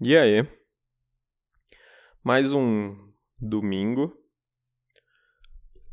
E 0.00 0.16
aí? 0.16 0.46
Mais 2.22 2.52
um 2.52 2.96
domingo 3.36 4.16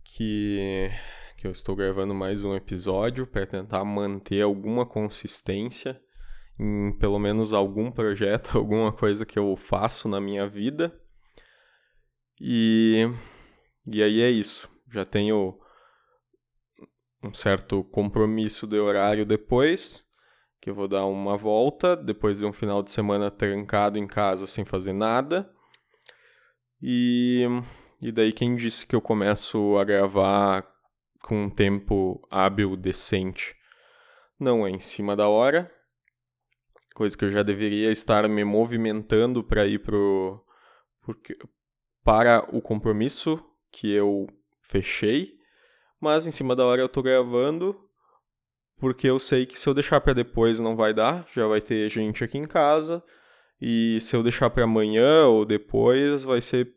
que, 0.04 0.92
que 1.38 1.47
eu 1.47 1.51
estou 1.51 1.76
gravando 1.76 2.13
mais 2.13 2.44
um 2.44 2.55
episódio 2.55 3.26
para 3.26 3.47
tentar 3.47 3.83
manter 3.83 4.44
alguma 4.44 4.86
consistência 4.86 5.99
em 6.60 6.96
pelo 6.99 7.18
menos 7.18 7.52
algum 7.52 7.91
projeto, 7.91 8.52
alguma 8.60 8.94
coisa 8.94 9.26
que 9.26 9.39
eu 9.39 9.55
faço 9.55 10.08
na 10.08 10.22
minha 10.22 10.47
vida. 10.47 10.96
E, 12.40 13.08
e 13.87 14.03
aí 14.03 14.22
é 14.22 14.29
isso. 14.29 14.69
Já 14.94 15.03
tenho 15.03 15.60
um 17.23 17.34
certo 17.34 17.84
compromisso 17.85 18.67
de 18.67 18.77
horário 18.77 19.26
depois 19.26 20.05
que 20.66 20.72
eu 20.72 20.73
vou 20.73 20.88
dar 20.88 21.05
uma 21.05 21.38
volta 21.38 21.95
depois 21.95 22.40
de 22.40 22.45
um 22.45 22.52
final 22.52 22.82
de 22.82 22.90
semana 22.90 23.30
trancado 23.30 24.00
em 24.00 24.08
casa 24.08 24.48
sem 24.48 24.66
fazer 24.66 24.94
nada. 24.94 25.48
E, 26.82 27.46
e 28.02 28.12
daí 28.12 28.34
quem 28.34 28.56
disse 28.56 28.88
que 28.88 28.96
eu 28.96 29.00
começo 29.00 29.78
a 29.78 29.84
gravar 29.84 30.68
com 31.22 31.44
um 31.44 31.50
tempo 31.52 32.20
hábil 32.32 32.76
decente? 32.76 33.56
Não 34.40 34.66
é 34.66 34.72
em 34.72 34.80
cima 34.80 35.16
da 35.16 35.30
hora, 35.30 35.72
coisa 36.95 37.16
que 37.16 37.26
eu 37.26 37.30
já 37.30 37.44
deveria 37.44 37.92
estar 37.92 38.28
me 38.28 38.44
movimentando 38.44 39.44
para 39.44 39.68
ir 39.68 39.84
pro, 39.84 40.44
porque, 41.04 41.38
para 42.04 42.44
o 42.52 42.59
compromisso 42.59 43.40
que 43.72 43.94
eu 43.94 44.26
fechei, 44.64 45.38
mas 46.02 46.26
em 46.26 46.32
cima 46.32 46.56
da 46.56 46.66
hora 46.66 46.82
eu 46.82 46.90
tô 46.90 47.04
gravando 47.04 47.84
porque 48.78 49.10
eu 49.10 49.20
sei 49.20 49.46
que 49.46 49.60
se 49.60 49.68
eu 49.68 49.74
deixar 49.74 50.02
para 50.02 50.14
depois 50.14 50.60
não 50.60 50.76
vai 50.76 50.94
dar, 50.94 51.26
já 51.34 51.48
vai 51.48 51.62
ter 51.62 51.90
gente 51.90 52.24
aqui 52.24 52.38
em 52.38 52.46
casa, 52.46 53.04
e 53.62 54.00
se 54.02 54.16
eu 54.16 54.24
deixar 54.24 54.50
para 54.50 54.64
amanhã 54.64 55.28
ou 55.28 55.46
depois, 55.46 56.24
vai 56.24 56.42
ser 56.42 56.74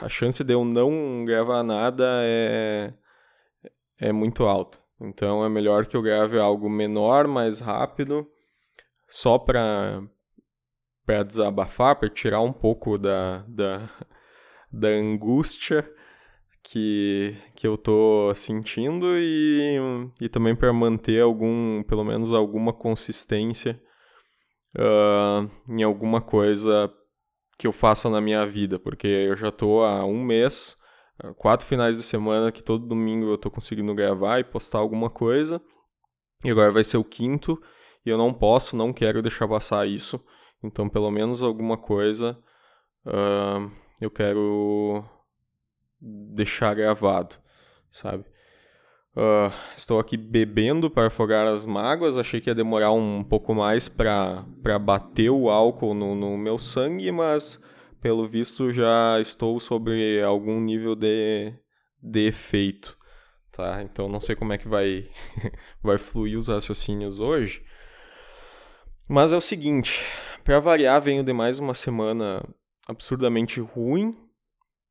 a 0.00 0.08
chance 0.08 0.42
de 0.42 0.52
eu 0.52 0.64
não 0.64 1.24
gravar 1.24 1.62
nada 1.62 2.04
é 2.24 2.92
é 3.98 4.12
muito 4.12 4.44
alta. 4.44 4.78
Então 5.00 5.44
é 5.44 5.48
melhor 5.48 5.86
que 5.86 5.96
eu 5.96 6.02
grave 6.02 6.38
algo 6.38 6.68
menor, 6.68 7.26
mais 7.26 7.60
rápido, 7.60 8.26
só 9.08 9.38
para 9.38 10.02
para 11.04 11.22
desabafar, 11.24 11.96
para 11.96 12.08
tirar 12.08 12.40
um 12.40 12.52
pouco 12.52 12.96
da, 12.96 13.44
da, 13.48 13.90
da 14.70 14.88
angústia 14.88 15.90
que, 16.62 17.36
que 17.54 17.66
eu 17.66 17.76
tô 17.76 18.32
sentindo 18.34 19.06
e, 19.18 19.78
e 20.20 20.28
também 20.28 20.54
para 20.54 20.72
manter 20.72 21.20
algum, 21.20 21.82
pelo 21.84 22.04
menos 22.04 22.32
alguma 22.32 22.72
consistência 22.72 23.80
uh, 24.76 25.50
em 25.68 25.82
alguma 25.82 26.20
coisa 26.20 26.92
que 27.58 27.66
eu 27.66 27.72
faça 27.72 28.08
na 28.08 28.20
minha 28.20 28.46
vida, 28.46 28.78
porque 28.78 29.06
eu 29.06 29.36
já 29.36 29.50
tô 29.50 29.82
há 29.82 30.04
um 30.04 30.22
mês, 30.22 30.76
quatro 31.36 31.66
finais 31.66 31.98
de 31.98 32.02
semana 32.02 32.50
que 32.50 32.62
todo 32.62 32.86
domingo 32.86 33.30
eu 33.30 33.36
tô 33.36 33.50
conseguindo 33.50 33.94
gravar 33.94 34.38
e 34.38 34.44
postar 34.44 34.78
alguma 34.78 35.10
coisa, 35.10 35.60
e 36.42 36.50
agora 36.50 36.72
vai 36.72 36.82
ser 36.82 36.96
o 36.96 37.04
quinto, 37.04 37.60
e 38.04 38.08
eu 38.08 38.16
não 38.16 38.32
posso, 38.32 38.74
não 38.76 38.94
quero 38.94 39.20
deixar 39.20 39.46
passar 39.46 39.86
isso, 39.86 40.24
então 40.64 40.88
pelo 40.88 41.10
menos 41.10 41.42
alguma 41.42 41.76
coisa 41.76 42.38
uh, 43.06 43.70
eu 44.00 44.10
quero 44.10 45.04
deixar 46.00 46.74
gravado, 46.74 47.36
sabe? 47.90 48.24
Uh, 49.16 49.52
estou 49.74 49.98
aqui 49.98 50.16
bebendo 50.16 50.88
para 50.88 51.08
afogar 51.08 51.46
as 51.46 51.66
mágoas. 51.66 52.16
Achei 52.16 52.40
que 52.40 52.48
ia 52.48 52.54
demorar 52.54 52.92
um 52.92 53.24
pouco 53.24 53.54
mais 53.54 53.88
para 53.88 54.44
bater 54.80 55.30
o 55.30 55.50
álcool 55.50 55.94
no, 55.94 56.14
no 56.14 56.38
meu 56.38 56.58
sangue, 56.58 57.10
mas 57.10 57.62
pelo 58.00 58.26
visto 58.26 58.72
já 58.72 59.20
estou 59.20 59.58
sobre 59.58 60.22
algum 60.22 60.60
nível 60.60 60.94
de, 60.94 61.52
de 62.02 62.28
efeito. 62.28 62.96
Tá? 63.52 63.82
Então 63.82 64.08
não 64.08 64.20
sei 64.20 64.36
como 64.36 64.52
é 64.52 64.58
que 64.58 64.68
vai, 64.68 65.10
vai 65.82 65.98
fluir 65.98 66.38
os 66.38 66.48
raciocínios 66.48 67.18
hoje. 67.18 67.62
Mas 69.08 69.32
é 69.32 69.36
o 69.36 69.40
seguinte: 69.40 70.04
para 70.44 70.60
variar, 70.60 71.02
venho 71.02 71.24
de 71.24 71.32
mais 71.32 71.58
uma 71.58 71.74
semana 71.74 72.42
absurdamente 72.88 73.60
ruim 73.60 74.29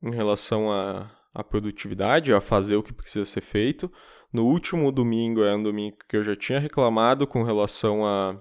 em 0.02 0.12
relação 0.12 0.72
à, 0.72 1.12
à 1.34 1.44
produtividade, 1.44 2.34
a 2.34 2.42
fazer 2.42 2.76
o 2.76 2.84
que 2.84 2.94
precisa 2.94 3.26
ser 3.26 3.42
feito. 3.42 3.92
No 4.32 4.46
último 4.46 4.92
domingo, 4.92 5.44
é 5.44 5.56
um 5.56 5.64
domingo 5.64 5.98
que 6.08 6.16
eu 6.16 6.24
já 6.24 6.36
tinha 6.36 6.60
reclamado 6.60 7.26
com 7.26 7.44
relação 7.44 8.06
a 8.06 8.40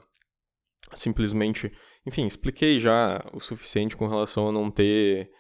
simplesmente. 0.95 1.73
Enfim, 2.07 2.27
expliquei 2.27 2.79
já 2.79 3.25
o 3.33 3.41
suficiente 3.41 3.97
com 3.97 4.07
relação 4.07 4.49
a 4.49 4.53
não 4.53 4.71
ter. 4.71 5.31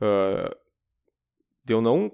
Uh, 0.00 0.54
de 1.64 1.74
eu 1.74 1.82
não 1.82 2.10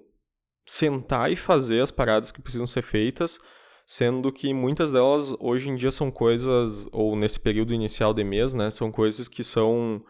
sentar 0.66 1.30
e 1.30 1.36
fazer 1.36 1.80
as 1.80 1.90
paradas 1.90 2.32
que 2.32 2.40
precisam 2.42 2.66
ser 2.66 2.82
feitas, 2.82 3.38
sendo 3.86 4.32
que 4.32 4.52
muitas 4.52 4.90
delas 4.90 5.34
hoje 5.38 5.68
em 5.68 5.76
dia 5.76 5.92
são 5.92 6.10
coisas, 6.10 6.88
ou 6.90 7.14
nesse 7.14 7.38
período 7.38 7.74
inicial 7.74 8.12
de 8.12 8.24
mês, 8.24 8.54
né, 8.54 8.70
são 8.70 8.90
coisas 8.90 9.28
que 9.28 9.44
são. 9.44 10.02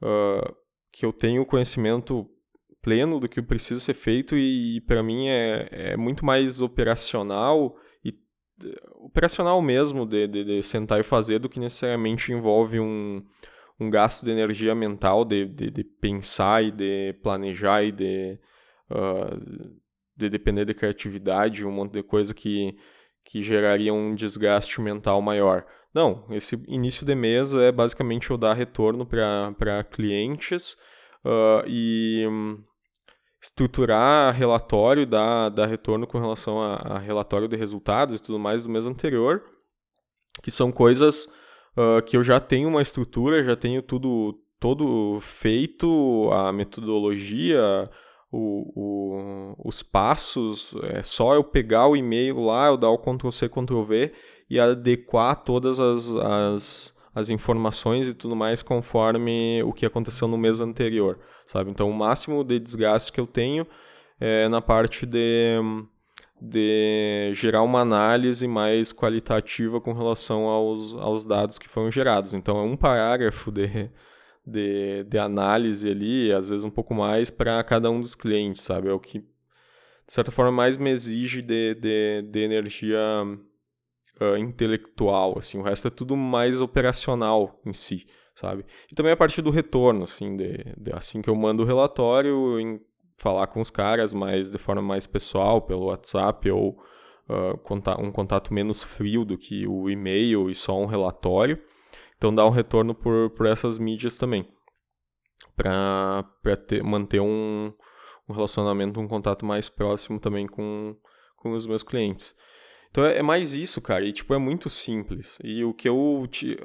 Uh, 0.00 0.62
que 0.92 1.06
eu 1.06 1.12
tenho 1.12 1.46
conhecimento 1.46 2.28
pleno 2.82 3.20
do 3.20 3.28
que 3.28 3.40
precisa 3.40 3.80
ser 3.80 3.94
feito 3.94 4.36
e, 4.36 4.80
para 4.82 5.02
mim 5.02 5.28
é, 5.28 5.68
é 5.70 5.96
muito 5.96 6.26
mais 6.26 6.60
operacional 6.60 7.76
e 8.04 8.12
operacional 8.96 9.62
mesmo 9.62 10.04
de, 10.04 10.26
de, 10.26 10.44
de, 10.44 10.62
sentar 10.64 10.98
e 10.98 11.04
fazer 11.04 11.38
do 11.38 11.48
que 11.48 11.60
necessariamente 11.60 12.32
envolve 12.32 12.80
um, 12.80 13.24
um 13.78 13.88
gasto 13.88 14.24
de 14.24 14.32
energia 14.32 14.74
mental 14.74 15.24
de, 15.24 15.46
de, 15.46 15.70
de 15.70 15.84
pensar 15.84 16.64
e 16.64 16.72
de 16.72 17.12
planejar 17.22 17.84
e 17.84 17.92
de, 17.92 18.38
uh, 18.90 19.80
de 20.16 20.28
depender 20.28 20.64
de 20.64 20.74
criatividade, 20.74 21.64
um 21.64 21.70
monte 21.70 21.92
de 21.92 22.02
coisa 22.02 22.34
que, 22.34 22.76
que 23.24 23.42
geraria 23.42 23.94
um 23.94 24.12
desgaste 24.12 24.80
mental 24.80 25.22
maior. 25.22 25.64
Não, 25.94 26.26
esse 26.30 26.60
início 26.66 27.06
de 27.06 27.14
mês 27.14 27.54
é 27.54 27.70
basicamente 27.70 28.30
eu 28.30 28.36
dar 28.36 28.54
retorno 28.54 29.06
para 29.06 29.84
clientes 29.84 30.72
uh, 31.24 31.62
e 31.66 32.26
estruturar 33.42 34.34
relatório, 34.34 35.04
dar, 35.04 35.48
dar 35.48 35.66
retorno 35.66 36.06
com 36.06 36.18
relação 36.18 36.62
a, 36.62 36.76
a, 36.76 36.98
relatório 36.98 37.48
de 37.48 37.56
resultados 37.56 38.14
e 38.14 38.22
tudo 38.22 38.38
mais 38.38 38.62
do 38.62 38.70
mês 38.70 38.86
anterior, 38.86 39.42
que 40.42 40.50
são 40.50 40.70
coisas 40.70 41.24
uh, 41.76 42.00
que 42.06 42.16
eu 42.16 42.22
já 42.22 42.38
tenho 42.38 42.68
uma 42.68 42.80
estrutura, 42.80 43.42
já 43.42 43.56
tenho 43.56 43.82
tudo 43.82 44.38
todo 44.60 45.18
feito, 45.20 46.30
a 46.32 46.52
metodologia, 46.52 47.90
o, 48.30 48.72
o, 48.76 49.68
os 49.68 49.82
passos, 49.82 50.72
é 50.84 51.02
só 51.02 51.34
eu 51.34 51.42
pegar 51.42 51.88
o 51.88 51.96
e-mail 51.96 52.38
lá, 52.38 52.68
eu 52.68 52.76
dar 52.76 52.90
o 52.90 52.98
Ctrl-C, 52.98 53.48
Ctrl-V 53.48 54.12
e 54.48 54.60
adequar 54.60 55.42
todas 55.42 55.80
as, 55.80 56.08
as, 56.14 56.94
as 57.14 57.30
informações 57.30 58.08
e 58.08 58.14
tudo 58.14 58.34
mais 58.34 58.62
conforme 58.62 59.62
o 59.64 59.72
que 59.72 59.84
aconteceu 59.86 60.26
no 60.26 60.38
mês 60.38 60.60
anterior 60.60 61.18
sabe? 61.46 61.70
Então, 61.70 61.88
o 61.88 61.94
máximo 61.94 62.42
de 62.42 62.58
desgaste 62.58 63.12
que 63.12 63.20
eu 63.20 63.26
tenho 63.26 63.66
é 64.18 64.48
na 64.48 64.60
parte 64.60 65.04
de, 65.04 65.58
de 66.40 67.32
gerar 67.34 67.62
uma 67.62 67.80
análise 67.80 68.46
mais 68.46 68.92
qualitativa 68.92 69.80
com 69.80 69.92
relação 69.92 70.44
aos, 70.44 70.94
aos 70.94 71.24
dados 71.24 71.58
que 71.58 71.68
foram 71.68 71.90
gerados. 71.90 72.34
Então, 72.34 72.58
é 72.58 72.62
um 72.62 72.76
parágrafo 72.76 73.50
de, 73.50 73.90
de, 74.46 75.04
de 75.04 75.18
análise 75.18 75.90
ali, 75.90 76.32
às 76.32 76.48
vezes 76.48 76.64
um 76.64 76.70
pouco 76.70 76.94
mais, 76.94 77.30
para 77.30 77.62
cada 77.64 77.90
um 77.90 78.00
dos 78.00 78.14
clientes, 78.14 78.62
sabe? 78.62 78.88
É 78.88 78.92
o 78.92 79.00
que, 79.00 79.18
de 79.18 79.26
certa 80.14 80.30
forma, 80.30 80.52
mais 80.52 80.76
me 80.76 80.90
exige 80.90 81.42
de, 81.42 81.74
de, 81.74 82.22
de 82.22 82.40
energia 82.40 82.98
uh, 84.22 84.36
intelectual, 84.36 85.38
assim. 85.38 85.58
O 85.58 85.62
resto 85.62 85.88
é 85.88 85.90
tudo 85.90 86.16
mais 86.16 86.60
operacional 86.60 87.60
em 87.64 87.72
si 87.72 88.06
sabe? 88.34 88.64
E 88.90 88.94
também 88.94 89.12
a 89.12 89.16
parte 89.16 89.40
do 89.42 89.50
retorno, 89.50 90.04
assim, 90.04 90.36
de, 90.36 90.64
de, 90.76 90.92
assim 90.92 91.20
que 91.22 91.28
eu 91.28 91.34
mando 91.34 91.62
o 91.62 91.66
relatório, 91.66 92.58
em 92.58 92.80
falar 93.16 93.46
com 93.46 93.60
os 93.60 93.70
caras, 93.70 94.12
mas 94.12 94.50
de 94.50 94.58
forma 94.58 94.82
mais 94.82 95.06
pessoal, 95.06 95.62
pelo 95.62 95.86
WhatsApp 95.86 96.50
ou 96.50 96.70
uh, 97.28 98.00
um 98.00 98.10
contato 98.10 98.52
menos 98.52 98.82
frio 98.82 99.24
do 99.24 99.38
que 99.38 99.66
o 99.66 99.88
e-mail 99.88 100.50
e 100.50 100.54
só 100.54 100.78
um 100.78 100.86
relatório. 100.86 101.62
Então 102.16 102.34
dá 102.34 102.46
um 102.46 102.50
retorno 102.50 102.94
por, 102.94 103.30
por 103.30 103.46
essas 103.46 103.78
mídias 103.78 104.16
também, 104.16 104.48
para 105.56 106.24
manter 106.84 107.20
um, 107.20 107.72
um 108.28 108.32
relacionamento, 108.32 109.00
um 109.00 109.08
contato 109.08 109.44
mais 109.44 109.68
próximo 109.68 110.20
também 110.20 110.46
com, 110.46 110.96
com 111.36 111.52
os 111.52 111.66
meus 111.66 111.82
clientes. 111.82 112.34
Então 112.92 113.06
é, 113.06 113.16
é 113.18 113.22
mais 113.22 113.54
isso, 113.54 113.80
cara, 113.80 114.04
e 114.04 114.12
tipo, 114.12 114.32
é 114.34 114.38
muito 114.38 114.70
simples. 114.70 115.38
E 115.42 115.64
o 115.64 115.72
que 115.72 115.88
eu 115.88 116.28
te, 116.30 116.56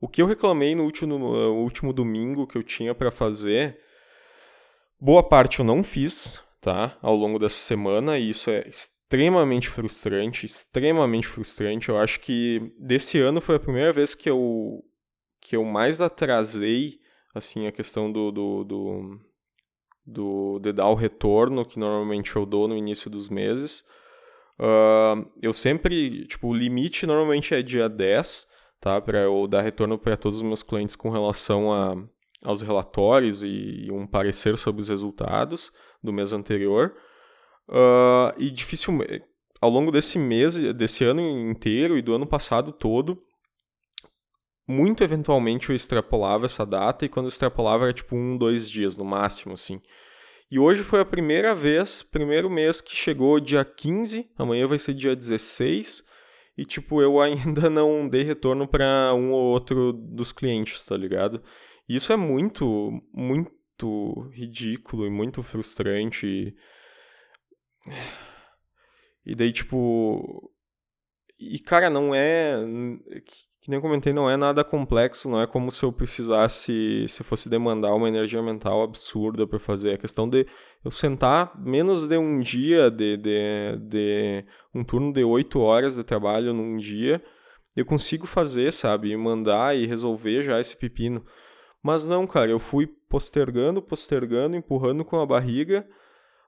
o 0.00 0.08
que 0.08 0.20
eu 0.20 0.26
reclamei 0.26 0.74
no 0.74 0.84
último, 0.84 1.18
no 1.18 1.54
último 1.54 1.92
domingo 1.92 2.46
que 2.46 2.58
eu 2.58 2.62
tinha 2.64 2.94
para 2.94 3.12
fazer, 3.12 3.78
boa 5.00 5.22
parte 5.22 5.60
eu 5.60 5.64
não 5.64 5.84
fiz, 5.84 6.42
tá? 6.60 6.98
Ao 7.00 7.14
longo 7.14 7.38
dessa 7.38 7.56
semana, 7.56 8.18
e 8.18 8.30
isso 8.30 8.50
é 8.50 8.68
extremamente 8.68 9.68
frustrante, 9.68 10.44
extremamente 10.44 11.28
frustrante. 11.28 11.88
Eu 11.88 11.98
acho 11.98 12.18
que 12.20 12.74
desse 12.78 13.18
ano 13.20 13.40
foi 13.40 13.54
a 13.54 13.60
primeira 13.60 13.92
vez 13.92 14.14
que 14.14 14.28
eu 14.28 14.82
que 15.40 15.54
eu 15.54 15.64
mais 15.64 16.00
atrasei, 16.00 16.98
assim, 17.32 17.68
a 17.68 17.72
questão 17.72 18.10
do, 18.10 18.32
do, 18.32 18.64
do, 18.64 19.20
do 20.04 20.58
de 20.58 20.72
dar 20.72 20.88
o 20.88 20.94
retorno, 20.96 21.64
que 21.64 21.78
normalmente 21.78 22.34
eu 22.34 22.44
dou 22.44 22.66
no 22.66 22.76
início 22.76 23.08
dos 23.08 23.28
meses. 23.28 23.84
Uh, 24.58 25.30
eu 25.42 25.52
sempre, 25.52 26.26
tipo, 26.26 26.48
o 26.48 26.54
limite 26.54 27.06
normalmente 27.06 27.54
é 27.54 27.62
dia 27.62 27.88
10, 27.88 28.46
tá? 28.80 29.00
Para 29.00 29.20
eu 29.20 29.46
dar 29.46 29.62
retorno 29.62 29.98
para 29.98 30.16
todos 30.16 30.38
os 30.38 30.42
meus 30.42 30.62
clientes 30.62 30.96
com 30.96 31.10
relação 31.10 31.72
a, 31.72 31.94
aos 32.42 32.62
relatórios 32.62 33.42
e, 33.42 33.86
e 33.86 33.92
um 33.92 34.06
parecer 34.06 34.56
sobre 34.56 34.80
os 34.80 34.88
resultados 34.88 35.70
do 36.02 36.12
mês 36.12 36.32
anterior. 36.32 36.94
Uh, 37.68 38.32
e 38.38 38.50
dificilmente, 38.50 39.24
ao 39.60 39.70
longo 39.70 39.90
desse 39.90 40.18
mês, 40.18 40.56
desse 40.74 41.04
ano 41.04 41.20
inteiro 41.20 41.98
e 41.98 42.02
do 42.02 42.14
ano 42.14 42.26
passado 42.26 42.72
todo, 42.72 43.20
muito 44.68 45.04
eventualmente 45.04 45.70
eu 45.70 45.76
extrapolava 45.76 46.46
essa 46.46 46.66
data 46.66 47.04
e 47.04 47.08
quando 47.08 47.26
eu 47.26 47.30
extrapolava 47.30 47.84
era 47.84 47.92
tipo 47.92 48.16
um, 48.16 48.36
dois 48.36 48.68
dias 48.70 48.96
no 48.96 49.04
máximo, 49.04 49.54
assim. 49.54 49.80
E 50.50 50.58
hoje 50.58 50.82
foi 50.82 51.00
a 51.00 51.04
primeira 51.04 51.54
vez, 51.54 52.02
primeiro 52.02 52.48
mês 52.48 52.80
que 52.80 52.94
chegou 52.94 53.40
dia 53.40 53.64
15, 53.64 54.30
amanhã 54.38 54.66
vai 54.66 54.78
ser 54.78 54.94
dia 54.94 55.16
16, 55.16 56.04
e 56.56 56.64
tipo, 56.64 57.02
eu 57.02 57.18
ainda 57.20 57.68
não 57.68 58.08
dei 58.08 58.22
retorno 58.22 58.66
para 58.66 59.12
um 59.14 59.32
ou 59.32 59.44
outro 59.44 59.92
dos 59.92 60.32
clientes, 60.32 60.84
tá 60.84 60.96
ligado? 60.96 61.42
E 61.88 61.96
isso 61.96 62.12
é 62.12 62.16
muito, 62.16 62.90
muito 63.12 64.28
ridículo 64.32 65.06
e 65.06 65.10
muito 65.10 65.42
frustrante. 65.42 66.26
E, 66.26 66.56
e 69.24 69.34
daí, 69.34 69.52
tipo. 69.52 70.52
E, 71.38 71.58
cara, 71.58 71.90
não 71.90 72.14
é 72.14 72.56
que 73.66 73.70
nem 73.72 73.80
comentei, 73.80 74.12
não 74.12 74.30
é 74.30 74.36
nada 74.36 74.62
complexo, 74.62 75.28
não 75.28 75.42
é 75.42 75.46
como 75.46 75.72
se 75.72 75.82
eu 75.82 75.90
precisasse, 75.90 77.04
se 77.08 77.24
fosse 77.24 77.48
demandar 77.48 77.92
uma 77.96 78.06
energia 78.06 78.40
mental 78.40 78.80
absurda 78.80 79.44
para 79.44 79.58
fazer. 79.58 79.94
A 79.94 79.98
questão 79.98 80.28
de 80.28 80.46
eu 80.84 80.90
sentar 80.92 81.52
menos 81.60 82.06
de 82.08 82.16
um 82.16 82.38
dia, 82.38 82.88
de, 82.92 83.16
de, 83.16 83.76
de 83.80 84.44
um 84.72 84.84
turno 84.84 85.12
de 85.12 85.24
oito 85.24 85.58
horas 85.58 85.96
de 85.96 86.04
trabalho 86.04 86.54
num 86.54 86.76
dia, 86.76 87.20
eu 87.74 87.84
consigo 87.84 88.24
fazer, 88.24 88.72
sabe? 88.72 89.10
E 89.10 89.16
mandar 89.16 89.76
e 89.76 89.84
resolver 89.84 90.44
já 90.44 90.60
esse 90.60 90.76
pepino. 90.76 91.26
Mas 91.82 92.06
não, 92.06 92.24
cara, 92.24 92.48
eu 92.48 92.60
fui 92.60 92.86
postergando, 93.08 93.82
postergando, 93.82 94.54
empurrando 94.54 95.04
com 95.04 95.18
a 95.18 95.26
barriga 95.26 95.84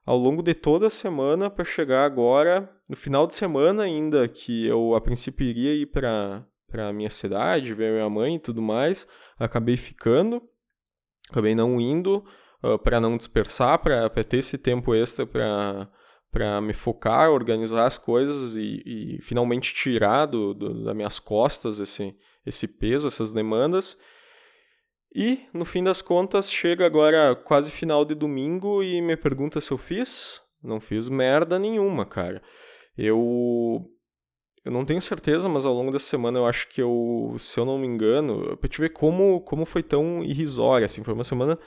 ao 0.05 0.17
longo 0.17 0.41
de 0.41 0.53
toda 0.53 0.87
a 0.87 0.89
semana 0.89 1.49
para 1.49 1.65
chegar 1.65 2.05
agora, 2.05 2.73
no 2.87 2.95
final 2.95 3.27
de 3.27 3.35
semana 3.35 3.83
ainda, 3.83 4.25
que 4.25 4.65
eu 4.65 4.95
a 4.95 5.01
princípio 5.01 5.45
iria 5.45 5.73
ir 5.73 5.87
para 5.87 6.45
para 6.69 6.93
minha 6.93 7.09
cidade, 7.09 7.73
ver 7.73 7.93
minha 7.93 8.09
mãe 8.09 8.35
e 8.35 8.39
tudo 8.39 8.61
mais. 8.61 9.07
Acabei 9.37 9.77
ficando, 9.77 10.41
acabei 11.29 11.55
não 11.55 11.79
indo 11.79 12.23
uh, 12.63 12.77
para 12.79 12.99
não 12.99 13.17
dispersar, 13.17 13.79
para 13.79 14.09
ter 14.23 14.37
esse 14.37 14.57
tempo 14.57 14.93
extra 14.95 15.25
para 15.25 15.89
para 16.31 16.61
me 16.61 16.73
focar, 16.73 17.31
organizar 17.31 17.85
as 17.85 17.97
coisas 17.97 18.55
e, 18.55 18.83
e 18.85 19.21
finalmente 19.21 19.73
tirar 19.73 20.27
do, 20.27 20.53
do, 20.53 20.83
das 20.83 20.95
minhas 20.95 21.17
costas 21.17 21.79
esse, 21.79 22.15
esse 22.45 22.67
peso, 22.67 23.07
essas 23.07 23.31
demandas. 23.31 23.97
E, 25.13 25.47
no 25.51 25.65
fim 25.65 25.83
das 25.83 26.01
contas, 26.01 26.51
chega 26.51 26.85
agora 26.85 27.35
quase 27.35 27.71
final 27.71 28.05
de 28.05 28.13
domingo 28.13 28.83
e 28.83 29.01
me 29.01 29.17
pergunta 29.17 29.59
se 29.59 29.71
eu 29.71 29.77
fiz. 29.77 30.39
Não 30.61 30.79
fiz 30.79 31.09
merda 31.09 31.57
nenhuma, 31.57 32.05
cara. 32.05 32.43
Eu 32.95 33.89
eu 34.69 34.71
não 34.71 34.85
tenho 34.85 35.01
certeza, 35.01 35.49
mas 35.49 35.65
ao 35.65 35.73
longo 35.73 35.91
da 35.91 35.99
semana 35.99 36.37
eu 36.37 36.45
acho 36.45 36.69
que 36.69 36.79
eu, 36.79 37.35
se 37.39 37.59
eu 37.59 37.65
não 37.65 37.79
me 37.79 37.87
engano, 37.87 38.55
pra 38.57 38.69
te 38.69 38.79
ver 38.79 38.89
como, 38.89 39.41
como 39.41 39.65
foi 39.65 39.81
tão 39.81 40.23
irrisória, 40.23 40.85
assim, 40.85 41.03
foi 41.03 41.15
uma 41.15 41.23
semana 41.23 41.57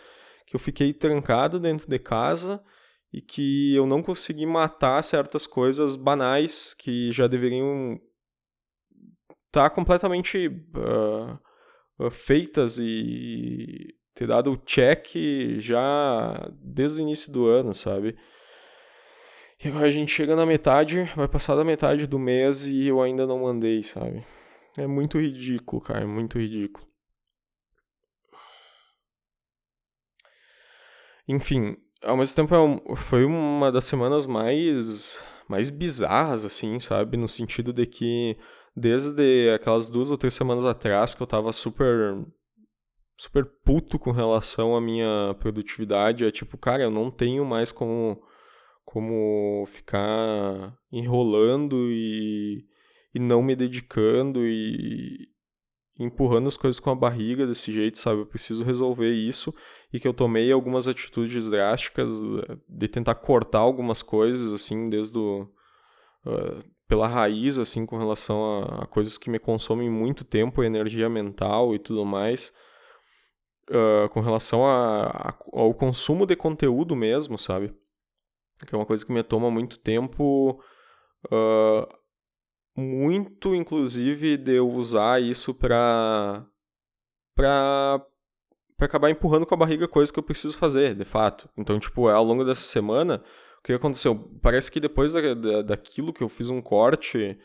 que 0.46 0.54
eu 0.54 0.60
fiquei 0.60 0.92
trancado 0.92 1.58
dentro 1.58 1.88
de 1.88 1.98
casa 1.98 2.62
e 3.12 3.20
que 3.20 3.74
eu 3.74 3.86
não 3.88 4.04
consegui 4.04 4.46
matar 4.46 5.02
certas 5.02 5.48
coisas 5.48 5.96
banais 5.96 6.74
que 6.74 7.10
já 7.10 7.26
deveriam 7.26 8.00
estar 9.48 9.68
tá 9.68 9.70
completamente 9.70 10.46
uh, 10.46 12.08
feitas 12.08 12.78
e 12.78 13.96
ter 14.14 14.28
dado 14.28 14.52
o 14.52 14.56
check 14.58 15.08
já 15.58 16.52
desde 16.54 17.00
o 17.00 17.02
início 17.02 17.32
do 17.32 17.46
ano, 17.46 17.74
sabe? 17.74 18.16
A 19.64 19.90
gente 19.90 20.10
chega 20.10 20.34
na 20.34 20.44
metade, 20.44 21.04
vai 21.14 21.28
passar 21.28 21.54
da 21.54 21.62
metade 21.62 22.08
do 22.08 22.18
mês 22.18 22.66
e 22.66 22.88
eu 22.88 23.00
ainda 23.00 23.26
não 23.26 23.42
mandei, 23.42 23.82
sabe? 23.84 24.24
É 24.76 24.86
muito 24.88 25.20
ridículo, 25.20 25.80
cara, 25.80 26.00
é 26.00 26.06
muito 26.06 26.36
ridículo. 26.36 26.84
Enfim, 31.28 31.76
ao 32.02 32.16
mesmo 32.16 32.34
tempo 32.34 32.54
é 32.54 32.96
foi 32.96 33.24
uma 33.24 33.70
das 33.70 33.84
semanas 33.84 34.26
mais 34.26 35.22
mais 35.48 35.70
bizarras 35.70 36.44
assim, 36.44 36.80
sabe, 36.80 37.16
no 37.16 37.28
sentido 37.28 37.72
de 37.72 37.86
que 37.86 38.36
desde 38.74 39.50
aquelas 39.54 39.88
duas 39.88 40.10
ou 40.10 40.16
três 40.16 40.34
semanas 40.34 40.64
atrás 40.64 41.14
que 41.14 41.22
eu 41.22 41.26
tava 41.26 41.52
super 41.52 42.24
super 43.16 43.44
puto 43.64 43.98
com 43.98 44.10
relação 44.10 44.74
à 44.74 44.80
minha 44.80 45.36
produtividade, 45.38 46.24
é 46.24 46.30
tipo, 46.32 46.58
cara, 46.58 46.82
eu 46.82 46.90
não 46.90 47.10
tenho 47.10 47.44
mais 47.44 47.70
como 47.70 48.20
como 48.84 49.64
ficar 49.66 50.76
enrolando 50.90 51.90
e, 51.90 52.64
e 53.14 53.18
não 53.18 53.42
me 53.42 53.54
dedicando 53.54 54.46
e 54.46 55.28
empurrando 55.98 56.48
as 56.48 56.56
coisas 56.56 56.80
com 56.80 56.90
a 56.90 56.94
barriga 56.94 57.46
desse 57.46 57.70
jeito, 57.72 57.98
sabe? 57.98 58.20
Eu 58.20 58.26
preciso 58.26 58.64
resolver 58.64 59.12
isso 59.12 59.54
e 59.92 60.00
que 60.00 60.08
eu 60.08 60.14
tomei 60.14 60.50
algumas 60.50 60.88
atitudes 60.88 61.48
drásticas 61.48 62.24
eh, 62.24 62.56
de 62.68 62.88
tentar 62.88 63.14
cortar 63.16 63.58
algumas 63.58 64.02
coisas, 64.02 64.52
assim, 64.52 64.88
desde 64.88 65.18
o, 65.18 65.42
uh, 66.26 66.64
pela 66.88 67.06
raiz, 67.06 67.58
assim, 67.58 67.84
com 67.84 67.98
relação 67.98 68.62
a, 68.62 68.82
a, 68.82 68.86
coisas 68.86 69.18
que 69.18 69.30
me 69.30 69.38
consomem 69.38 69.90
muito 69.90 70.24
tempo, 70.24 70.62
energia 70.62 71.08
mental 71.08 71.74
e 71.74 71.78
tudo 71.78 72.04
mais, 72.06 72.52
uh, 73.70 74.08
com 74.10 74.20
relação 74.20 74.66
a, 74.66 75.06
a, 75.06 75.34
ao 75.52 75.74
consumo 75.74 76.26
de 76.26 76.36
conteúdo 76.36 76.96
mesmo, 76.96 77.38
sabe? 77.38 77.74
Que 78.66 78.74
é 78.74 78.78
uma 78.78 78.86
coisa 78.86 79.04
que 79.04 79.12
me 79.12 79.22
toma 79.22 79.50
muito 79.50 79.78
tempo, 79.78 80.60
uh, 81.26 81.86
muito 82.76 83.54
inclusive 83.54 84.36
de 84.36 84.54
eu 84.54 84.68
usar 84.70 85.20
isso 85.20 85.54
para 85.54 86.46
para 87.34 88.04
para 88.76 88.86
acabar 88.86 89.10
empurrando 89.10 89.46
com 89.46 89.54
a 89.54 89.58
barriga 89.58 89.86
coisas 89.86 90.10
que 90.10 90.18
eu 90.18 90.24
preciso 90.24 90.58
fazer, 90.58 90.96
de 90.96 91.04
fato. 91.04 91.48
Então, 91.56 91.78
tipo, 91.78 92.08
ao 92.08 92.24
longo 92.24 92.44
dessa 92.44 92.62
semana, 92.62 93.22
o 93.60 93.62
que 93.62 93.72
aconteceu? 93.72 94.16
Parece 94.42 94.72
que 94.72 94.80
depois 94.80 95.12
da, 95.12 95.34
da, 95.34 95.62
daquilo 95.62 96.12
que 96.12 96.22
eu 96.22 96.28
fiz 96.28 96.50
um 96.50 96.60
corte 96.60 97.38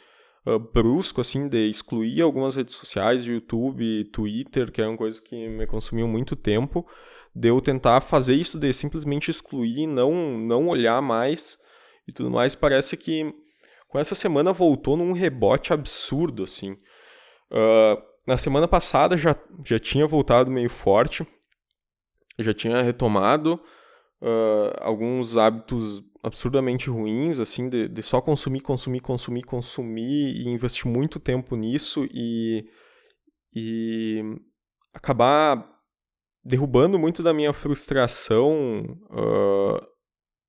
uh, 0.48 0.58
brusco, 0.58 1.22
assim, 1.22 1.48
de 1.48 1.70
excluir 1.70 2.24
algumas 2.24 2.56
redes 2.56 2.74
sociais, 2.74 3.24
YouTube, 3.24 4.06
Twitter, 4.06 4.72
que 4.72 4.82
eram 4.82 4.98
coisas 4.98 5.20
que 5.20 5.48
me 5.48 5.68
consumiam 5.68 6.08
muito 6.08 6.36
tempo, 6.36 6.88
de 7.40 7.50
eu 7.50 7.62
tentar 7.62 8.02
fazer 8.02 8.34
isso 8.34 8.58
de 8.58 8.74
simplesmente 8.74 9.30
excluir, 9.30 9.86
não, 9.86 10.38
não 10.40 10.68
olhar 10.68 11.02
mais 11.02 11.58
e 12.08 12.12
tudo 12.12 12.32
mais, 12.32 12.56
parece 12.56 12.98
que 12.98 13.32
com 13.88 14.00
essa 14.00 14.16
semana 14.16 14.52
voltou 14.52 14.98
num 14.98 15.12
rebote 15.12 15.72
absurdo, 15.72 16.44
assim. 16.44 16.72
Uh, 17.52 18.02
na 18.26 18.38
semana 18.38 18.68
passada 18.68 19.16
já, 19.16 19.36
já 19.64 19.78
tinha 19.78 20.08
voltado 20.08 20.50
meio 20.50 20.70
forte, 20.70 21.26
já 22.40 22.54
tinha 22.54 22.82
retomado 22.82 23.62
uh, 24.22 24.74
alguns 24.82 25.38
hábitos 25.38 26.04
absurdamente 26.24 26.90
ruins, 26.90 27.40
assim, 27.40 27.70
de, 27.70 27.88
de 27.88 28.02
só 28.02 28.20
consumir, 28.20 28.62
consumir, 28.62 29.00
consumir, 29.00 29.44
consumir 29.44 30.36
e 30.36 30.50
investir 30.50 30.88
muito 30.88 31.20
tempo 31.20 31.56
nisso 31.56 32.08
e, 32.12 32.68
e 33.54 34.24
acabar 34.92 35.77
derrubando 36.48 36.98
muito 36.98 37.22
da 37.22 37.34
minha 37.34 37.52
frustração 37.52 38.98
uh, 39.12 39.86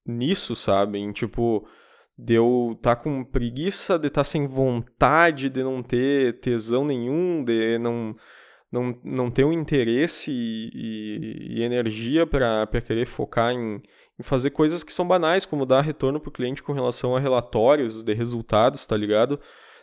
nisso, 0.06 0.54
sabe? 0.54 0.98
Em, 0.98 1.10
tipo, 1.10 1.66
de 2.16 2.34
eu 2.34 2.74
estar 2.76 2.94
tá 2.94 3.02
com 3.02 3.24
preguiça, 3.24 3.98
de 3.98 4.06
estar 4.06 4.20
tá 4.20 4.24
sem 4.24 4.46
vontade, 4.46 5.50
de 5.50 5.62
não 5.64 5.82
ter 5.82 6.38
tesão 6.38 6.84
nenhum, 6.84 7.42
de 7.42 7.78
não, 7.78 8.14
não, 8.70 9.00
não 9.02 9.30
ter 9.30 9.42
um 9.42 9.52
interesse 9.52 10.30
e, 10.30 10.70
e, 10.72 11.58
e 11.58 11.62
energia 11.64 12.24
para 12.24 12.80
querer 12.80 13.06
focar 13.06 13.52
em, 13.52 13.82
em 14.18 14.22
fazer 14.22 14.50
coisas 14.50 14.84
que 14.84 14.92
são 14.92 15.06
banais, 15.06 15.44
como 15.44 15.66
dar 15.66 15.80
retorno 15.80 16.20
para 16.20 16.28
o 16.28 16.32
cliente 16.32 16.62
com 16.62 16.72
relação 16.72 17.16
a 17.16 17.20
relatórios 17.20 18.04
de 18.04 18.14
resultados, 18.14 18.86
tá 18.86 18.96
ligado? 18.96 19.40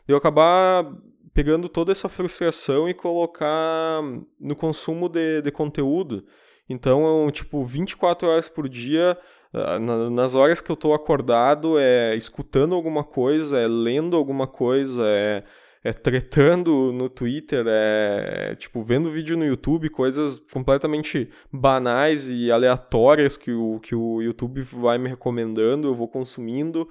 De 0.07 0.13
eu 0.13 0.17
acabar 0.17 0.85
pegando 1.35 1.67
toda 1.67 1.91
essa 1.91 2.07
frustração 2.07 2.87
e 2.87 2.93
colocar 2.93 4.01
no 4.39 4.55
consumo 4.55 5.09
de, 5.09 5.41
de 5.41 5.51
conteúdo. 5.51 6.25
Então, 6.67 7.29
tipo, 7.29 7.63
24 7.65 8.29
horas 8.29 8.47
por 8.47 8.69
dia, 8.69 9.17
ah, 9.53 9.77
nas 9.77 10.33
horas 10.33 10.61
que 10.61 10.71
eu 10.71 10.75
estou 10.75 10.93
acordado, 10.93 11.77
é 11.77 12.15
escutando 12.15 12.73
alguma 12.73 13.03
coisa, 13.03 13.59
é 13.59 13.67
lendo 13.67 14.15
alguma 14.15 14.47
coisa, 14.47 15.03
é, 15.05 15.43
é 15.83 15.91
tretando 15.91 16.93
no 16.93 17.09
Twitter, 17.09 17.65
é 17.67 18.55
tipo 18.55 18.81
vendo 18.81 19.11
vídeo 19.11 19.35
no 19.35 19.45
YouTube, 19.45 19.89
coisas 19.89 20.39
completamente 20.39 21.29
banais 21.51 22.29
e 22.31 22.49
aleatórias 22.49 23.35
que 23.35 23.51
o, 23.51 23.81
que 23.81 23.93
o 23.93 24.21
YouTube 24.21 24.61
vai 24.61 24.97
me 24.97 25.09
recomendando, 25.09 25.89
eu 25.89 25.93
vou 25.93 26.07
consumindo. 26.07 26.87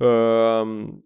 Uh, 0.00 0.96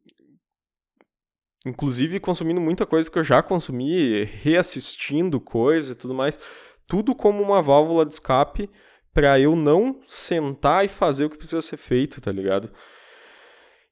inclusive 1.66 2.20
consumindo 2.20 2.60
muita 2.60 2.84
coisa 2.84 3.10
que 3.10 3.18
eu 3.18 3.24
já 3.24 3.42
consumi, 3.42 4.24
reassistindo 4.24 5.40
coisa 5.40 5.92
e 5.92 5.96
tudo 5.96 6.14
mais. 6.14 6.38
Tudo 6.86 7.14
como 7.14 7.42
uma 7.42 7.62
válvula 7.62 8.04
de 8.04 8.14
escape 8.14 8.68
para 9.14 9.38
eu 9.38 9.54
não 9.54 10.00
sentar 10.06 10.84
e 10.84 10.88
fazer 10.88 11.26
o 11.26 11.30
que 11.30 11.36
precisa 11.36 11.62
ser 11.62 11.76
feito, 11.76 12.20
tá 12.20 12.32
ligado? 12.32 12.70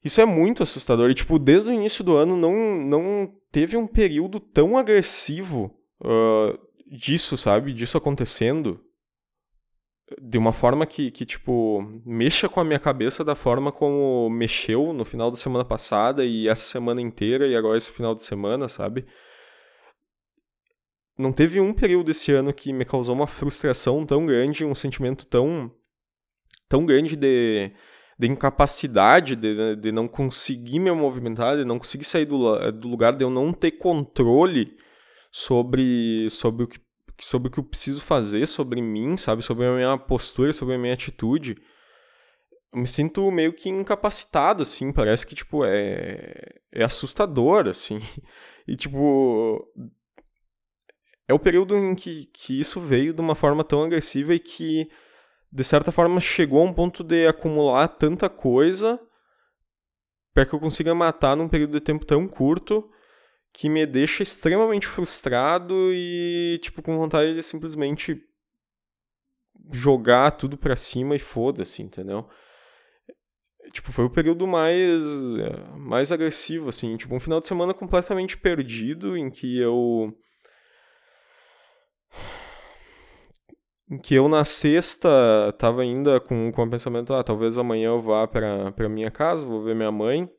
Isso 0.03 0.19
é 0.19 0.25
muito 0.25 0.63
assustador. 0.63 1.09
E, 1.09 1.13
tipo, 1.13 1.37
desde 1.37 1.69
o 1.69 1.73
início 1.73 2.03
do 2.03 2.15
ano 2.15 2.35
não, 2.35 2.53
não 2.81 3.31
teve 3.51 3.77
um 3.77 3.85
período 3.85 4.39
tão 4.39 4.77
agressivo 4.77 5.75
uh, 6.01 6.57
disso, 6.87 7.37
sabe? 7.37 7.71
Disso 7.71 7.97
acontecendo. 7.97 8.79
De 10.19 10.37
uma 10.37 10.51
forma 10.51 10.85
que, 10.85 11.11
que, 11.11 11.25
tipo, 11.25 11.81
mexa 12.05 12.49
com 12.49 12.59
a 12.59 12.63
minha 12.63 12.79
cabeça 12.79 13.23
da 13.23 13.35
forma 13.35 13.71
como 13.71 14.29
mexeu 14.29 14.91
no 14.93 15.05
final 15.05 15.29
da 15.29 15.37
semana 15.37 15.63
passada 15.63 16.25
e 16.25 16.47
essa 16.47 16.63
semana 16.63 17.01
inteira 17.01 17.47
e 17.47 17.55
agora 17.55 17.77
esse 17.77 17.91
final 17.91 18.15
de 18.15 18.23
semana, 18.23 18.67
sabe? 18.67 19.05
Não 21.17 21.31
teve 21.31 21.61
um 21.61 21.73
período 21.73 22.11
esse 22.11 22.31
ano 22.31 22.53
que 22.53 22.73
me 22.73 22.83
causou 22.83 23.13
uma 23.13 23.27
frustração 23.27 24.05
tão 24.05 24.25
grande, 24.25 24.65
um 24.65 24.73
sentimento 24.73 25.25
tão, 25.25 25.71
tão 26.67 26.85
grande 26.85 27.15
de 27.15 27.71
de 28.21 28.27
incapacidade, 28.27 29.35
de, 29.35 29.75
de 29.77 29.91
não 29.91 30.07
conseguir 30.07 30.77
me 30.77 30.91
movimentar, 30.91 31.57
de 31.57 31.65
não 31.65 31.79
conseguir 31.79 32.03
sair 32.03 32.25
do, 32.25 32.71
do 32.71 32.87
lugar, 32.87 33.17
de 33.17 33.23
eu 33.23 33.31
não 33.31 33.51
ter 33.51 33.71
controle 33.71 34.77
sobre, 35.31 36.29
sobre, 36.29 36.65
o 36.65 36.67
que, 36.67 36.79
sobre 37.21 37.47
o 37.47 37.51
que 37.51 37.59
eu 37.59 37.63
preciso 37.63 38.01
fazer, 38.01 38.45
sobre 38.47 38.81
mim, 38.81 39.15
sabe? 39.15 39.41
Sobre 39.41 39.65
a 39.65 39.75
minha 39.75 39.97
postura, 39.97 40.51
sobre 40.51 40.75
a 40.75 40.77
minha 40.77 40.93
atitude. 40.93 41.55
Eu 42.73 42.81
me 42.81 42.87
sinto 42.87 43.29
meio 43.31 43.53
que 43.53 43.69
incapacitado, 43.69 44.63
assim, 44.63 44.91
parece 44.91 45.25
que, 45.25 45.35
tipo, 45.35 45.63
é, 45.65 46.59
é 46.71 46.83
assustador, 46.83 47.67
assim. 47.67 47.99
E, 48.67 48.75
tipo, 48.75 49.67
é 51.27 51.33
o 51.33 51.39
período 51.39 51.75
em 51.75 51.95
que, 51.95 52.25
que 52.27 52.59
isso 52.59 52.79
veio 52.79 53.11
de 53.11 53.19
uma 53.19 53.33
forma 53.33 53.63
tão 53.63 53.83
agressiva 53.83 54.35
e 54.35 54.39
que 54.39 54.87
de 55.51 55.63
certa 55.63 55.91
forma, 55.91 56.21
chegou 56.21 56.61
a 56.61 56.63
um 56.63 56.73
ponto 56.73 57.03
de 57.03 57.27
acumular 57.27 57.87
tanta 57.89 58.29
coisa 58.29 58.99
para 60.33 60.45
que 60.45 60.53
eu 60.53 60.59
consiga 60.59 60.95
matar 60.95 61.35
num 61.35 61.49
período 61.49 61.73
de 61.73 61.81
tempo 61.81 62.05
tão 62.05 62.25
curto 62.25 62.89
que 63.53 63.69
me 63.69 63.85
deixa 63.85 64.23
extremamente 64.23 64.87
frustrado 64.87 65.91
e, 65.93 66.59
tipo, 66.61 66.81
com 66.81 66.97
vontade 66.97 67.33
de 67.33 67.43
simplesmente 67.43 68.21
jogar 69.71 70.31
tudo 70.31 70.57
pra 70.57 70.75
cima 70.75 71.15
e 71.15 71.19
foda-se, 71.19 71.81
entendeu? 71.81 72.27
Tipo, 73.71 73.91
foi 73.91 74.05
o 74.05 74.09
período 74.09 74.47
mais, 74.47 75.03
mais 75.77 76.11
agressivo, 76.11 76.69
assim. 76.69 76.97
Tipo, 76.97 77.15
um 77.15 77.19
final 77.19 77.39
de 77.39 77.47
semana 77.47 77.73
completamente 77.73 78.37
perdido 78.37 79.15
em 79.17 79.29
que 79.29 79.57
eu 79.59 80.13
em 83.89 83.97
que 83.97 84.15
eu 84.15 84.29
na 84.29 84.45
sexta 84.45 85.09
tava 85.57 85.81
ainda 85.81 86.19
com, 86.19 86.49
com 86.51 86.63
o 86.63 86.69
pensamento, 86.69 87.13
ah, 87.13 87.23
talvez 87.23 87.57
amanhã 87.57 87.89
eu 87.89 88.01
vá 88.01 88.25
para 88.25 88.71
para 88.71 88.87
minha 88.89 89.11
casa, 89.11 89.45
vou 89.45 89.63
ver 89.63 89.75
minha 89.75 89.91
mãe. 89.91 90.29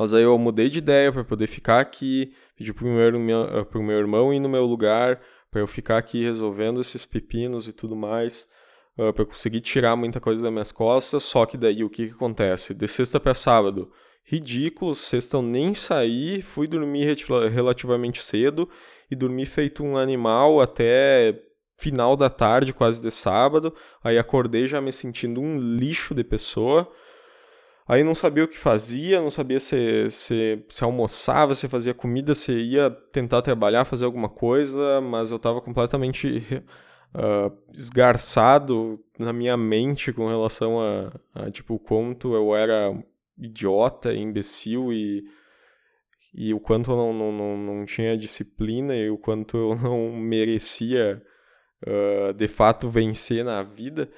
Mas 0.00 0.14
aí 0.14 0.22
eu 0.22 0.38
mudei 0.38 0.70
de 0.70 0.78
ideia 0.78 1.12
para 1.12 1.22
poder 1.22 1.46
ficar 1.46 1.78
aqui, 1.78 2.32
pedi 2.56 2.72
pro 2.72 2.86
meu, 2.86 3.66
pro 3.66 3.82
meu 3.82 3.98
irmão 3.98 4.32
ir 4.32 4.40
no 4.40 4.48
meu 4.48 4.64
lugar, 4.64 5.20
para 5.50 5.60
eu 5.60 5.66
ficar 5.66 5.98
aqui 5.98 6.24
resolvendo 6.24 6.80
esses 6.80 7.04
pepinos 7.04 7.68
e 7.68 7.72
tudo 7.74 7.94
mais, 7.94 8.48
uh, 8.96 9.12
para 9.12 9.24
eu 9.24 9.26
conseguir 9.26 9.60
tirar 9.60 9.96
muita 9.96 10.18
coisa 10.18 10.42
das 10.42 10.50
minhas 10.50 10.72
costas. 10.72 11.22
Só 11.24 11.44
que 11.44 11.58
daí 11.58 11.84
o 11.84 11.90
que, 11.90 12.06
que 12.06 12.14
acontece? 12.14 12.72
De 12.72 12.88
sexta 12.88 13.20
para 13.20 13.34
sábado, 13.34 13.92
ridículo, 14.24 14.94
sexta 14.94 15.36
eu 15.36 15.42
nem 15.42 15.74
saí, 15.74 16.40
fui 16.40 16.66
dormir 16.66 17.14
relativamente 17.52 18.24
cedo 18.24 18.70
e 19.10 19.14
dormi 19.14 19.44
feito 19.44 19.84
um 19.84 19.98
animal 19.98 20.62
até 20.62 21.38
final 21.78 22.16
da 22.16 22.30
tarde, 22.30 22.72
quase 22.72 23.02
de 23.02 23.10
sábado. 23.10 23.74
Aí 24.02 24.16
acordei 24.16 24.66
já 24.66 24.80
me 24.80 24.94
sentindo 24.94 25.42
um 25.42 25.58
lixo 25.58 26.14
de 26.14 26.24
pessoa. 26.24 26.90
Aí 27.90 28.04
não 28.04 28.14
sabia 28.14 28.44
o 28.44 28.48
que 28.48 28.56
fazia, 28.56 29.20
não 29.20 29.32
sabia 29.32 29.58
se, 29.58 30.08
se, 30.12 30.64
se 30.68 30.84
almoçava, 30.84 31.56
se 31.56 31.68
fazia 31.68 31.92
comida, 31.92 32.36
se 32.36 32.52
ia 32.52 32.88
tentar 32.88 33.42
trabalhar, 33.42 33.84
fazer 33.84 34.04
alguma 34.04 34.28
coisa, 34.28 35.00
mas 35.00 35.32
eu 35.32 35.38
estava 35.38 35.60
completamente 35.60 36.62
uh, 37.12 37.52
esgarçado 37.74 39.04
na 39.18 39.32
minha 39.32 39.56
mente 39.56 40.12
com 40.12 40.28
relação 40.28 40.80
a, 40.80 41.12
a 41.34 41.50
tipo, 41.50 41.74
o 41.74 41.78
quanto 41.80 42.32
eu 42.32 42.54
era 42.54 42.96
idiota, 43.36 44.14
imbecil 44.14 44.92
e, 44.92 45.24
e 46.32 46.54
o 46.54 46.60
quanto 46.60 46.92
eu 46.92 46.96
não, 46.96 47.12
não, 47.12 47.32
não, 47.32 47.56
não 47.56 47.84
tinha 47.86 48.16
disciplina 48.16 48.94
e 48.94 49.10
o 49.10 49.18
quanto 49.18 49.56
eu 49.56 49.74
não 49.82 50.12
merecia 50.12 51.20
uh, 51.84 52.32
de 52.34 52.46
fato 52.46 52.88
vencer 52.88 53.44
na 53.44 53.64
vida. 53.64 54.08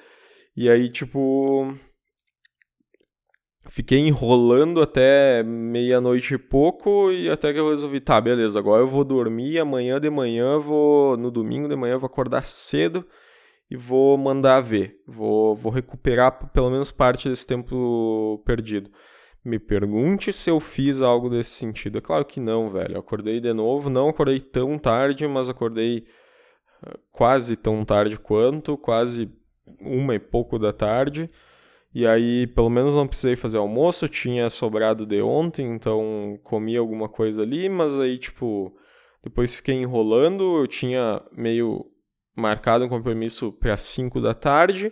E 0.55 0.69
aí, 0.69 0.89
tipo, 0.89 1.75
fiquei 3.73 3.97
enrolando 3.97 4.83
até 4.83 5.41
meia-noite 5.41 6.35
e 6.35 6.37
pouco 6.37 7.11
e 7.11 7.27
até 7.27 7.51
que 7.51 7.59
eu 7.59 7.71
resolvi, 7.71 7.99
tá, 7.99 8.21
beleza, 8.21 8.59
agora 8.59 8.83
eu 8.83 8.87
vou 8.87 9.03
dormir, 9.03 9.57
amanhã 9.57 9.99
de 9.99 10.11
manhã 10.11 10.59
vou, 10.59 11.17
no 11.17 11.31
domingo 11.31 11.67
de 11.67 11.75
manhã 11.75 11.93
eu 11.93 11.99
vou 11.99 12.05
acordar 12.05 12.45
cedo 12.45 13.03
e 13.71 13.75
vou 13.75 14.15
mandar 14.15 14.61
ver, 14.61 15.01
vou, 15.07 15.55
vou 15.55 15.71
recuperar 15.71 16.51
pelo 16.51 16.69
menos 16.69 16.91
parte 16.91 17.27
desse 17.27 17.47
tempo 17.47 18.39
perdido. 18.45 18.91
Me 19.43 19.57
pergunte 19.57 20.31
se 20.31 20.51
eu 20.51 20.59
fiz 20.59 21.01
algo 21.01 21.27
desse 21.27 21.49
sentido. 21.49 21.97
É 21.97 22.01
claro 22.01 22.23
que 22.23 22.39
não, 22.39 22.69
velho. 22.69 22.93
Eu 22.93 22.99
acordei 22.99 23.41
de 23.41 23.51
novo, 23.51 23.89
não 23.89 24.07
acordei 24.07 24.39
tão 24.39 24.77
tarde, 24.77 25.27
mas 25.27 25.49
acordei 25.49 26.05
quase 27.11 27.57
tão 27.57 27.83
tarde 27.83 28.17
quanto, 28.17 28.77
quase 28.77 29.29
uma 29.81 30.15
e 30.15 30.19
pouco 30.19 30.57
da 30.57 30.71
tarde. 30.71 31.29
E 31.93 32.07
aí, 32.07 32.47
pelo 32.47 32.69
menos 32.69 32.95
não 32.95 33.07
precisei 33.07 33.35
fazer 33.35 33.57
almoço, 33.57 34.09
tinha 34.09 34.49
sobrado 34.49 35.05
de 35.05 35.21
ontem, 35.21 35.67
então 35.67 36.39
comi 36.43 36.75
alguma 36.75 37.07
coisa 37.07 37.43
ali, 37.43 37.69
mas 37.69 37.97
aí, 37.99 38.17
tipo, 38.17 38.75
depois 39.23 39.53
fiquei 39.53 39.75
enrolando, 39.75 40.57
eu 40.57 40.67
tinha 40.67 41.21
meio 41.31 41.85
marcado 42.35 42.83
um 42.83 42.89
compromisso 42.89 43.51
para 43.51 43.77
5 43.77 44.19
da 44.19 44.33
tarde. 44.33 44.91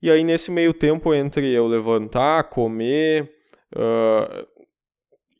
E 0.00 0.10
aí, 0.10 0.22
nesse 0.22 0.50
meio 0.50 0.72
tempo, 0.72 1.12
entre 1.12 1.52
eu 1.52 1.66
levantar, 1.66 2.44
comer 2.44 3.32
uh, 3.74 4.46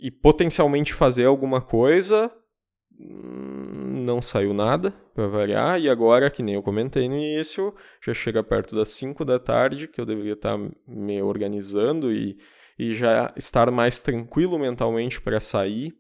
e 0.01 0.11
potencialmente 0.11 0.93
fazer 0.93 1.27
alguma 1.27 1.61
coisa, 1.61 2.31
não 2.99 4.21
saiu 4.21 4.53
nada, 4.53 4.93
para 5.15 5.27
variar, 5.27 5.81
e 5.81 5.89
agora, 5.89 6.31
que 6.31 6.43
nem 6.43 6.55
eu 6.55 6.63
comentei 6.63 7.09
no 7.09 7.17
início, 7.17 7.75
já 8.05 8.15
chega 8.15 8.43
perto 8.43 8.75
das 8.75 8.89
5 8.91 9.25
da 9.25 9.39
tarde, 9.39 9.89
que 9.89 10.01
eu 10.01 10.07
deveria 10.07 10.33
estar 10.33 10.59
tá 10.59 10.71
me 10.87 11.23
organizando 11.23 12.13
e, 12.13 12.39
e 12.79 12.95
já 12.95 13.33
estar 13.37 13.71
mais 13.71 14.01
tranquilo 14.01 14.59
mentalmente 14.59 15.21
para 15.21 15.41
sair, 15.41 15.95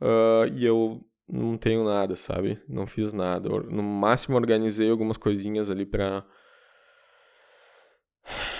uh, 0.00 0.46
e 0.54 0.64
eu 0.64 1.04
não 1.28 1.58
tenho 1.58 1.84
nada, 1.84 2.16
sabe? 2.16 2.60
Não 2.68 2.86
fiz 2.86 3.12
nada. 3.12 3.48
No 3.48 3.82
máximo, 3.82 4.36
organizei 4.36 4.90
algumas 4.90 5.16
coisinhas 5.16 5.68
ali 5.68 5.84
para 5.84 6.24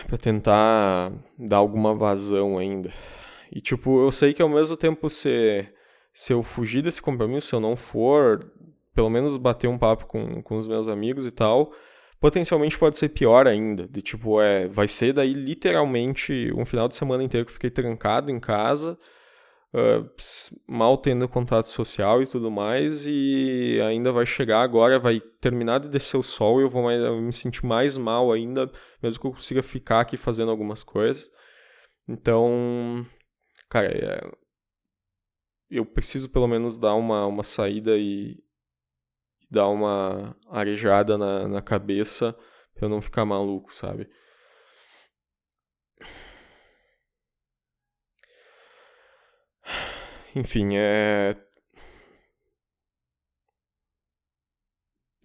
para 0.06 0.16
tentar 0.16 1.12
dar 1.38 1.58
alguma 1.58 1.94
vazão 1.94 2.58
ainda. 2.58 2.90
E 3.52 3.60
tipo, 3.60 4.02
eu 4.02 4.10
sei 4.10 4.32
que 4.32 4.42
ao 4.42 4.48
mesmo 4.48 4.76
tempo 4.76 5.08
ser 5.10 5.74
se 6.12 6.32
eu 6.32 6.42
fugir 6.42 6.82
desse 6.82 7.00
compromisso, 7.00 7.48
se 7.48 7.54
eu 7.54 7.60
não 7.60 7.76
for, 7.76 8.50
pelo 8.98 9.08
menos 9.08 9.36
bater 9.36 9.68
um 9.68 9.78
papo 9.78 10.06
com, 10.06 10.42
com 10.42 10.58
os 10.58 10.66
meus 10.66 10.88
amigos 10.88 11.24
e 11.24 11.30
tal, 11.30 11.72
potencialmente 12.18 12.76
pode 12.76 12.96
ser 12.96 13.10
pior 13.10 13.46
ainda. 13.46 13.86
De 13.86 14.02
tipo, 14.02 14.40
é, 14.40 14.66
vai 14.66 14.88
ser 14.88 15.12
daí 15.12 15.32
literalmente 15.32 16.52
um 16.56 16.66
final 16.66 16.88
de 16.88 16.96
semana 16.96 17.22
inteiro 17.22 17.46
que 17.46 17.50
eu 17.50 17.54
fiquei 17.54 17.70
trancado 17.70 18.28
em 18.32 18.40
casa, 18.40 18.98
uh, 19.72 20.10
mal 20.66 20.96
tendo 20.96 21.28
contato 21.28 21.66
social 21.66 22.20
e 22.20 22.26
tudo 22.26 22.50
mais, 22.50 23.06
e 23.06 23.80
ainda 23.86 24.10
vai 24.10 24.26
chegar 24.26 24.62
agora, 24.62 24.98
vai 24.98 25.20
terminar 25.40 25.78
de 25.78 25.88
descer 25.88 26.16
o 26.16 26.22
sol 26.24 26.58
e 26.58 26.64
eu 26.64 26.68
vou 26.68 26.82
mais, 26.82 27.00
eu 27.00 27.20
me 27.20 27.32
sentir 27.32 27.64
mais 27.64 27.96
mal 27.96 28.32
ainda, 28.32 28.68
mesmo 29.00 29.20
que 29.20 29.26
eu 29.28 29.32
consiga 29.32 29.62
ficar 29.62 30.00
aqui 30.00 30.16
fazendo 30.16 30.50
algumas 30.50 30.82
coisas. 30.82 31.30
Então, 32.08 33.06
cara, 33.70 33.86
é, 33.86 34.28
eu 35.70 35.86
preciso 35.86 36.32
pelo 36.32 36.48
menos 36.48 36.76
dar 36.76 36.96
uma, 36.96 37.24
uma 37.26 37.44
saída 37.44 37.96
e 37.96 38.42
dar 39.50 39.68
uma 39.68 40.36
arejada 40.48 41.16
na, 41.18 41.48
na 41.48 41.62
cabeça 41.62 42.32
pra 42.74 42.86
eu 42.86 42.88
não 42.88 43.00
ficar 43.00 43.24
maluco, 43.24 43.72
sabe? 43.72 44.08
Enfim, 50.34 50.76
é. 50.76 51.36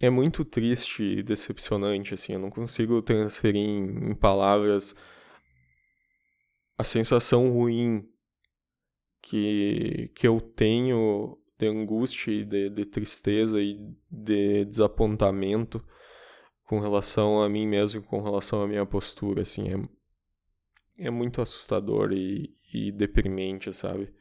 É 0.00 0.10
muito 0.10 0.44
triste 0.44 1.02
e 1.02 1.22
decepcionante, 1.22 2.14
assim. 2.14 2.34
Eu 2.34 2.40
não 2.40 2.50
consigo 2.50 3.00
transferir 3.00 3.62
em, 3.62 4.10
em 4.10 4.14
palavras 4.14 4.94
a 6.76 6.84
sensação 6.84 7.48
ruim 7.50 8.06
que, 9.22 10.10
que 10.14 10.26
eu 10.26 10.40
tenho 10.40 11.38
de 11.58 11.68
angústia 11.68 12.32
e 12.32 12.44
de, 12.44 12.70
de 12.70 12.84
tristeza 12.84 13.60
e 13.60 13.78
de 14.10 14.64
desapontamento 14.64 15.84
com 16.64 16.80
relação 16.80 17.42
a 17.42 17.48
mim 17.48 17.66
mesmo, 17.66 18.02
com 18.02 18.22
relação 18.22 18.62
à 18.62 18.66
minha 18.66 18.86
postura, 18.86 19.42
assim, 19.42 19.68
é, 20.98 21.06
é 21.06 21.10
muito 21.10 21.40
assustador 21.40 22.12
e, 22.12 22.54
e 22.72 22.90
deprimente, 22.90 23.72
sabe? 23.72 24.12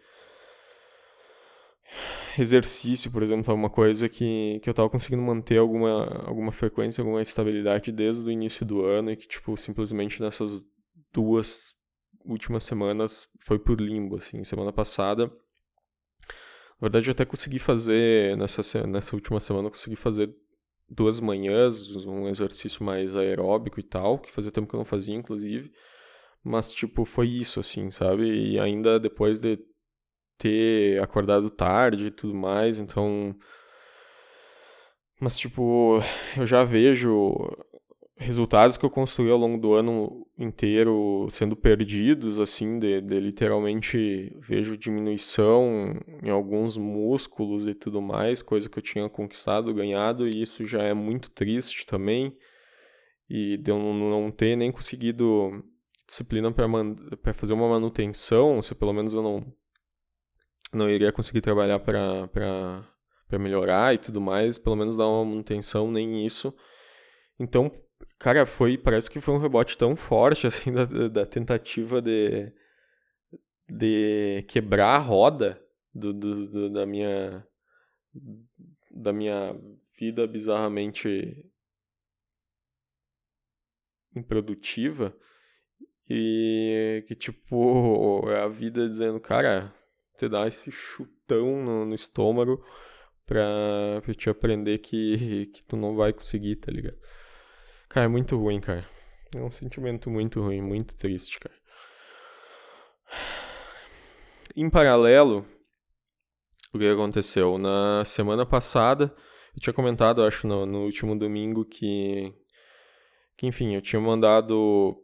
Exercício, 2.38 3.12
por 3.12 3.22
exemplo, 3.22 3.52
é 3.52 3.56
uma 3.56 3.70
coisa 3.70 4.10
que, 4.10 4.60
que 4.62 4.70
eu 4.70 4.74
tava 4.74 4.90
conseguindo 4.90 5.22
manter 5.22 5.58
alguma, 5.58 6.06
alguma 6.26 6.52
frequência, 6.52 7.02
alguma 7.02 7.22
estabilidade 7.22 7.92
desde 7.92 8.26
o 8.26 8.32
início 8.32 8.66
do 8.66 8.84
ano 8.84 9.12
e 9.12 9.16
que, 9.16 9.28
tipo, 9.28 9.56
simplesmente 9.56 10.22
nessas 10.22 10.64
duas 11.14 11.76
últimas 12.26 12.64
semanas 12.64 13.30
foi 13.40 13.60
por 13.60 13.80
limbo, 13.80 14.16
assim. 14.16 14.44
Semana 14.44 14.74
passada, 14.74 15.32
na 16.84 16.90
verdade, 16.90 17.08
eu 17.08 17.14
até 17.14 17.24
consegui 17.24 17.60
fazer, 17.60 18.36
nessa, 18.36 18.86
nessa 18.86 19.16
última 19.16 19.40
semana, 19.40 19.68
eu 19.68 19.72
consegui 19.72 19.96
fazer 19.96 20.30
duas 20.90 21.18
manhãs, 21.22 21.96
um 22.06 22.28
exercício 22.28 22.84
mais 22.84 23.16
aeróbico 23.16 23.80
e 23.80 23.84
tal, 23.84 24.20
que 24.20 24.30
fazia 24.30 24.52
tempo 24.52 24.68
que 24.68 24.76
eu 24.76 24.80
não 24.80 24.86
fazia, 24.86 25.16
inclusive. 25.16 25.72
Mas, 26.44 26.74
tipo, 26.74 27.06
foi 27.06 27.30
isso, 27.30 27.62
assim, 27.62 27.90
sabe? 27.90 28.26
E 28.26 28.60
ainda 28.60 29.00
depois 29.00 29.40
de 29.40 29.58
ter 30.38 31.02
acordado 31.02 31.50
tarde 31.50 32.08
e 32.08 32.12
tudo 32.12 32.34
mais, 32.36 32.78
então. 32.80 33.34
Mas, 35.22 35.38
tipo, 35.38 36.02
eu 36.36 36.46
já 36.46 36.66
vejo 36.66 37.34
resultados 38.24 38.78
que 38.78 38.86
eu 38.86 38.90
construí 38.90 39.30
ao 39.30 39.38
longo 39.38 39.60
do 39.60 39.74
ano 39.74 40.26
inteiro 40.38 41.28
sendo 41.30 41.56
perdidos, 41.56 42.40
assim, 42.40 42.80
de, 42.80 43.02
de, 43.02 43.20
literalmente 43.20 44.36
vejo 44.40 44.78
diminuição 44.78 46.00
em 46.24 46.30
alguns 46.30 46.78
músculos 46.78 47.68
e 47.68 47.74
tudo 47.74 48.02
mais, 48.02 48.42
coisa 48.42 48.70
que 48.70 48.80
eu 48.80 48.84
tinha 48.84 49.10
conquistado, 49.10 49.74
ganhado, 49.74 50.28
e 50.28 50.42
isso 50.42 50.66
já 50.66 50.82
é 50.82 50.94
muito 50.94 51.30
triste 51.30 51.86
também. 51.86 52.36
E 53.30 53.58
de 53.58 53.72
eu 53.72 53.78
não 53.80 54.32
ter 54.32 54.56
nem 54.56 54.72
conseguido 54.72 55.64
disciplina 56.08 56.52
para 56.52 57.34
fazer 57.34 57.54
uma 57.54 57.70
manutenção, 57.70 58.62
se 58.62 58.76
pelo 58.76 58.94
menos 58.94 59.14
eu 59.14 59.22
não, 59.22 59.46
não 60.74 60.90
iria 60.90 61.12
conseguir 61.12 61.42
trabalhar 61.42 61.80
para 61.80 62.88
melhorar 63.40 63.94
e 63.94 63.98
tudo 63.98 64.22
mais, 64.22 64.58
pelo 64.58 64.76
menos 64.76 64.96
dar 64.96 65.08
uma 65.08 65.26
manutenção, 65.26 65.92
nem 65.92 66.26
isso. 66.26 66.54
Então, 67.40 67.72
Cara, 68.20 68.46
foi, 68.46 68.78
parece 68.78 69.10
que 69.10 69.20
foi 69.20 69.34
um 69.34 69.40
rebote 69.40 69.78
tão 69.78 69.96
forte, 69.96 70.48
assim, 70.48 70.72
da, 70.72 70.86
da 70.86 71.26
tentativa 71.26 72.02
de, 72.02 72.52
de 73.70 74.46
quebrar 74.48 74.96
a 74.96 75.00
roda 75.00 75.62
do, 75.94 76.14
do, 76.14 76.48
do, 76.48 76.70
da 76.70 76.86
minha 76.86 77.46
da 78.92 79.12
minha 79.12 79.60
vida 79.98 80.28
bizarramente 80.28 81.50
improdutiva 84.16 85.16
e 86.08 87.04
que 87.08 87.16
tipo 87.16 88.30
é 88.30 88.42
a 88.42 88.48
vida 88.48 88.88
dizendo 88.88 89.20
cara 89.20 89.74
você 90.16 90.30
dá 90.30 90.48
esse 90.48 90.72
chutão 90.72 91.64
no, 91.64 91.86
no 91.86 91.96
estômago 91.96 92.64
pra, 93.26 94.02
pra 94.04 94.14
te 94.14 94.30
aprender 94.30 94.78
que, 94.80 95.48
que 95.48 95.64
tu 95.64 95.76
não 95.76 95.96
vai 95.96 96.14
conseguir, 96.14 96.58
tá 96.58 96.72
ligado? 96.72 96.98
Cara, 97.94 98.08
é 98.08 98.10
muito 98.10 98.36
ruim, 98.36 98.60
cara. 98.60 98.84
É 99.36 99.40
um 99.40 99.52
sentimento 99.52 100.10
muito 100.10 100.42
ruim, 100.42 100.62
muito 100.62 100.96
triste, 100.96 101.40
cara. 101.40 101.54
Em 104.56 104.68
paralelo, 104.68 105.46
o 106.74 106.80
que 106.80 106.88
aconteceu? 106.88 107.60
Na 107.60 108.04
semana 108.04 108.48
passada, 108.48 109.16
eu 109.56 109.62
tinha 109.62 109.74
comentado, 109.74 110.24
acho, 110.24 110.48
no, 110.48 110.66
no 110.66 110.86
último 110.86 111.16
domingo, 111.16 111.64
que, 111.64 112.34
que, 113.38 113.46
enfim, 113.46 113.76
eu 113.76 113.82
tinha 113.82 114.02
mandado 114.02 115.00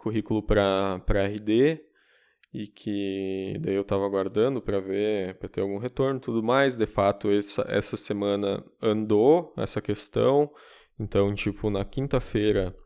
currículo 0.00 0.42
para 0.42 1.02
RD 1.06 1.84
e 2.54 2.66
que 2.66 3.58
daí 3.60 3.74
eu 3.74 3.82
estava 3.82 4.06
aguardando 4.06 4.62
para 4.62 4.80
ver, 4.80 5.38
para 5.38 5.50
ter 5.50 5.60
algum 5.60 5.76
retorno 5.76 6.18
tudo 6.18 6.42
mais. 6.42 6.78
De 6.78 6.86
fato, 6.86 7.30
essa, 7.30 7.66
essa 7.68 7.98
semana 7.98 8.64
andou 8.80 9.52
essa 9.58 9.82
questão. 9.82 10.50
Então, 11.00 11.34
tipo, 11.34 11.70
na 11.70 11.82
quinta-feira 11.82 12.76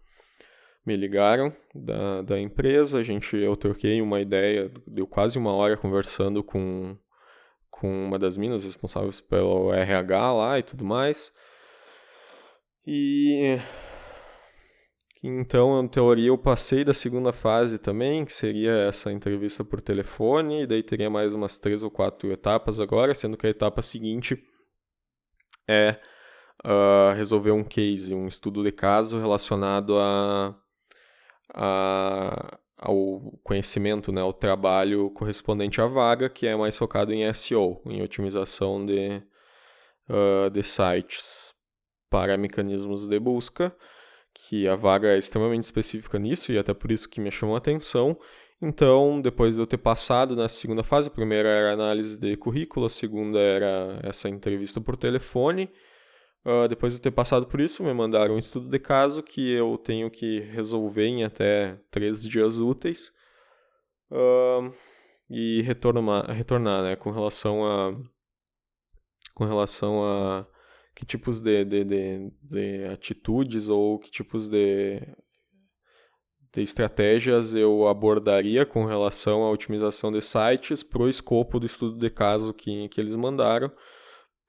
me 0.87 0.95
ligaram 0.95 1.53
da, 1.75 2.23
da 2.23 2.41
empresa, 2.41 3.01
a 3.01 3.03
gente, 3.03 3.37
eu 3.37 3.57
troquei 3.57 4.01
uma 4.01 4.21
ideia, 4.21 4.71
deu 4.87 5.05
quase 5.05 5.37
uma 5.37 5.53
hora 5.53 5.77
conversando 5.77 6.45
com, 6.45 6.97
com 7.69 8.07
uma 8.07 8.17
das 8.17 8.37
minas 8.37 8.63
responsáveis 8.63 9.21
pelo 9.21 9.73
RH 9.73 10.33
lá 10.33 10.59
e 10.61 10.63
tudo 10.63 10.85
mais. 10.85 11.33
E 12.87 13.59
então, 15.21 15.83
em 15.83 15.89
teoria, 15.89 16.29
eu 16.29 16.39
passei 16.39 16.85
da 16.85 16.95
segunda 16.95 17.33
fase 17.33 17.79
também, 17.79 18.25
que 18.25 18.33
seria 18.33 18.73
essa 18.89 19.11
entrevista 19.11 19.65
por 19.65 19.81
telefone, 19.81 20.63
e 20.63 20.67
daí 20.69 20.85
teria 20.85 21.11
mais 21.11 21.35
umas 21.35 21.59
três 21.59 21.83
ou 21.83 21.91
quatro 21.91 22.31
etapas 22.31 22.79
agora, 22.79 23.13
sendo 23.13 23.37
que 23.37 23.47
a 23.47 23.51
etapa 23.51 23.83
seguinte 23.83 24.41
é 25.67 25.99
uh, 26.65 27.15
resolver 27.15 27.53
um 27.53 27.63
case, 27.63 28.15
um 28.15 28.27
estudo 28.27 28.63
de 28.63 28.73
caso 28.73 29.21
relacionado 29.21 29.99
a, 29.99 30.57
a, 31.53 32.59
ao 32.79 33.39
conhecimento, 33.43 34.11
né, 34.11 34.21
ao 34.21 34.33
trabalho 34.33 35.11
correspondente 35.11 35.81
à 35.81 35.87
vaga, 35.87 36.29
que 36.29 36.47
é 36.47 36.57
mais 36.57 36.77
focado 36.77 37.13
em 37.13 37.33
SEO, 37.33 37.81
em 37.87 38.03
otimização 38.03 38.85
de, 38.85 39.23
uh, 40.09 40.51
de 40.51 40.63
sites 40.63 41.55
para 42.11 42.37
mecanismos 42.37 43.09
de 43.09 43.19
busca, 43.19 43.75
que 44.33 44.67
a 44.67 44.75
vaga 44.75 45.09
é 45.15 45.19
extremamente 45.19 45.65
específica 45.65 46.19
nisso 46.19 46.53
e 46.53 46.59
até 46.59 46.75
por 46.75 46.91
isso 46.91 47.09
que 47.09 47.21
me 47.21 47.31
chamou 47.31 47.55
a 47.55 47.59
atenção. 47.59 48.19
Então, 48.61 49.21
depois 49.21 49.57
de 49.57 49.61
eu 49.61 49.67
ter 49.67 49.79
passado 49.79 50.35
na 50.35 50.49
segunda 50.49 50.83
fase, 50.83 51.09
a 51.09 51.11
primeira 51.11 51.49
era 51.49 51.73
análise 51.73 52.19
de 52.19 52.37
currículo, 52.37 52.87
a 52.87 52.91
segunda 52.91 53.39
era 53.39 54.01
essa 54.03 54.29
entrevista 54.29 54.81
por 54.81 54.97
telefone, 54.97 55.71
Uh, 56.45 56.69
depois 56.69 56.93
de 56.93 57.01
ter 57.01 57.11
passado 57.11 57.47
por 57.47 57.61
isso, 57.61 57.83
me 57.83 57.95
mandaram 57.95 58.35
um 58.35 58.39
estudo 58.39 58.69
de 58.69 58.79
caso 58.79 59.23
que 59.23 59.53
eu 59.53 59.79
tenho 59.79 60.11
que 60.11 60.41
resolver 60.41 61.07
em 61.07 61.25
até 61.25 61.81
três 61.91 62.23
dias 62.23 62.59
úteis. 62.59 63.11
Uh, 64.11 64.73
e 65.31 65.63
retornar, 65.63 66.31
retornar 66.31 66.83
né, 66.83 66.97
com 66.97 67.11
relação 67.11 67.65
a 67.65 67.95
com 69.35 69.45
relação 69.45 70.05
a 70.05 70.47
que 70.95 71.05
tipos 71.05 71.41
de, 71.41 71.65
de, 71.65 71.85
de, 71.85 72.33
de 72.41 72.85
atitudes 72.85 73.69
ou 73.69 73.99
que 73.99 74.13
tipos 74.13 74.49
de, 74.49 75.01
de 76.53 76.63
estratégias 76.63 77.53
eu 77.53 77.89
abordaria 77.89 78.65
com 78.65 78.85
relação 78.85 79.43
à 79.43 79.51
otimização 79.51 80.13
de 80.13 80.21
sites 80.21 80.85
para 80.85 81.03
o 81.03 81.09
escopo 81.09 81.59
do 81.59 81.67
estudo 81.67 81.99
de 81.99 82.11
caso 82.11 82.55
que, 82.55 82.89
que 82.91 83.01
eles 83.01 83.17
mandaram 83.17 83.73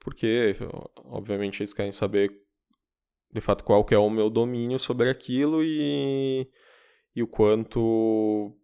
porque, 0.06 0.56
obviamente, 0.98 1.62
eles 1.62 1.74
querem 1.74 1.92
saber 1.92 2.32
de 3.34 3.42
fato 3.42 3.64
qual 3.64 3.84
que 3.84 3.96
é 3.96 3.98
o 3.98 4.08
meu 4.08 4.30
domínio 4.30 4.78
sobre 4.78 5.10
aquilo 5.10 5.64
e, 5.64 6.48
e 7.16 7.24
o 7.24 7.28
quanto 7.28 8.56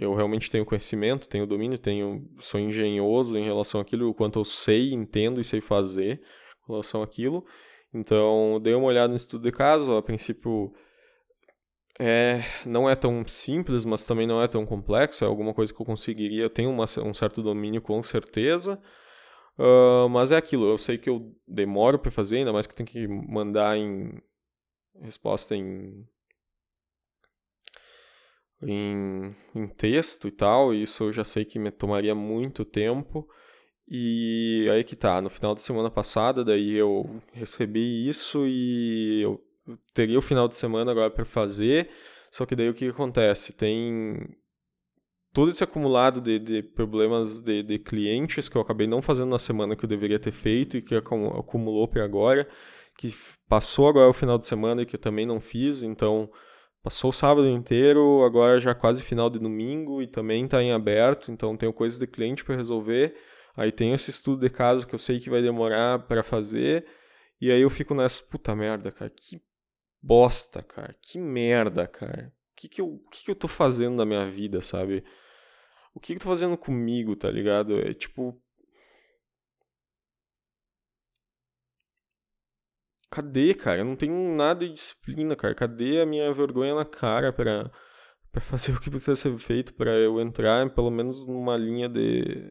eu 0.00 0.14
realmente 0.14 0.50
tenho 0.50 0.64
conhecimento, 0.64 1.28
tenho 1.28 1.46
domínio, 1.46 1.76
tenho, 1.76 2.26
sou 2.40 2.58
engenhoso 2.58 3.36
em 3.36 3.44
relação 3.44 3.82
àquilo, 3.82 4.08
o 4.08 4.14
quanto 4.14 4.38
eu 4.38 4.46
sei, 4.46 4.94
entendo 4.94 5.42
e 5.42 5.44
sei 5.44 5.60
fazer 5.60 6.22
em 6.64 6.72
relação 6.72 7.02
àquilo. 7.02 7.44
Então, 7.92 8.58
dei 8.62 8.72
uma 8.72 8.86
olhada 8.86 9.10
no 9.10 9.16
estudo 9.16 9.42
de 9.42 9.52
caso, 9.52 9.94
a 9.94 10.02
princípio 10.02 10.72
é, 12.00 12.40
não 12.64 12.88
é 12.88 12.96
tão 12.96 13.22
simples, 13.28 13.84
mas 13.84 14.06
também 14.06 14.26
não 14.26 14.40
é 14.40 14.48
tão 14.48 14.64
complexo, 14.64 15.22
é 15.22 15.26
alguma 15.28 15.52
coisa 15.52 15.70
que 15.70 15.82
eu 15.82 15.84
conseguiria, 15.84 16.44
eu 16.44 16.50
tenho 16.50 16.70
uma, 16.70 16.86
um 17.04 17.12
certo 17.12 17.42
domínio 17.42 17.82
com 17.82 18.02
certeza, 18.02 18.80
Uh, 19.58 20.08
mas 20.08 20.32
é 20.32 20.36
aquilo, 20.36 20.66
eu 20.66 20.78
sei 20.78 20.96
que 20.96 21.10
eu 21.10 21.34
demoro 21.46 21.98
para 21.98 22.10
fazer, 22.10 22.38
ainda 22.38 22.52
mais 22.52 22.66
que 22.66 22.74
tem 22.74 22.86
que 22.86 23.06
mandar 23.06 23.76
em 23.76 24.20
resposta 25.00 25.54
em, 25.54 26.06
em, 28.62 29.34
em 29.54 29.68
texto 29.68 30.28
e 30.28 30.30
tal, 30.30 30.72
e 30.72 30.82
isso 30.82 31.04
eu 31.04 31.12
já 31.12 31.24
sei 31.24 31.44
que 31.44 31.58
me 31.58 31.70
tomaria 31.70 32.14
muito 32.14 32.64
tempo. 32.64 33.28
E 33.88 34.68
aí 34.70 34.84
que 34.84 34.96
tá, 34.96 35.20
no 35.20 35.28
final 35.28 35.54
da 35.54 35.60
semana 35.60 35.90
passada, 35.90 36.44
daí 36.44 36.72
eu 36.72 37.20
recebi 37.32 38.08
isso 38.08 38.46
e 38.46 39.20
eu 39.22 39.40
teria 39.92 40.18
o 40.18 40.22
final 40.22 40.48
de 40.48 40.56
semana 40.56 40.90
agora 40.90 41.10
para 41.10 41.24
fazer, 41.24 41.90
só 42.30 42.46
que 42.46 42.56
daí 42.56 42.70
o 42.70 42.74
que 42.74 42.88
acontece? 42.88 43.52
Tem 43.52 44.16
todo 45.32 45.50
esse 45.50 45.64
acumulado 45.64 46.20
de, 46.20 46.38
de 46.38 46.62
problemas 46.62 47.40
de, 47.40 47.62
de, 47.62 47.78
clientes 47.78 48.48
que 48.48 48.56
eu 48.56 48.60
acabei 48.60 48.86
não 48.86 49.00
fazendo 49.00 49.30
na 49.30 49.38
semana 49.38 49.74
que 49.74 49.84
eu 49.84 49.88
deveria 49.88 50.18
ter 50.18 50.32
feito 50.32 50.76
e 50.76 50.82
que 50.82 50.94
acumulou 50.94 51.88
para 51.88 52.04
agora, 52.04 52.46
que 52.98 53.14
passou 53.48 53.88
agora 53.88 54.10
o 54.10 54.12
final 54.12 54.38
de 54.38 54.46
semana 54.46 54.82
e 54.82 54.86
que 54.86 54.96
eu 54.96 55.00
também 55.00 55.24
não 55.24 55.40
fiz, 55.40 55.82
então 55.82 56.30
passou 56.82 57.10
o 57.10 57.12
sábado 57.12 57.48
inteiro, 57.48 58.22
agora 58.24 58.60
já 58.60 58.74
quase 58.74 59.02
final 59.02 59.30
de 59.30 59.38
domingo 59.38 60.02
e 60.02 60.06
também 60.06 60.44
está 60.44 60.62
em 60.62 60.72
aberto, 60.72 61.30
então 61.32 61.56
tenho 61.56 61.72
coisas 61.72 61.98
de 61.98 62.06
cliente 62.06 62.44
para 62.44 62.56
resolver. 62.56 63.14
Aí 63.56 63.70
tem 63.70 63.92
esse 63.92 64.10
estudo 64.10 64.40
de 64.40 64.50
caso 64.50 64.86
que 64.86 64.94
eu 64.94 64.98
sei 64.98 65.20
que 65.20 65.30
vai 65.30 65.42
demorar 65.42 66.00
para 66.00 66.22
fazer, 66.22 66.86
e 67.40 67.50
aí 67.50 67.60
eu 67.60 67.70
fico 67.70 67.94
nessa 67.94 68.22
puta 68.22 68.54
merda, 68.54 68.90
cara, 68.90 69.10
que 69.10 69.40
bosta, 70.00 70.62
cara, 70.62 70.94
que 71.00 71.18
merda, 71.18 71.86
cara. 71.86 72.32
O 72.52 72.60
que 72.60 72.68
que 72.68 72.80
eu, 72.80 73.02
que 73.10 73.24
que 73.24 73.30
eu 73.30 73.34
tô 73.34 73.48
fazendo 73.48 73.96
na 73.96 74.04
minha 74.04 74.26
vida, 74.26 74.60
sabe? 74.60 75.04
O 75.94 76.00
que 76.00 76.14
que 76.14 76.20
tô 76.20 76.28
fazendo 76.28 76.56
comigo, 76.58 77.14
tá 77.16 77.30
ligado? 77.30 77.78
É 77.78 77.94
tipo 77.94 78.40
Cadê, 83.12 83.54
cara? 83.54 83.80
Eu 83.80 83.84
não 83.84 83.94
tenho 83.94 84.34
nada 84.34 84.66
de 84.66 84.72
disciplina, 84.72 85.36
cara. 85.36 85.54
Cadê 85.54 86.00
a 86.00 86.06
minha 86.06 86.32
vergonha 86.32 86.74
na 86.74 86.84
cara 86.84 87.30
pra, 87.32 87.70
pra 88.32 88.40
fazer 88.42 88.72
o 88.72 88.80
que 88.80 88.90
precisa 88.90 89.14
ser 89.16 89.38
feito 89.38 89.74
para 89.74 89.92
eu 89.98 90.20
entrar 90.20 90.68
pelo 90.70 90.90
menos 90.90 91.26
numa 91.26 91.56
linha 91.56 91.88
de. 91.88 92.50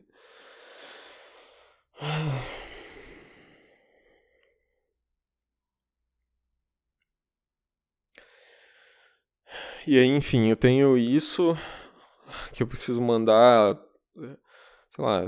E 9.87 9.97
aí, 9.97 10.05
enfim, 10.05 10.47
eu 10.47 10.55
tenho 10.55 10.97
isso 10.97 11.57
que 12.53 12.63
eu 12.63 12.67
preciso 12.67 13.01
mandar 13.01 13.79
sei 14.91 15.05
lá, 15.05 15.23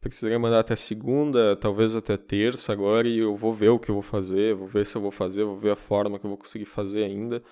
precisaria 0.00 0.38
mandar 0.38 0.60
até 0.60 0.76
segunda, 0.76 1.56
talvez 1.56 1.96
até 1.96 2.16
terça 2.16 2.72
agora, 2.72 3.08
e 3.08 3.18
eu 3.18 3.34
vou 3.34 3.54
ver 3.54 3.70
o 3.70 3.78
que 3.78 3.90
eu 3.90 3.94
vou 3.94 4.02
fazer, 4.02 4.54
vou 4.54 4.68
ver 4.68 4.84
se 4.84 4.96
eu 4.96 5.00
vou 5.00 5.10
fazer, 5.10 5.44
vou 5.44 5.56
ver 5.56 5.70
a 5.70 5.76
forma 5.76 6.18
que 6.18 6.26
eu 6.26 6.30
vou 6.30 6.38
conseguir 6.38 6.66
fazer 6.66 7.04
ainda. 7.04 7.42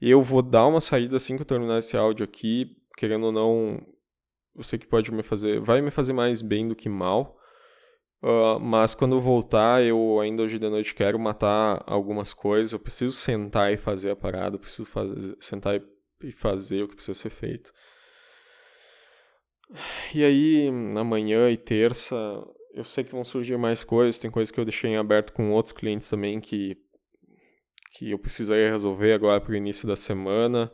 E 0.00 0.10
eu 0.10 0.20
vou 0.22 0.42
dar 0.42 0.66
uma 0.66 0.80
saída 0.80 1.16
assim 1.16 1.36
que 1.36 1.42
eu 1.42 1.46
terminar 1.46 1.78
esse 1.78 1.96
áudio 1.96 2.24
aqui, 2.24 2.76
querendo 2.96 3.26
ou 3.26 3.32
não, 3.32 3.80
eu 4.56 4.64
sei 4.64 4.78
que 4.78 4.86
pode 4.86 5.12
me 5.12 5.22
fazer, 5.22 5.60
vai 5.60 5.80
me 5.80 5.90
fazer 5.90 6.12
mais 6.12 6.42
bem 6.42 6.66
do 6.66 6.74
que 6.74 6.88
mal. 6.88 7.38
Uh, 8.20 8.58
mas 8.60 8.94
quando 8.94 9.16
eu 9.16 9.20
voltar, 9.20 9.82
eu 9.82 10.20
ainda 10.20 10.42
hoje 10.44 10.58
de 10.58 10.68
noite 10.68 10.94
quero 10.94 11.18
matar 11.18 11.82
algumas 11.86 12.32
coisas. 12.32 12.72
Eu 12.72 12.78
preciso 12.78 13.12
sentar 13.12 13.72
e 13.72 13.76
fazer 13.76 14.10
a 14.10 14.16
parada, 14.16 14.56
eu 14.56 14.60
preciso 14.60 14.84
fazer, 14.84 15.36
sentar 15.40 15.80
e 16.22 16.32
fazer 16.32 16.82
o 16.82 16.88
que 16.88 16.94
precisa 16.94 17.18
ser 17.18 17.30
feito. 17.30 17.72
E 20.14 20.24
aí, 20.24 20.68
amanhã 20.96 21.50
e 21.50 21.56
terça, 21.56 22.14
eu 22.74 22.84
sei 22.84 23.04
que 23.04 23.12
vão 23.12 23.24
surgir 23.24 23.56
mais 23.56 23.84
coisas, 23.84 24.18
tem 24.18 24.30
coisas 24.30 24.50
que 24.50 24.60
eu 24.60 24.64
deixei 24.64 24.90
em 24.90 24.96
aberto 24.96 25.32
com 25.32 25.50
outros 25.52 25.72
clientes 25.72 26.08
também 26.08 26.40
que, 26.40 26.76
que 27.92 28.10
eu 28.10 28.18
precisaria 28.18 28.70
resolver 28.70 29.12
agora 29.12 29.40
para 29.40 29.52
o 29.52 29.56
início 29.56 29.86
da 29.86 29.96
semana. 29.96 30.70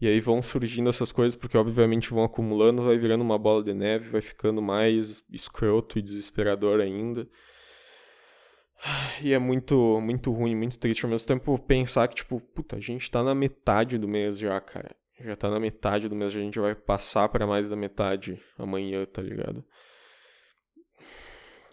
E 0.00 0.06
aí 0.06 0.20
vão 0.20 0.40
surgindo 0.40 0.88
essas 0.88 1.10
coisas, 1.10 1.34
porque 1.34 1.58
obviamente 1.58 2.10
vão 2.10 2.22
acumulando, 2.22 2.84
vai 2.84 2.96
virando 2.96 3.22
uma 3.22 3.36
bola 3.36 3.64
de 3.64 3.74
neve, 3.74 4.10
vai 4.10 4.20
ficando 4.20 4.62
mais 4.62 5.24
escroto 5.30 5.98
e 5.98 6.02
desesperador 6.02 6.80
ainda. 6.80 7.28
E 9.20 9.32
é 9.32 9.38
muito, 9.40 10.00
muito 10.00 10.30
ruim, 10.30 10.54
muito 10.54 10.78
triste 10.78 11.04
ao 11.04 11.10
mesmo 11.10 11.26
tempo 11.26 11.58
pensar 11.58 12.06
que, 12.06 12.16
tipo, 12.16 12.40
puta, 12.40 12.76
a 12.76 12.80
gente 12.80 13.10
tá 13.10 13.24
na 13.24 13.34
metade 13.34 13.98
do 13.98 14.06
mês 14.06 14.38
já, 14.38 14.60
cara. 14.60 14.94
Já 15.20 15.34
tá 15.34 15.50
na 15.50 15.58
metade 15.58 16.08
do 16.08 16.14
mês, 16.14 16.34
a 16.34 16.38
gente 16.38 16.58
vai 16.60 16.74
passar 16.74 17.28
para 17.28 17.46
mais 17.46 17.68
da 17.68 17.74
metade 17.74 18.40
amanhã, 18.56 19.04
tá 19.04 19.20
ligado? 19.20 19.64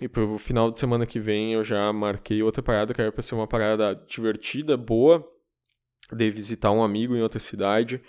E 0.02 0.08
pro 0.10 0.38
final 0.38 0.72
de 0.72 0.80
semana 0.80 1.06
que 1.06 1.20
vem 1.20 1.54
eu 1.54 1.64
já 1.64 1.92
marquei 1.94 2.42
outra 2.42 2.62
parada 2.62 2.94
que 2.94 3.02
era 3.02 3.12
pra 3.12 3.22
ser 3.22 3.36
uma 3.36 3.48
parada 3.48 3.96
divertida, 4.08 4.76
boa, 4.76 5.26
de 6.12 6.30
visitar 6.30 6.72
um 6.72 6.84
amigo 6.84 7.16
em 7.16 7.22
outra 7.22 7.40
cidade, 7.40 8.02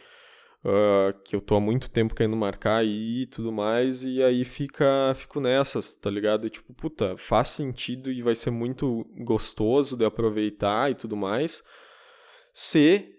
uh, 0.64 1.12
que 1.22 1.36
eu 1.36 1.40
tô 1.40 1.54
há 1.54 1.60
muito 1.60 1.90
tempo 1.90 2.14
querendo 2.14 2.36
marcar 2.36 2.84
e 2.84 3.26
tudo 3.26 3.52
mais, 3.52 4.04
e 4.04 4.22
aí 4.22 4.42
fica, 4.42 5.12
fico 5.14 5.38
nessas, 5.38 5.94
tá 5.94 6.10
ligado? 6.10 6.46
E 6.46 6.50
tipo, 6.50 6.74
puta, 6.74 7.16
faz 7.16 7.48
sentido 7.48 8.10
e 8.10 8.22
vai 8.22 8.34
ser 8.34 8.50
muito 8.50 9.04
gostoso 9.18 9.96
de 9.96 10.04
aproveitar 10.04 10.90
e 10.90 10.94
tudo 10.94 11.16
mais, 11.16 11.62
se 12.52 13.15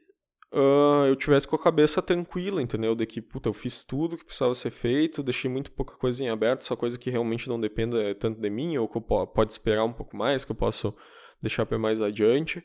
uh, 0.52 1.06
eu 1.08 1.16
tivesse 1.16 1.48
com 1.48 1.56
a 1.56 1.62
cabeça 1.62 2.02
tranquila, 2.02 2.62
entendeu? 2.62 2.96
De 2.96 3.06
que, 3.06 3.22
puta, 3.22 3.50
eu 3.50 3.54
fiz 3.54 3.84
tudo 3.84 4.18
que 4.18 4.26
precisava 4.26 4.54
ser 4.54 4.72
feito, 4.72 5.24
deixei 5.24 5.50
muito 5.50 5.72
pouca 5.72 5.96
coisa 5.96 6.24
em 6.24 6.30
aberto, 6.30 6.64
só 6.64 6.76
coisa 6.76 6.98
que 6.98 7.10
realmente 7.10 7.48
não 7.48 7.60
dependa 7.60 8.14
tanto 8.16 8.40
de 8.40 8.50
mim, 8.50 8.78
ou 8.78 8.88
que 8.88 8.98
eu 8.98 9.02
pode 9.02 9.52
esperar 9.52 9.84
um 9.84 9.94
pouco 9.94 10.16
mais, 10.16 10.46
que 10.46 10.52
eu 10.52 10.56
posso 10.56 10.94
deixar 11.42 11.66
para 11.66 11.78
mais 11.78 12.02
adiante. 12.02 12.64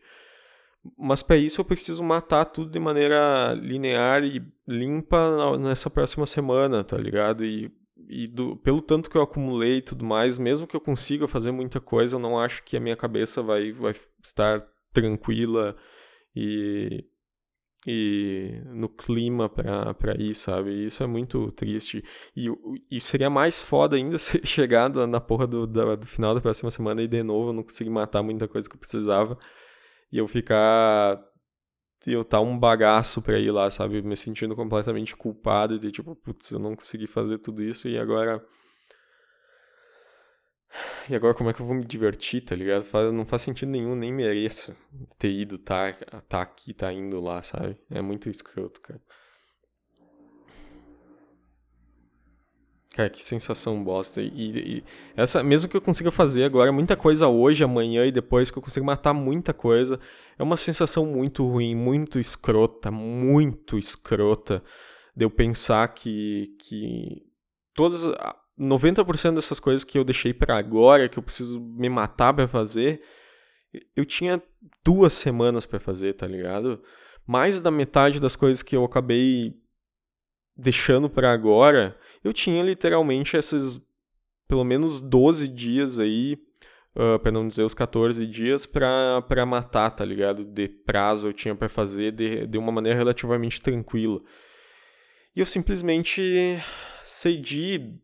Mas 0.98 1.22
para 1.22 1.36
isso 1.36 1.60
eu 1.60 1.64
preciso 1.64 2.02
matar 2.02 2.44
tudo 2.46 2.70
de 2.70 2.78
maneira 2.78 3.52
linear 3.54 4.24
e 4.24 4.44
limpa 4.66 5.56
nessa 5.56 5.88
próxima 5.88 6.26
semana, 6.26 6.82
tá 6.82 6.96
ligado? 6.96 7.44
E, 7.44 7.70
e 8.08 8.26
do, 8.26 8.56
pelo 8.56 8.82
tanto 8.82 9.08
que 9.08 9.16
eu 9.16 9.22
acumulei 9.22 9.76
e 9.76 9.82
tudo 9.82 10.04
mais, 10.04 10.38
mesmo 10.38 10.66
que 10.66 10.74
eu 10.74 10.80
consiga 10.80 11.28
fazer 11.28 11.52
muita 11.52 11.80
coisa, 11.80 12.16
eu 12.16 12.20
não 12.20 12.36
acho 12.38 12.64
que 12.64 12.76
a 12.76 12.80
minha 12.80 12.96
cabeça 12.96 13.42
vai, 13.42 13.70
vai 13.70 13.94
estar 14.24 14.66
tranquila 14.92 15.76
e 16.34 17.04
e 17.86 18.62
no 18.66 18.88
clima 18.88 19.48
para 19.48 20.14
ir, 20.18 20.34
sabe? 20.34 20.86
Isso 20.86 21.02
é 21.02 21.06
muito 21.06 21.50
triste. 21.52 22.04
E, 22.36 22.48
e 22.90 23.00
seria 23.00 23.28
mais 23.28 23.60
foda 23.60 23.96
ainda 23.96 24.18
se 24.18 24.40
chegado 24.46 25.04
na 25.06 25.20
porra 25.20 25.46
do, 25.46 25.66
do, 25.66 25.96
do, 25.96 26.06
final 26.06 26.34
da 26.34 26.40
próxima 26.40 26.70
semana 26.70 27.02
e 27.02 27.08
de 27.08 27.22
novo 27.22 27.50
eu 27.50 27.52
não 27.52 27.62
conseguir 27.62 27.90
matar 27.90 28.22
muita 28.22 28.46
coisa 28.46 28.68
que 28.68 28.76
eu 28.76 28.80
precisava 28.80 29.36
e 30.12 30.18
eu 30.18 30.28
ficar. 30.28 31.20
E 32.06 32.12
eu 32.12 32.24
tá 32.24 32.40
um 32.40 32.58
bagaço 32.58 33.22
pra 33.22 33.38
ir 33.38 33.50
lá, 33.52 33.70
sabe? 33.70 34.02
Me 34.02 34.16
sentindo 34.16 34.56
completamente 34.56 35.16
culpado 35.16 35.78
de 35.78 35.90
tipo, 35.92 36.16
putz, 36.16 36.50
eu 36.50 36.58
não 36.58 36.74
consegui 36.74 37.06
fazer 37.06 37.38
tudo 37.38 37.62
isso 37.62 37.88
e 37.88 37.96
agora 37.96 38.44
e 41.08 41.14
agora 41.14 41.34
como 41.34 41.50
é 41.50 41.52
que 41.52 41.60
eu 41.60 41.66
vou 41.66 41.74
me 41.74 41.84
divertir, 41.84 42.42
tá 42.42 42.54
ligado? 42.54 42.84
Não 43.12 43.24
faz 43.24 43.42
sentido 43.42 43.70
nenhum, 43.70 43.94
nem 43.94 44.12
mereço 44.12 44.74
ter 45.18 45.30
ido, 45.30 45.58
tá, 45.58 45.92
tá 46.28 46.42
aqui, 46.42 46.72
tá 46.72 46.92
indo 46.92 47.20
lá, 47.20 47.42
sabe? 47.42 47.76
É 47.90 48.00
muito 48.00 48.28
escroto, 48.28 48.80
cara. 48.80 49.00
Cara, 52.94 53.08
que 53.08 53.24
sensação 53.24 53.82
bosta. 53.82 54.20
E, 54.20 54.28
e, 54.78 54.84
essa, 55.16 55.42
mesmo 55.42 55.70
que 55.70 55.76
eu 55.76 55.80
consiga 55.80 56.10
fazer 56.10 56.44
agora 56.44 56.70
muita 56.70 56.94
coisa 56.94 57.26
hoje, 57.26 57.64
amanhã 57.64 58.04
e 58.04 58.12
depois, 58.12 58.50
que 58.50 58.58
eu 58.58 58.62
consiga 58.62 58.84
matar 58.84 59.14
muita 59.14 59.54
coisa, 59.54 59.98
é 60.38 60.42
uma 60.42 60.58
sensação 60.58 61.06
muito 61.06 61.46
ruim, 61.46 61.74
muito 61.74 62.18
escrota, 62.18 62.90
muito 62.90 63.78
escrota 63.78 64.62
de 65.16 65.24
eu 65.24 65.30
pensar 65.30 65.88
que, 65.88 66.54
que 66.58 67.22
todas 67.74 68.02
90% 68.58 69.34
dessas 69.34 69.58
coisas 69.58 69.84
que 69.84 69.98
eu 69.98 70.04
deixei 70.04 70.32
para 70.34 70.56
agora, 70.56 71.08
que 71.08 71.18
eu 71.18 71.22
preciso 71.22 71.60
me 71.60 71.88
matar 71.88 72.32
para 72.34 72.46
fazer, 72.46 73.02
eu 73.96 74.04
tinha 74.04 74.42
duas 74.84 75.12
semanas 75.12 75.64
para 75.64 75.80
fazer, 75.80 76.14
tá 76.14 76.26
ligado? 76.26 76.82
Mais 77.26 77.60
da 77.60 77.70
metade 77.70 78.20
das 78.20 78.36
coisas 78.36 78.62
que 78.62 78.76
eu 78.76 78.84
acabei 78.84 79.54
deixando 80.56 81.08
para 81.08 81.32
agora, 81.32 81.98
eu 82.22 82.32
tinha 82.32 82.62
literalmente 82.62 83.36
esses 83.36 83.80
pelo 84.46 84.64
menos 84.64 85.00
12 85.00 85.48
dias 85.48 85.98
aí, 85.98 86.38
uh, 86.94 87.18
para 87.18 87.32
não 87.32 87.46
dizer 87.46 87.62
os 87.62 87.72
14 87.72 88.26
dias, 88.26 88.66
pra 88.66 89.46
matar, 89.46 89.90
tá 89.90 90.04
ligado? 90.04 90.44
De 90.44 90.68
prazo 90.68 91.28
eu 91.28 91.32
tinha 91.32 91.54
para 91.54 91.70
fazer 91.70 92.12
de, 92.12 92.46
de 92.46 92.58
uma 92.58 92.70
maneira 92.70 92.98
relativamente 92.98 93.62
tranquila. 93.62 94.20
E 95.34 95.40
eu 95.40 95.46
simplesmente 95.46 96.62
cedi 97.02 97.98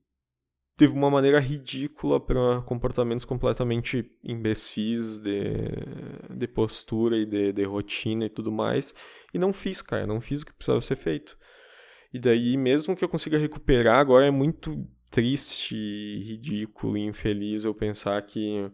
de 0.78 0.86
uma 0.86 1.10
maneira 1.10 1.40
ridícula 1.40 2.20
para 2.20 2.62
comportamentos 2.62 3.24
completamente 3.24 4.08
imbecis 4.22 5.18
de, 5.18 5.42
de 6.30 6.46
postura 6.46 7.18
e 7.18 7.26
de, 7.26 7.52
de 7.52 7.64
rotina 7.64 8.26
e 8.26 8.30
tudo 8.30 8.52
mais. 8.52 8.94
E 9.34 9.38
não 9.38 9.52
fiz, 9.52 9.82
cara, 9.82 10.06
não 10.06 10.20
fiz 10.20 10.42
o 10.42 10.46
que 10.46 10.52
precisava 10.52 10.80
ser 10.80 10.94
feito. 10.94 11.36
E 12.14 12.20
daí, 12.20 12.56
mesmo 12.56 12.94
que 12.94 13.04
eu 13.04 13.08
consiga 13.08 13.36
recuperar, 13.36 13.98
agora 13.98 14.26
é 14.26 14.30
muito 14.30 14.86
triste, 15.10 15.74
ridículo 15.74 16.96
e 16.96 17.06
infeliz 17.06 17.64
eu 17.64 17.74
pensar 17.74 18.22
que 18.22 18.70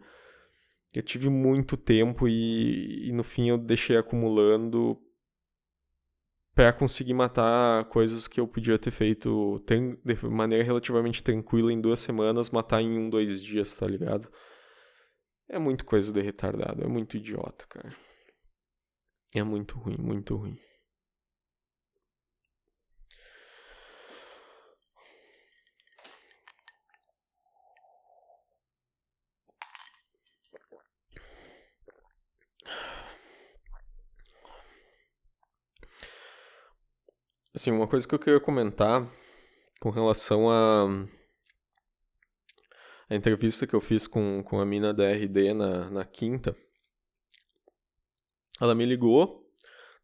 eu 0.94 1.02
tive 1.02 1.30
muito 1.30 1.74
tempo 1.74 2.28
e, 2.28 3.08
e 3.08 3.12
no 3.12 3.24
fim 3.24 3.48
eu 3.48 3.56
deixei 3.56 3.96
acumulando 3.96 5.00
para 6.54 6.72
conseguir 6.72 7.14
matar 7.14 7.84
coisas 7.86 8.28
que 8.28 8.40
eu 8.40 8.46
podia 8.46 8.78
ter 8.78 8.92
feito 8.92 9.62
de 9.66 10.28
maneira 10.28 10.62
relativamente 10.62 11.22
tranquila 11.22 11.72
em 11.72 11.80
duas 11.80 12.00
semanas, 12.00 12.50
matar 12.50 12.80
em 12.80 12.96
um, 12.96 13.10
dois 13.10 13.42
dias, 13.42 13.74
tá 13.76 13.86
ligado? 13.86 14.30
É 15.48 15.58
muito 15.58 15.84
coisa 15.84 16.12
de 16.12 16.22
retardado, 16.22 16.84
é 16.84 16.86
muito 16.86 17.16
idiota, 17.16 17.66
cara. 17.68 17.94
É 19.34 19.42
muito 19.42 19.76
ruim, 19.76 19.96
muito 19.98 20.36
ruim. 20.36 20.56
Assim, 37.54 37.70
uma 37.70 37.86
coisa 37.86 38.06
que 38.06 38.14
eu 38.14 38.18
queria 38.18 38.40
comentar 38.40 39.08
com 39.80 39.90
relação 39.90 40.50
a 40.50 40.88
a 43.08 43.14
entrevista 43.14 43.66
que 43.66 43.74
eu 43.74 43.80
fiz 43.80 44.06
com, 44.06 44.42
com 44.42 44.60
a 44.60 44.64
mina 44.64 44.92
da 44.92 45.10
RD 45.10 45.52
na, 45.54 45.90
na 45.90 46.04
quinta, 46.04 46.56
ela 48.60 48.74
me 48.74 48.84
ligou 48.86 49.46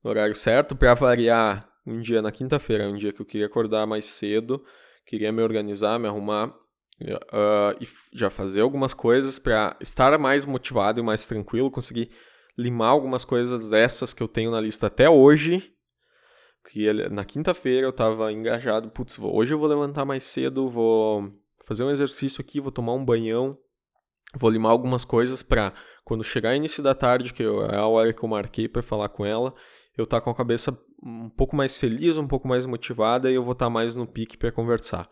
no 0.04 0.10
horário 0.10 0.34
certo 0.34 0.76
para 0.76 0.94
variar 0.94 1.68
um 1.86 2.00
dia 2.00 2.20
na 2.20 2.30
quinta-feira, 2.30 2.88
um 2.88 2.96
dia 2.96 3.12
que 3.12 3.20
eu 3.20 3.26
queria 3.26 3.46
acordar 3.46 3.86
mais 3.86 4.04
cedo, 4.04 4.64
queria 5.06 5.32
me 5.32 5.42
organizar, 5.42 5.98
me 5.98 6.06
arrumar 6.06 6.48
uh, 6.48 7.76
e 7.80 7.88
já 8.12 8.28
fazer 8.28 8.60
algumas 8.60 8.92
coisas 8.92 9.38
para 9.38 9.76
estar 9.80 10.16
mais 10.18 10.44
motivado 10.44 11.00
e 11.00 11.02
mais 11.02 11.26
tranquilo, 11.26 11.70
conseguir 11.70 12.10
limar 12.56 12.90
algumas 12.90 13.24
coisas 13.24 13.66
dessas 13.66 14.12
que 14.12 14.22
eu 14.22 14.28
tenho 14.28 14.50
na 14.50 14.60
lista 14.60 14.88
até 14.88 15.08
hoje. 15.08 15.74
Que 16.68 16.92
na 17.08 17.24
quinta-feira 17.24 17.86
eu 17.86 17.90
estava 17.90 18.32
engajado, 18.32 18.90
putz, 18.90 19.18
hoje 19.18 19.54
eu 19.54 19.58
vou 19.58 19.68
levantar 19.68 20.04
mais 20.04 20.24
cedo, 20.24 20.68
vou 20.68 21.32
fazer 21.64 21.84
um 21.84 21.90
exercício 21.90 22.40
aqui, 22.40 22.60
vou 22.60 22.70
tomar 22.70 22.94
um 22.94 23.04
banhão, 23.04 23.58
vou 24.34 24.50
limar 24.50 24.72
algumas 24.72 25.04
coisas 25.04 25.42
para 25.42 25.72
quando 26.04 26.22
chegar 26.22 26.54
início 26.54 26.82
da 26.82 26.94
tarde, 26.94 27.32
que 27.32 27.42
é 27.42 27.76
a 27.76 27.86
hora 27.86 28.12
que 28.12 28.22
eu 28.22 28.28
marquei 28.28 28.68
para 28.68 28.82
falar 28.82 29.08
com 29.08 29.24
ela, 29.24 29.52
eu 29.96 30.04
estar 30.04 30.18
tá 30.18 30.24
com 30.24 30.30
a 30.30 30.34
cabeça 30.34 30.76
um 31.02 31.28
pouco 31.30 31.56
mais 31.56 31.76
feliz, 31.76 32.16
um 32.16 32.26
pouco 32.26 32.46
mais 32.46 32.66
motivada 32.66 33.30
e 33.30 33.34
eu 33.34 33.42
vou 33.42 33.52
estar 33.52 33.66
tá 33.66 33.70
mais 33.70 33.96
no 33.96 34.06
pique 34.06 34.36
para 34.36 34.52
conversar. 34.52 35.08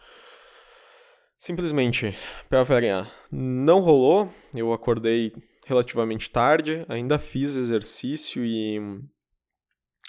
Simplesmente, 1.38 2.16
para 2.48 2.64
variar, 2.64 3.11
não 3.30 3.80
rolou, 3.80 4.28
eu 4.52 4.72
acordei 4.72 5.32
relativamente 5.64 6.30
tarde, 6.30 6.84
ainda 6.88 7.18
fiz 7.18 7.54
exercício 7.54 8.44
e, 8.44 8.80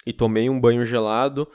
e 0.06 0.12
tomei 0.12 0.48
um 0.48 0.60
banho 0.60 0.84
gelado, 0.84 1.48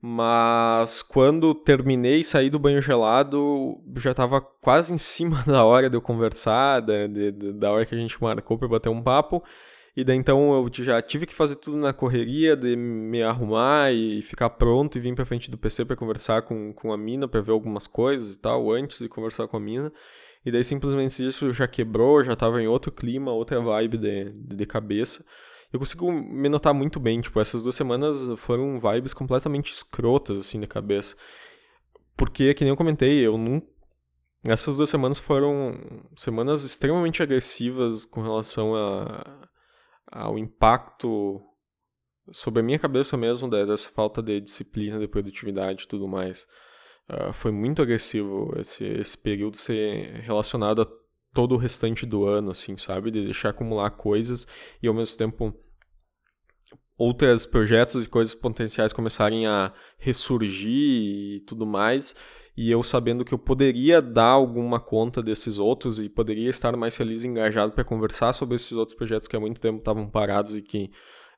mas 0.00 1.02
quando 1.02 1.54
terminei, 1.54 2.24
saí 2.24 2.48
do 2.48 2.58
banho 2.58 2.80
gelado, 2.80 3.78
já 3.96 4.12
estava 4.12 4.40
quase 4.40 4.94
em 4.94 4.98
cima 4.98 5.42
da 5.46 5.64
hora 5.64 5.90
de 5.90 5.96
eu 5.96 6.00
conversar, 6.00 6.80
da, 6.80 7.06
de, 7.06 7.32
da 7.52 7.70
hora 7.70 7.84
que 7.84 7.94
a 7.94 7.98
gente 7.98 8.20
marcou 8.22 8.58
para 8.58 8.68
bater 8.68 8.88
um 8.88 9.02
papo. 9.02 9.42
E 9.94 10.04
daí 10.04 10.16
então 10.16 10.54
eu 10.54 10.84
já 10.84 11.02
tive 11.02 11.26
que 11.26 11.34
fazer 11.34 11.56
tudo 11.56 11.76
na 11.76 11.92
correria, 11.92 12.56
de 12.56 12.76
me 12.76 13.22
arrumar 13.22 13.92
e 13.92 14.22
ficar 14.22 14.48
pronto 14.50 14.96
e 14.96 15.00
vir 15.00 15.14
pra 15.14 15.24
frente 15.24 15.50
do 15.50 15.58
PC 15.58 15.84
para 15.84 15.96
conversar 15.96 16.42
com, 16.42 16.72
com 16.72 16.92
a 16.92 16.96
mina, 16.96 17.28
para 17.28 17.40
ver 17.40 17.52
algumas 17.52 17.86
coisas 17.86 18.34
e 18.34 18.38
tal, 18.38 18.70
antes 18.72 19.00
de 19.00 19.08
conversar 19.08 19.48
com 19.48 19.56
a 19.56 19.60
mina. 19.60 19.92
E 20.46 20.50
daí 20.50 20.64
simplesmente 20.64 21.26
isso 21.26 21.52
já 21.52 21.66
quebrou, 21.68 22.24
já 22.24 22.34
tava 22.34 22.62
em 22.62 22.68
outro 22.68 22.90
clima, 22.90 23.32
outra 23.32 23.60
vibe 23.60 23.98
de, 23.98 24.30
de 24.32 24.64
cabeça 24.64 25.22
eu 25.72 25.78
consigo 25.78 26.10
me 26.10 26.48
notar 26.48 26.74
muito 26.74 26.98
bem, 26.98 27.20
tipo, 27.20 27.38
essas 27.40 27.62
duas 27.62 27.74
semanas 27.74 28.16
foram 28.38 28.78
vibes 28.80 29.14
completamente 29.14 29.72
escrotas, 29.72 30.38
assim, 30.38 30.58
na 30.58 30.66
cabeça. 30.66 31.16
Porque, 32.16 32.52
que 32.54 32.64
nem 32.64 32.70
eu 32.70 32.76
comentei, 32.76 33.26
eu 33.26 33.38
não... 33.38 33.62
Essas 34.46 34.76
duas 34.76 34.88
semanas 34.88 35.18
foram 35.18 35.78
semanas 36.16 36.64
extremamente 36.64 37.22
agressivas 37.22 38.04
com 38.04 38.22
relação 38.22 38.74
a, 38.74 39.48
ao 40.10 40.38
impacto 40.38 41.40
sobre 42.32 42.60
a 42.60 42.62
minha 42.62 42.78
cabeça 42.78 43.16
mesmo 43.16 43.48
dessa 43.48 43.90
falta 43.90 44.22
de 44.22 44.40
disciplina, 44.40 44.98
de 44.98 45.06
produtividade 45.06 45.84
e 45.84 45.86
tudo 45.86 46.08
mais. 46.08 46.46
Uh, 47.08 47.32
foi 47.32 47.50
muito 47.50 47.82
agressivo 47.82 48.54
esse, 48.58 48.84
esse 48.84 49.18
período 49.18 49.56
ser 49.56 50.20
relacionado 50.20 50.82
a 50.82 50.86
todo 51.32 51.54
o 51.54 51.58
restante 51.58 52.04
do 52.04 52.24
ano, 52.24 52.50
assim, 52.50 52.76
sabe? 52.76 53.10
De 53.10 53.24
deixar 53.24 53.50
acumular 53.50 53.90
coisas 53.90 54.46
e 54.82 54.88
ao 54.88 54.94
mesmo 54.94 55.16
tempo 55.16 55.54
outros 56.98 57.46
projetos 57.46 58.04
e 58.04 58.08
coisas 58.08 58.34
potenciais 58.34 58.92
começarem 58.92 59.46
a 59.46 59.72
ressurgir 59.98 61.36
e 61.36 61.40
tudo 61.46 61.66
mais. 61.66 62.14
E 62.56 62.70
eu 62.70 62.82
sabendo 62.82 63.24
que 63.24 63.32
eu 63.32 63.38
poderia 63.38 64.02
dar 64.02 64.32
alguma 64.32 64.78
conta 64.78 65.22
desses 65.22 65.56
outros 65.56 65.98
e 65.98 66.08
poderia 66.08 66.50
estar 66.50 66.76
mais 66.76 66.96
feliz 66.96 67.24
e 67.24 67.26
engajado 67.26 67.72
para 67.72 67.84
conversar 67.84 68.32
sobre 68.34 68.56
esses 68.56 68.72
outros 68.72 68.96
projetos 68.96 69.26
que 69.26 69.36
há 69.36 69.40
muito 69.40 69.60
tempo 69.60 69.78
estavam 69.78 70.08
parados 70.08 70.54
e 70.54 70.62
que 70.62 70.90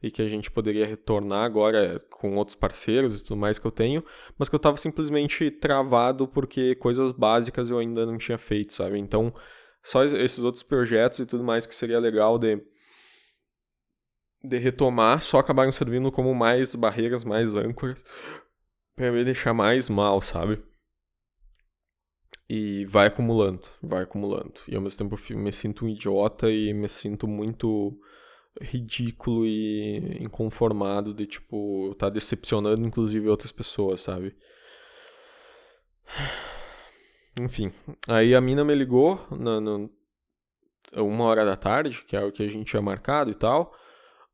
e 0.03 0.11
que 0.11 0.21
a 0.21 0.29
gente 0.29 0.51
poderia 0.51 0.85
retornar 0.85 1.45
agora 1.45 2.01
com 2.11 2.35
outros 2.35 2.57
parceiros 2.57 3.21
e 3.21 3.23
tudo 3.23 3.37
mais 3.37 3.57
que 3.57 3.65
eu 3.65 3.71
tenho, 3.71 4.05
mas 4.37 4.49
que 4.49 4.55
eu 4.55 4.59
estava 4.59 4.77
simplesmente 4.77 5.49
travado 5.49 6.27
porque 6.27 6.75
coisas 6.75 7.13
básicas 7.13 7.71
eu 7.71 7.79
ainda 7.79 8.05
não 8.05 8.19
tinha 8.19 8.37
feito, 8.37 8.73
sabe? 8.73 8.99
Então, 8.99 9.33
só 9.83 10.05
esses 10.05 10.41
outros 10.41 10.63
projetos 10.63 11.19
e 11.19 11.27
tudo 11.27 11.43
mais 11.43 11.67
que 11.67 11.75
seria 11.75 11.99
legal 11.99 12.39
de, 12.39 12.63
de 14.45 14.59
retomar 14.59 15.21
só 15.21 15.39
acabaram 15.39 15.73
servindo 15.73 16.13
como 16.13 16.35
mais 16.35 16.75
barreiras, 16.75 17.25
mais 17.25 17.55
âncoras 17.55 18.05
para 18.95 19.11
me 19.11 19.25
deixar 19.25 19.55
mais 19.55 19.89
mal, 19.89 20.21
sabe? 20.21 20.63
E 22.49 22.85
vai 22.87 23.07
acumulando, 23.07 23.63
vai 23.83 24.03
acumulando. 24.03 24.61
E 24.69 24.77
ao 24.77 24.83
mesmo 24.83 24.99
tempo 24.99 25.19
eu 25.31 25.39
me 25.39 25.53
sinto 25.53 25.85
um 25.85 25.89
idiota 25.89 26.51
e 26.51 26.73
me 26.75 26.89
sinto 26.89 27.27
muito 27.27 27.99
ridículo 28.61 29.47
e 29.47 30.19
inconformado 30.21 31.15
de, 31.15 31.27
tipo, 31.27 31.95
tá 31.99 32.11
decepcionando 32.11 32.87
inclusive 32.87 33.29
outras 33.29 33.51
pessoas, 33.53 34.03
sabe? 34.03 34.37
Enfim, 37.41 37.73
aí 38.09 38.35
a 38.35 38.41
mina 38.41 38.65
me 38.65 38.75
ligou 38.75 39.19
na, 39.31 39.59
uma 41.01 41.25
hora 41.25 41.45
da 41.45 41.57
tarde, 41.57 42.05
que 42.07 42.17
é 42.17 42.23
o 42.23 42.33
que 42.33 42.43
a 42.43 42.49
gente 42.49 42.67
tinha 42.67 42.83
marcado 42.83 43.31
e 43.31 43.35
tal. 43.35 43.75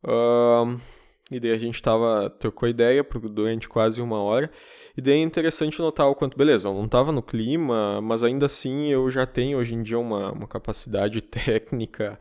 Uh, 0.04 0.80
e 1.30 1.38
daí 1.38 1.52
a 1.52 1.58
gente 1.58 1.80
tava, 1.82 2.30
trocou 2.30 2.68
ideia 2.68 3.04
durante 3.04 3.68
quase 3.68 4.00
uma 4.00 4.20
hora. 4.20 4.50
E 4.96 5.00
daí 5.00 5.14
é 5.14 5.22
interessante 5.22 5.78
notar 5.78 6.08
o 6.08 6.14
quanto, 6.14 6.36
beleza, 6.36 6.68
eu 6.68 6.74
não 6.74 6.88
tava 6.88 7.12
no 7.12 7.22
clima, 7.22 8.00
mas 8.00 8.24
ainda 8.24 8.46
assim 8.46 8.88
eu 8.88 9.08
já 9.10 9.26
tenho 9.26 9.58
hoje 9.58 9.74
em 9.74 9.82
dia 9.82 9.98
uma, 9.98 10.32
uma 10.32 10.48
capacidade 10.48 11.20
técnica 11.22 12.18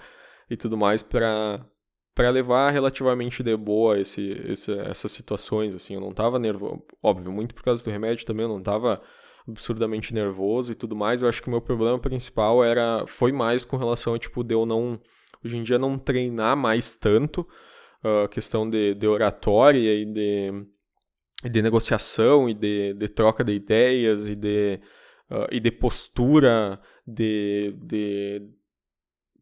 e 0.50 0.56
tudo 0.56 0.78
mais 0.78 1.02
para 1.04 1.66
para 2.14 2.32
levar 2.32 2.72
relativamente 2.72 3.44
de 3.44 3.56
boa 3.56 4.00
esse, 4.00 4.32
esse, 4.48 4.74
essas 4.80 5.12
situações, 5.12 5.76
assim, 5.76 5.94
eu 5.94 6.02
não 6.02 6.12
tava 6.12 6.40
nervoso, 6.40 6.82
óbvio, 7.04 7.32
muito 7.32 7.54
por 7.54 7.64
causa 7.64 7.84
do 7.84 7.92
remédio 7.92 8.26
também, 8.26 8.44
eu 8.44 8.50
não 8.50 8.60
tava 8.60 9.00
absurdamente 9.48 10.14
nervoso 10.14 10.72
e 10.72 10.76
tudo 10.76 10.96
mais. 10.96 11.22
Eu 11.22 11.30
acho 11.30 11.42
que 11.42 11.48
o 11.48 11.52
meu 11.52 11.62
problema 11.62 12.00
principal 12.00 12.64
era 12.64 13.06
foi 13.08 13.32
mais 13.32 13.64
com 13.64 13.78
relação 13.78 14.14
a 14.14 14.20
tipo 14.20 14.44
de 14.44 14.54
eu 14.54 14.66
não 14.66 15.00
hoje 15.44 15.58
em 15.58 15.64
dia 15.64 15.80
não 15.80 15.98
treinar 15.98 16.58
mais 16.58 16.96
tanto 16.96 17.48
a 18.04 18.26
uh, 18.26 18.30
questão 18.30 18.70
de, 18.70 18.94
de 18.94 19.08
oratória 19.08 19.94
e 19.94 20.06
de, 20.06 20.52
de 21.50 21.62
negociação 21.62 22.50
e 22.50 22.54
de, 22.54 22.94
de 22.94 23.08
troca 23.08 23.44
de 23.44 23.54
ideias 23.54 24.30
e 24.30 24.36
de, 24.36 24.80
uh, 25.32 25.48
e 25.52 25.60
de 25.60 25.72
postura 25.72 26.80
de, 27.06 27.74
de, 27.82 28.42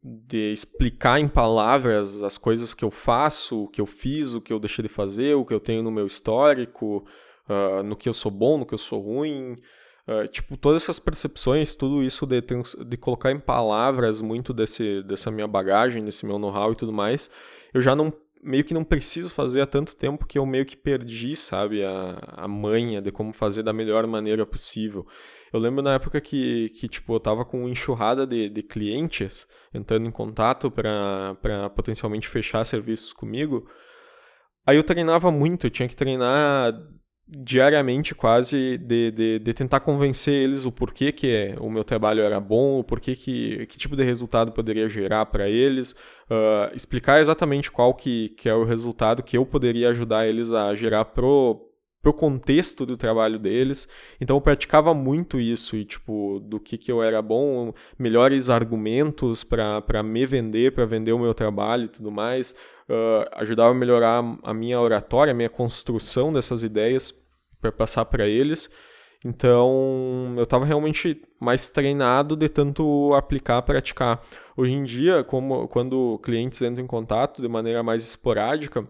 de 0.04 0.54
explicar 0.54 1.20
em 1.20 1.28
palavras 1.28 2.22
as 2.22 2.38
coisas 2.38 2.74
que 2.74 2.84
eu 2.84 2.92
faço, 2.92 3.64
o 3.64 3.68
que 3.68 3.82
eu 3.82 3.86
fiz, 3.86 4.34
o 4.34 4.42
que 4.42 4.54
eu 4.54 4.60
deixei 4.60 4.84
de 4.84 4.90
fazer, 4.90 5.36
o 5.36 5.46
que 5.46 5.54
eu 5.54 5.60
tenho 5.60 5.82
no 5.82 5.92
meu 5.92 6.06
histórico, 6.06 7.06
uh, 7.50 7.84
no 7.84 7.96
que 7.96 8.08
eu 8.08 8.14
sou 8.14 8.32
bom, 8.32 8.58
no 8.58 8.66
que 8.66 8.74
eu 8.74 8.80
sou 8.80 9.02
ruim, 9.02 9.56
Uh, 10.08 10.28
tipo, 10.28 10.56
todas 10.56 10.84
essas 10.84 11.00
percepções, 11.00 11.74
tudo 11.74 12.04
isso 12.04 12.28
de, 12.28 12.42
de 12.86 12.98
colocar 12.98 13.32
em 13.32 13.40
palavras 13.40 14.22
muito 14.22 14.54
desse, 14.54 15.02
dessa 15.04 15.32
minha 15.32 15.48
bagagem, 15.48 16.06
desse 16.06 16.26
meu 16.26 16.38
know-how 16.38 16.72
e 16.72 16.76
tudo 16.76 16.94
mais, 16.94 17.30
eu 17.74 17.82
já 17.82 17.96
não 17.96 18.14
meio 18.44 18.64
que 18.64 18.76
não 18.76 18.84
preciso 18.84 19.32
fazer 19.32 19.62
há 19.62 19.66
tanto 19.66 19.96
tempo 19.96 20.28
que 20.28 20.38
eu 20.38 20.46
meio 20.46 20.66
que 20.66 20.78
perdi, 20.78 21.36
sabe, 21.36 21.84
a, 21.84 22.20
a 22.38 22.48
manha 22.48 23.02
de 23.02 23.12
como 23.12 23.34
fazer 23.34 23.64
da 23.64 23.74
melhor 23.74 24.06
maneira 24.06 24.46
possível. 24.46 25.08
Eu 25.52 25.60
lembro 25.60 25.82
na 25.82 25.96
época 25.96 26.22
que, 26.22 26.70
que 26.70 26.88
tipo, 26.88 27.16
eu 27.16 27.20
tava 27.20 27.44
com 27.44 27.62
uma 27.62 27.70
enxurrada 27.70 28.28
de, 28.28 28.48
de 28.48 28.62
clientes 28.62 29.48
entrando 29.74 30.08
em 30.08 30.12
contato 30.12 30.70
para 30.70 31.36
potencialmente 31.76 32.28
fechar 32.28 32.64
serviços 32.66 33.12
comigo. 33.12 33.68
Aí 34.66 34.78
eu 34.78 34.84
treinava 34.84 35.32
muito, 35.32 35.66
eu 35.66 35.72
tinha 35.72 35.88
que 35.90 35.96
treinar 35.96 36.74
diariamente 37.28 38.14
quase 38.14 38.78
de, 38.78 39.12
de, 39.12 39.40
de, 39.40 39.54
tentar 39.54 39.80
convencer 39.80 40.34
eles 40.34 40.66
o 40.66 40.72
porquê 40.72 41.12
que 41.12 41.28
é, 41.28 41.56
o 41.60 41.72
meu 41.72 41.84
trabalho 41.84 42.22
era 42.22 42.40
bom, 42.40 42.80
o 42.80 42.84
porquê 42.84 43.16
que, 43.16 43.66
que 43.66 43.78
tipo 43.78 43.96
de 43.96 44.04
resultado 44.04 44.52
poderia 44.52 44.88
gerar 44.88 45.26
para 45.26 45.50
eles, 45.50 45.94
uh, 46.30 46.74
explicar 46.76 47.20
exatamente 47.20 47.72
qual 47.72 47.96
que, 47.96 48.30
que 48.30 48.48
é 48.48 48.54
o 48.54 48.64
resultado 48.64 49.24
que 49.24 49.38
eu 49.38 49.46
poderia 49.46 49.90
ajudar 49.90 50.28
eles 50.28 50.52
a 50.52 50.76
gerar 50.76 51.06
pro, 51.06 51.68
pro 52.06 52.14
contexto 52.14 52.86
do 52.86 52.96
trabalho 52.96 53.40
deles. 53.40 53.90
Então 54.22 54.38
eu 54.38 54.42
praticava 54.42 54.94
muito 54.94 55.40
isso 55.40 55.76
e 55.76 55.84
tipo 55.84 56.40
do 56.40 56.60
que 56.60 56.78
que 56.78 56.92
eu 56.92 57.02
era 57.02 57.20
bom, 57.20 57.74
melhores 57.98 58.48
argumentos 58.48 59.44
para 59.44 60.04
me 60.04 60.24
vender, 60.24 60.72
para 60.72 60.86
vender 60.86 61.14
o 61.14 61.20
meu 61.20 61.34
trabalho 61.34 61.86
e 61.86 61.90
tudo 61.90 62.12
mais 62.12 62.56
uh, 62.90 63.28
ajudava 63.34 63.72
a 63.72 63.74
melhorar 63.74 64.24
a 64.44 64.54
minha 64.54 64.80
oratória, 64.80 65.32
a 65.32 65.36
minha 65.36 65.50
construção 65.50 66.32
dessas 66.32 66.62
ideias 66.62 67.12
para 67.60 67.72
passar 67.72 68.06
para 68.06 68.28
eles. 68.28 68.70
Então, 69.24 70.36
eu 70.38 70.44
estava 70.44 70.66
realmente 70.66 71.20
mais 71.42 71.68
treinado 71.68 72.36
de 72.36 72.48
tanto 72.48 73.12
aplicar, 73.16 73.64
praticar. 73.64 74.22
Hoje 74.56 74.74
em 74.74 74.84
dia, 74.84 75.24
como 75.24 75.68
quando 75.68 76.20
clientes 76.20 76.62
entram 76.62 76.84
em 76.84 76.88
contato 76.88 77.42
de 77.42 77.48
maneira 77.48 77.82
mais 77.82 78.04
esporádica, 78.04 78.88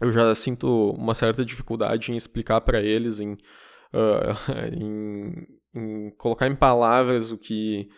eu 0.00 0.10
já 0.10 0.34
sinto 0.34 0.90
uma 0.92 1.14
certa 1.14 1.44
dificuldade 1.44 2.12
em 2.12 2.16
explicar 2.16 2.60
para 2.60 2.80
eles, 2.80 3.20
em, 3.20 3.32
uh, 3.32 4.36
em, 4.72 5.46
em, 5.74 6.10
colocar 6.18 6.46
em 6.46 6.56
palavras 6.56 7.32
o 7.32 7.38
que, 7.38 7.88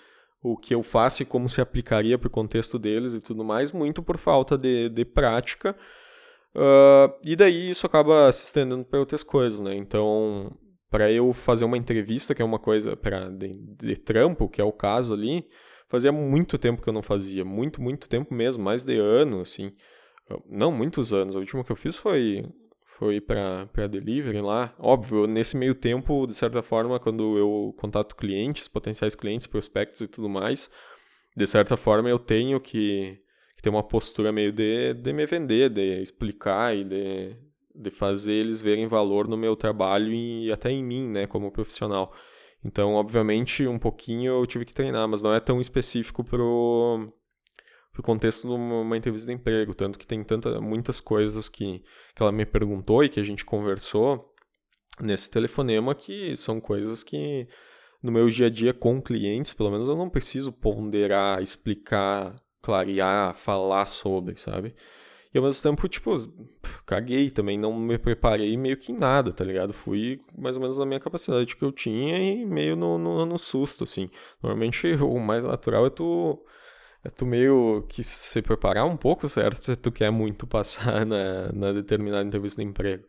o 0.42 0.56
que 0.56 0.74
eu 0.74 0.82
faço 0.82 1.22
e 1.22 1.26
como 1.26 1.48
se 1.48 1.60
aplicaria 1.60 2.18
para 2.18 2.28
o 2.28 2.30
contexto 2.30 2.78
deles 2.78 3.14
e 3.14 3.20
tudo 3.20 3.44
mais, 3.44 3.72
muito 3.72 4.02
por 4.02 4.16
falta 4.16 4.56
de, 4.56 4.88
de 4.88 5.04
prática. 5.04 5.76
Uh, 6.54 7.12
e 7.24 7.36
daí 7.36 7.70
isso 7.70 7.86
acaba 7.86 8.30
se 8.32 8.44
estendendo 8.44 8.84
para 8.84 8.98
outras 8.98 9.22
coisas, 9.22 9.60
né? 9.60 9.74
Então, 9.76 10.56
para 10.90 11.10
eu 11.10 11.32
fazer 11.32 11.64
uma 11.64 11.76
entrevista, 11.76 12.34
que 12.34 12.42
é 12.42 12.44
uma 12.44 12.58
coisa 12.58 12.96
para 12.96 13.28
de, 13.28 13.52
de, 13.52 13.96
trampo, 13.96 14.48
que 14.48 14.60
é 14.60 14.64
o 14.64 14.72
caso 14.72 15.12
ali, 15.12 15.46
fazia 15.88 16.10
muito 16.10 16.58
tempo 16.58 16.82
que 16.82 16.88
eu 16.88 16.92
não 16.92 17.02
fazia, 17.02 17.44
muito, 17.44 17.82
muito 17.82 18.08
tempo 18.08 18.32
mesmo, 18.32 18.62
mais 18.62 18.82
de 18.84 18.98
ano, 18.98 19.40
assim. 19.40 19.72
Não, 20.48 20.70
muitos 20.70 21.12
anos. 21.12 21.36
A 21.36 21.38
última 21.38 21.64
que 21.64 21.72
eu 21.72 21.76
fiz 21.76 21.96
foi 21.96 22.44
foi 22.98 23.20
para 23.20 23.86
delivery 23.88 24.40
lá. 24.40 24.74
Óbvio, 24.76 25.26
nesse 25.26 25.56
meio 25.56 25.74
tempo, 25.74 26.26
de 26.26 26.34
certa 26.34 26.62
forma, 26.62 26.98
quando 26.98 27.38
eu 27.38 27.72
contato 27.78 28.16
clientes, 28.16 28.66
potenciais 28.66 29.14
clientes, 29.14 29.46
prospectos 29.46 30.00
e 30.00 30.08
tudo 30.08 30.28
mais, 30.28 30.68
de 31.36 31.46
certa 31.46 31.76
forma 31.76 32.10
eu 32.10 32.18
tenho 32.18 32.58
que, 32.60 33.16
que 33.54 33.62
ter 33.62 33.70
uma 33.70 33.84
postura 33.84 34.32
meio 34.32 34.50
de, 34.50 34.94
de 34.94 35.12
me 35.12 35.24
vender, 35.26 35.70
de 35.70 36.02
explicar 36.02 36.76
e 36.76 36.82
de, 36.82 37.36
de 37.72 37.90
fazer 37.90 38.32
eles 38.32 38.60
verem 38.60 38.88
valor 38.88 39.28
no 39.28 39.36
meu 39.36 39.54
trabalho 39.54 40.12
e 40.12 40.50
até 40.50 40.70
em 40.70 40.82
mim, 40.82 41.06
né, 41.06 41.26
como 41.28 41.52
profissional. 41.52 42.12
Então, 42.64 42.94
obviamente, 42.94 43.64
um 43.68 43.78
pouquinho 43.78 44.32
eu 44.40 44.46
tive 44.46 44.64
que 44.64 44.74
treinar, 44.74 45.06
mas 45.06 45.22
não 45.22 45.32
é 45.32 45.38
tão 45.38 45.60
específico 45.60 46.24
pro 46.24 47.12
pro 47.98 48.02
contexto 48.04 48.46
de 48.46 48.54
uma, 48.54 48.96
entrevista 48.96 49.26
de 49.26 49.32
emprego, 49.32 49.74
tanto 49.74 49.98
que 49.98 50.06
tem 50.06 50.22
tanta, 50.22 50.60
muitas 50.60 51.00
coisas 51.00 51.48
que, 51.48 51.82
que 52.14 52.22
ela 52.22 52.30
me 52.30 52.46
perguntou 52.46 53.02
e 53.02 53.08
que 53.08 53.18
a 53.18 53.24
gente 53.24 53.44
conversou 53.44 54.32
nesse 55.00 55.28
telefonema 55.28 55.96
que 55.96 56.36
são 56.36 56.60
coisas 56.60 57.02
que 57.02 57.48
no 58.00 58.12
meu 58.12 58.28
dia 58.28 58.46
a 58.46 58.50
dia 58.50 58.72
com 58.72 59.02
clientes, 59.02 59.52
pelo 59.52 59.72
menos 59.72 59.88
eu 59.88 59.96
não 59.96 60.08
preciso 60.08 60.52
ponderar, 60.52 61.42
explicar, 61.42 62.36
clarear, 62.62 63.34
falar 63.34 63.86
sobre, 63.86 64.36
sabe? 64.36 64.76
E 65.34 65.38
ao 65.38 65.42
mesmo 65.42 65.60
tempo, 65.60 65.88
tipo, 65.88 66.14
caguei 66.86 67.30
também, 67.30 67.58
não 67.58 67.76
me 67.76 67.98
preparei 67.98 68.56
meio 68.56 68.76
que 68.76 68.92
em 68.92 68.96
nada, 68.96 69.32
tá 69.32 69.44
ligado? 69.44 69.72
Fui 69.72 70.20
mais 70.36 70.54
ou 70.54 70.62
menos 70.62 70.78
na 70.78 70.86
minha 70.86 71.00
capacidade 71.00 71.56
que 71.56 71.64
eu 71.64 71.72
tinha 71.72 72.16
e 72.16 72.46
meio 72.46 72.76
no, 72.76 72.96
no, 72.96 73.26
no 73.26 73.38
susto, 73.38 73.82
assim. 73.82 74.08
Normalmente 74.40 74.86
o 74.86 75.18
mais 75.18 75.42
natural 75.42 75.84
é 75.84 75.90
tu 75.90 76.40
tu 77.14 77.24
meio 77.24 77.84
que 77.88 78.02
se 78.02 78.42
preparar 78.42 78.84
um 78.84 78.96
pouco, 78.96 79.28
certo? 79.28 79.62
Se 79.62 79.76
tu 79.76 79.92
quer 79.92 80.10
muito 80.10 80.46
passar 80.46 81.04
na, 81.06 81.52
na 81.52 81.72
determinada 81.72 82.26
entrevista 82.26 82.60
de 82.60 82.68
emprego. 82.68 83.04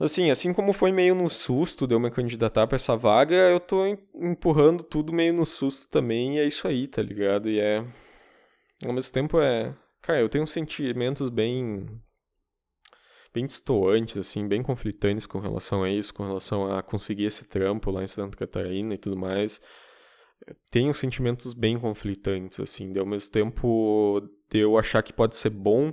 Assim, 0.00 0.30
assim 0.30 0.52
como 0.52 0.72
foi 0.72 0.90
meio 0.90 1.14
no 1.14 1.28
susto 1.28 1.86
de 1.86 1.94
eu 1.94 2.00
me 2.00 2.10
candidatar 2.10 2.66
para 2.66 2.76
essa 2.76 2.96
vaga, 2.96 3.34
eu 3.34 3.60
tô 3.60 3.86
empurrando 4.14 4.82
tudo 4.82 5.12
meio 5.12 5.32
no 5.32 5.46
susto 5.46 5.88
também, 5.88 6.36
e 6.36 6.40
é 6.40 6.46
isso 6.46 6.66
aí, 6.66 6.88
tá 6.88 7.00
ligado? 7.00 7.48
E 7.48 7.60
é. 7.60 7.84
Ao 8.84 8.92
mesmo 8.92 9.12
tempo 9.12 9.40
é. 9.40 9.76
Cara, 10.02 10.20
eu 10.20 10.28
tenho 10.28 10.46
sentimentos 10.46 11.28
bem. 11.28 11.86
bem 13.32 13.46
distoantes, 13.46 14.16
assim, 14.16 14.48
bem 14.48 14.62
conflitantes 14.62 15.26
com 15.26 15.38
relação 15.38 15.84
a 15.84 15.90
isso, 15.90 16.12
com 16.12 16.26
relação 16.26 16.74
a 16.76 16.82
conseguir 16.82 17.26
esse 17.26 17.44
trampo 17.46 17.90
lá 17.90 18.02
em 18.02 18.08
Santa 18.08 18.36
Catarina 18.36 18.94
e 18.94 18.98
tudo 18.98 19.18
mais 19.18 19.60
tenho 20.70 20.92
sentimentos 20.92 21.54
bem 21.54 21.78
conflitantes, 21.78 22.60
assim, 22.60 22.92
de 22.92 22.98
ao 22.98 23.06
mesmo 23.06 23.30
tempo 23.30 24.22
de 24.50 24.58
eu 24.58 24.78
achar 24.78 25.02
que 25.02 25.12
pode 25.12 25.36
ser 25.36 25.50
bom, 25.50 25.92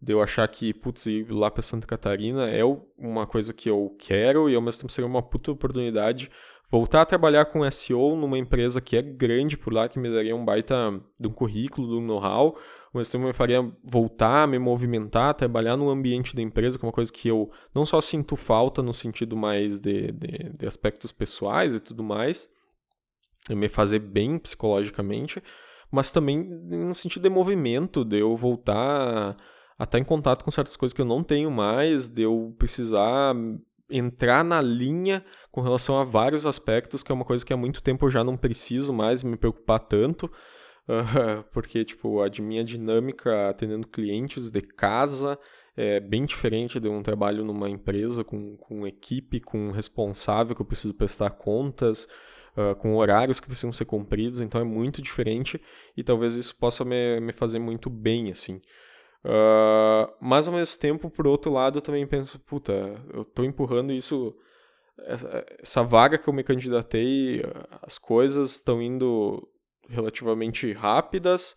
de 0.00 0.12
eu 0.12 0.22
achar 0.22 0.46
que, 0.48 0.74
putz, 0.74 1.06
ir 1.06 1.30
lá 1.30 1.50
para 1.50 1.62
Santa 1.62 1.86
Catarina 1.86 2.48
é 2.50 2.62
uma 2.98 3.26
coisa 3.26 3.52
que 3.52 3.68
eu 3.70 3.94
quero 3.98 4.50
e 4.50 4.54
ao 4.54 4.62
mesmo 4.62 4.82
tempo 4.82 4.92
seria 4.92 5.08
uma 5.08 5.22
puta 5.22 5.52
oportunidade 5.52 6.30
voltar 6.70 7.02
a 7.02 7.06
trabalhar 7.06 7.44
com 7.46 7.68
SEO 7.70 8.16
numa 8.16 8.36
empresa 8.36 8.80
que 8.80 8.96
é 8.96 9.02
grande 9.02 9.56
por 9.56 9.72
lá, 9.72 9.88
que 9.88 9.98
me 9.98 10.10
daria 10.10 10.34
um 10.34 10.44
baita 10.44 11.00
de 11.18 11.28
um 11.28 11.32
currículo, 11.32 11.86
de 11.88 11.94
um 11.94 12.06
know-how, 12.06 12.56
mesmo 12.94 13.12
tempo 13.12 13.26
me 13.26 13.32
faria 13.32 13.72
voltar, 13.82 14.46
me 14.46 14.58
movimentar, 14.58 15.34
trabalhar 15.34 15.76
no 15.76 15.90
ambiente 15.90 16.34
da 16.34 16.42
empresa, 16.42 16.78
que 16.78 16.84
é 16.84 16.86
uma 16.86 16.92
coisa 16.92 17.12
que 17.12 17.28
eu 17.28 17.50
não 17.74 17.84
só 17.84 18.00
sinto 18.00 18.36
falta 18.36 18.82
no 18.82 18.94
sentido 18.94 19.36
mais 19.36 19.80
de, 19.80 20.12
de, 20.12 20.52
de 20.56 20.66
aspectos 20.66 21.10
pessoais 21.10 21.74
e 21.74 21.80
tudo 21.80 22.04
mais, 22.04 22.48
me 23.50 23.68
fazer 23.68 23.98
bem 23.98 24.38
psicologicamente, 24.38 25.42
mas 25.90 26.10
também 26.10 26.42
no 26.42 26.94
sentido 26.94 27.22
de 27.22 27.28
movimento, 27.28 28.04
de 28.04 28.18
eu 28.18 28.36
voltar 28.36 29.36
a 29.78 29.84
estar 29.84 29.98
em 29.98 30.04
contato 30.04 30.44
com 30.44 30.50
certas 30.50 30.76
coisas 30.76 30.94
que 30.94 31.00
eu 31.00 31.06
não 31.06 31.22
tenho 31.22 31.50
mais, 31.50 32.08
de 32.08 32.22
eu 32.22 32.54
precisar 32.58 33.34
entrar 33.90 34.44
na 34.44 34.60
linha 34.60 35.24
com 35.50 35.60
relação 35.60 35.98
a 35.98 36.04
vários 36.04 36.46
aspectos, 36.46 37.02
que 37.02 37.12
é 37.12 37.14
uma 37.14 37.24
coisa 37.24 37.44
que 37.44 37.52
há 37.52 37.56
muito 37.56 37.82
tempo 37.82 38.06
eu 38.06 38.10
já 38.10 38.24
não 38.24 38.36
preciso 38.36 38.92
mais 38.92 39.22
me 39.22 39.36
preocupar 39.36 39.80
tanto, 39.80 40.30
porque 41.52 41.84
tipo, 41.84 42.22
a 42.22 42.28
minha 42.40 42.64
dinâmica 42.64 43.50
atendendo 43.50 43.86
clientes 43.86 44.50
de 44.50 44.60
casa 44.62 45.38
é 45.76 45.98
bem 46.00 46.24
diferente 46.24 46.78
de 46.78 46.88
um 46.88 47.02
trabalho 47.02 47.44
numa 47.44 47.68
empresa 47.68 48.22
com, 48.22 48.56
com 48.56 48.86
equipe, 48.86 49.40
com 49.40 49.70
responsável 49.70 50.54
que 50.54 50.62
eu 50.62 50.66
preciso 50.66 50.94
prestar 50.94 51.30
contas, 51.30 52.08
uh, 52.56 52.74
com 52.76 52.96
horários 52.96 53.40
que 53.40 53.46
precisam 53.46 53.72
ser 53.72 53.84
cumpridos, 53.84 54.40
então 54.40 54.60
é 54.60 54.64
muito 54.64 55.02
diferente 55.02 55.60
e 55.96 56.02
talvez 56.02 56.34
isso 56.34 56.56
possa 56.56 56.84
me, 56.84 57.20
me 57.20 57.32
fazer 57.32 57.58
muito 57.58 57.88
bem, 57.90 58.30
assim. 58.30 58.60
Uh, 59.24 60.12
mas 60.20 60.46
ao 60.46 60.54
mesmo 60.54 60.78
tempo, 60.78 61.10
por 61.10 61.26
outro 61.26 61.50
lado, 61.50 61.78
eu 61.78 61.82
também 61.82 62.06
penso, 62.06 62.38
puta, 62.40 62.72
eu 63.12 63.24
tô 63.24 63.42
empurrando 63.44 63.92
isso, 63.92 64.34
essa, 65.58 65.82
vaga 65.82 66.18
que 66.18 66.28
eu 66.28 66.34
me 66.34 66.44
candidatei, 66.44 67.42
as 67.82 67.98
coisas 67.98 68.52
estão 68.52 68.82
indo 68.82 69.48
relativamente 69.88 70.72
rápidas, 70.72 71.56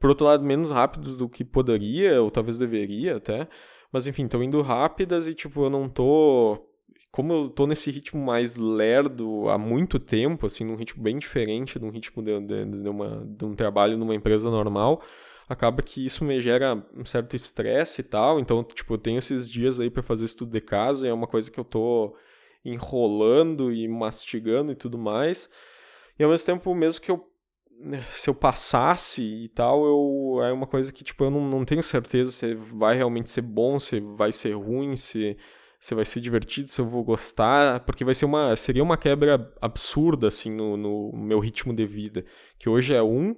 por 0.00 0.10
outro 0.10 0.26
lado, 0.26 0.44
menos 0.44 0.70
rápidas 0.70 1.16
do 1.16 1.28
que 1.28 1.44
poderia, 1.44 2.20
ou 2.20 2.28
talvez 2.28 2.58
deveria 2.58 3.16
até, 3.18 3.48
mas 3.92 4.06
enfim, 4.08 4.24
estão 4.24 4.42
indo 4.42 4.60
rápidas 4.62 5.28
e, 5.28 5.34
tipo, 5.34 5.64
eu 5.64 5.70
não 5.70 5.88
tô 5.88 6.71
como 7.12 7.32
eu 7.34 7.50
tô 7.50 7.66
nesse 7.66 7.90
ritmo 7.90 8.24
mais 8.24 8.56
lerdo 8.56 9.50
há 9.50 9.58
muito 9.58 10.00
tempo, 10.00 10.46
assim, 10.46 10.64
num 10.64 10.76
ritmo 10.76 11.02
bem 11.02 11.18
diferente 11.18 11.78
de 11.78 11.84
um 11.84 11.90
ritmo 11.90 12.22
de, 12.22 12.40
de, 12.40 12.64
de, 12.64 12.88
uma, 12.88 13.22
de 13.26 13.44
um 13.44 13.54
trabalho 13.54 13.98
numa 13.98 14.14
empresa 14.14 14.50
normal, 14.50 15.02
acaba 15.46 15.82
que 15.82 16.04
isso 16.04 16.24
me 16.24 16.40
gera 16.40 16.82
um 16.96 17.04
certo 17.04 17.36
estresse 17.36 18.00
e 18.00 18.04
tal. 18.04 18.40
Então, 18.40 18.64
tipo, 18.64 18.94
eu 18.94 18.98
tenho 18.98 19.18
esses 19.18 19.46
dias 19.46 19.78
aí 19.78 19.90
para 19.90 20.02
fazer 20.02 20.24
estudo 20.24 20.52
de 20.52 20.60
caso 20.62 21.04
e 21.04 21.08
é 21.10 21.12
uma 21.12 21.26
coisa 21.26 21.50
que 21.50 21.60
eu 21.60 21.64
tô 21.64 22.16
enrolando 22.64 23.70
e 23.70 23.86
mastigando 23.86 24.72
e 24.72 24.74
tudo 24.74 24.96
mais. 24.96 25.50
E 26.18 26.24
ao 26.24 26.30
mesmo 26.30 26.46
tempo, 26.46 26.74
mesmo 26.74 27.02
que 27.02 27.10
eu 27.10 27.28
se 28.12 28.30
eu 28.30 28.34
passasse 28.34 29.22
e 29.22 29.48
tal, 29.48 29.84
eu 29.84 30.44
é 30.44 30.52
uma 30.52 30.68
coisa 30.68 30.92
que 30.92 31.02
tipo 31.02 31.24
eu 31.24 31.30
não, 31.30 31.48
não 31.48 31.64
tenho 31.64 31.82
certeza 31.82 32.30
se 32.30 32.54
vai 32.54 32.96
realmente 32.96 33.28
ser 33.28 33.42
bom, 33.42 33.76
se 33.78 33.98
vai 34.00 34.30
ser 34.30 34.52
ruim, 34.52 34.94
se 34.94 35.36
se 35.82 35.96
vai 35.96 36.04
ser 36.04 36.20
divertido, 36.20 36.70
se 36.70 36.80
eu 36.80 36.86
vou 36.86 37.02
gostar, 37.02 37.80
porque 37.80 38.04
vai 38.04 38.14
ser 38.14 38.24
uma 38.24 38.54
seria 38.54 38.84
uma 38.84 38.96
quebra 38.96 39.52
absurda 39.60 40.28
assim 40.28 40.48
no, 40.48 40.76
no 40.76 41.10
meu 41.12 41.40
ritmo 41.40 41.74
de 41.74 41.84
vida, 41.84 42.24
que 42.56 42.68
hoje 42.68 42.94
é 42.94 43.02
um 43.02 43.34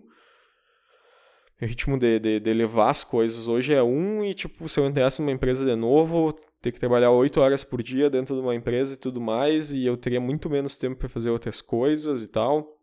meu 1.59 1.66
ritmo 1.66 1.98
de, 1.98 2.18
de, 2.18 2.40
de, 2.40 2.52
levar 2.52 2.90
as 2.90 3.02
coisas 3.02 3.48
hoje 3.48 3.72
é 3.72 3.83
um 3.83 4.22
e 4.22 4.35
tipo 4.35 4.68
se 4.68 4.78
eu 4.78 4.85
entrasse 4.85 5.22
numa 5.22 5.33
empresa 5.33 5.64
de 5.64 5.74
novo 5.74 6.35
ter 6.61 6.70
que 6.70 6.78
trabalhar 6.78 7.12
oito 7.12 7.40
horas 7.40 7.64
por 7.64 7.83
dia 7.83 8.11
dentro 8.11 8.35
de 8.35 8.42
uma 8.42 8.54
empresa 8.54 8.92
e 8.92 8.98
tudo 8.98 9.22
mais 9.22 9.72
e 9.72 9.87
eu 9.87 9.96
teria 9.96 10.20
muito 10.20 10.50
menos 10.50 10.77
tempo 10.77 10.96
para 10.96 11.08
fazer 11.08 11.31
outras 11.31 11.62
coisas 11.62 12.23
e 12.23 12.29
tal 12.29 12.77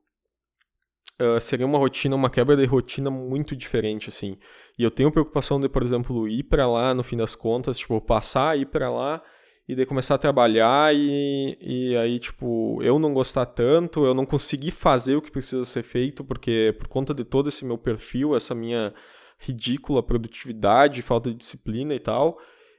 uh, 1.21 1.39
seria 1.39 1.67
uma 1.67 1.77
rotina 1.77 2.15
uma 2.15 2.31
quebra 2.31 2.57
de 2.57 2.65
rotina 2.65 3.11
muito 3.11 3.55
diferente 3.55 4.09
assim. 4.09 4.39
E 4.79 4.81
eu 4.81 4.89
tenho 4.89 5.11
preocupação 5.11 5.59
de 5.59 5.69
por 5.69 5.83
exemplo 5.83 6.27
ir 6.27 6.43
para 6.43 6.67
lá 6.67 6.95
no 6.95 7.03
fim 7.03 7.17
das 7.17 7.35
contas 7.35 7.77
tipo 7.77 8.01
passar 8.01 8.57
ir 8.57 8.65
para 8.65 8.89
lá 8.89 9.21
e 9.67 9.75
daí 9.75 9.85
começar 9.85 10.15
a 10.15 10.17
trabalhar 10.17 10.93
e, 10.93 11.57
e 11.61 11.95
aí, 11.95 12.19
tipo, 12.19 12.81
eu 12.81 12.99
não 12.99 13.13
gostar 13.13 13.45
tanto, 13.45 14.03
eu 14.05 14.13
não 14.13 14.25
conseguir 14.25 14.71
fazer 14.71 15.15
o 15.15 15.21
que 15.21 15.31
precisa 15.31 15.63
ser 15.65 15.83
feito, 15.83 16.23
porque 16.23 16.75
por 16.77 16.87
conta 16.87 17.13
de 17.13 17.23
todo 17.23 17.49
esse 17.49 17.63
meu 17.63 17.77
perfil, 17.77 18.35
essa 18.35 18.55
minha 18.55 18.93
ridícula 19.39 20.03
produtividade, 20.03 21.01
falta 21.01 21.29
de 21.29 21.37
disciplina 21.37 21.93
e 21.93 21.99
tal, 21.99 22.37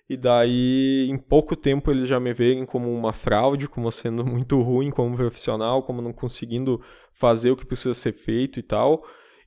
e 0.09 0.17
daí 0.17 1.09
em 1.09 1.17
pouco 1.17 1.57
tempo 1.57 1.91
eles 1.91 2.09
já 2.09 2.21
me 2.21 2.33
veem 2.35 2.67
como 2.67 2.93
uma 2.93 3.13
fraude, 3.13 3.69
como 3.69 3.91
sendo 3.91 4.25
muito 4.27 4.61
ruim 4.61 4.91
como 4.91 5.17
profissional, 5.17 5.83
como 5.83 6.03
não 6.03 6.13
conseguindo 6.13 6.81
fazer 7.13 7.51
o 7.51 7.57
que 7.57 7.67
precisa 7.67 7.95
ser 7.95 8.13
feito 8.13 8.59
e 8.59 8.63
tal, 8.63 9.03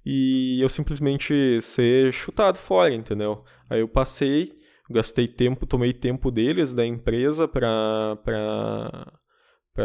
e 0.06 0.60
eu 0.62 0.70
simplesmente 0.70 1.62
ser 1.62 2.12
chutado 2.14 2.58
fora, 2.58 2.94
entendeu? 2.94 3.44
Aí 3.70 3.82
eu 3.82 3.88
passei 3.88 4.65
gastei 4.90 5.28
tempo, 5.28 5.66
tomei 5.66 5.94
tempo 5.94 6.30
deles, 6.32 6.74
da 6.74 6.86
empresa, 6.86 7.48
para 7.48 8.18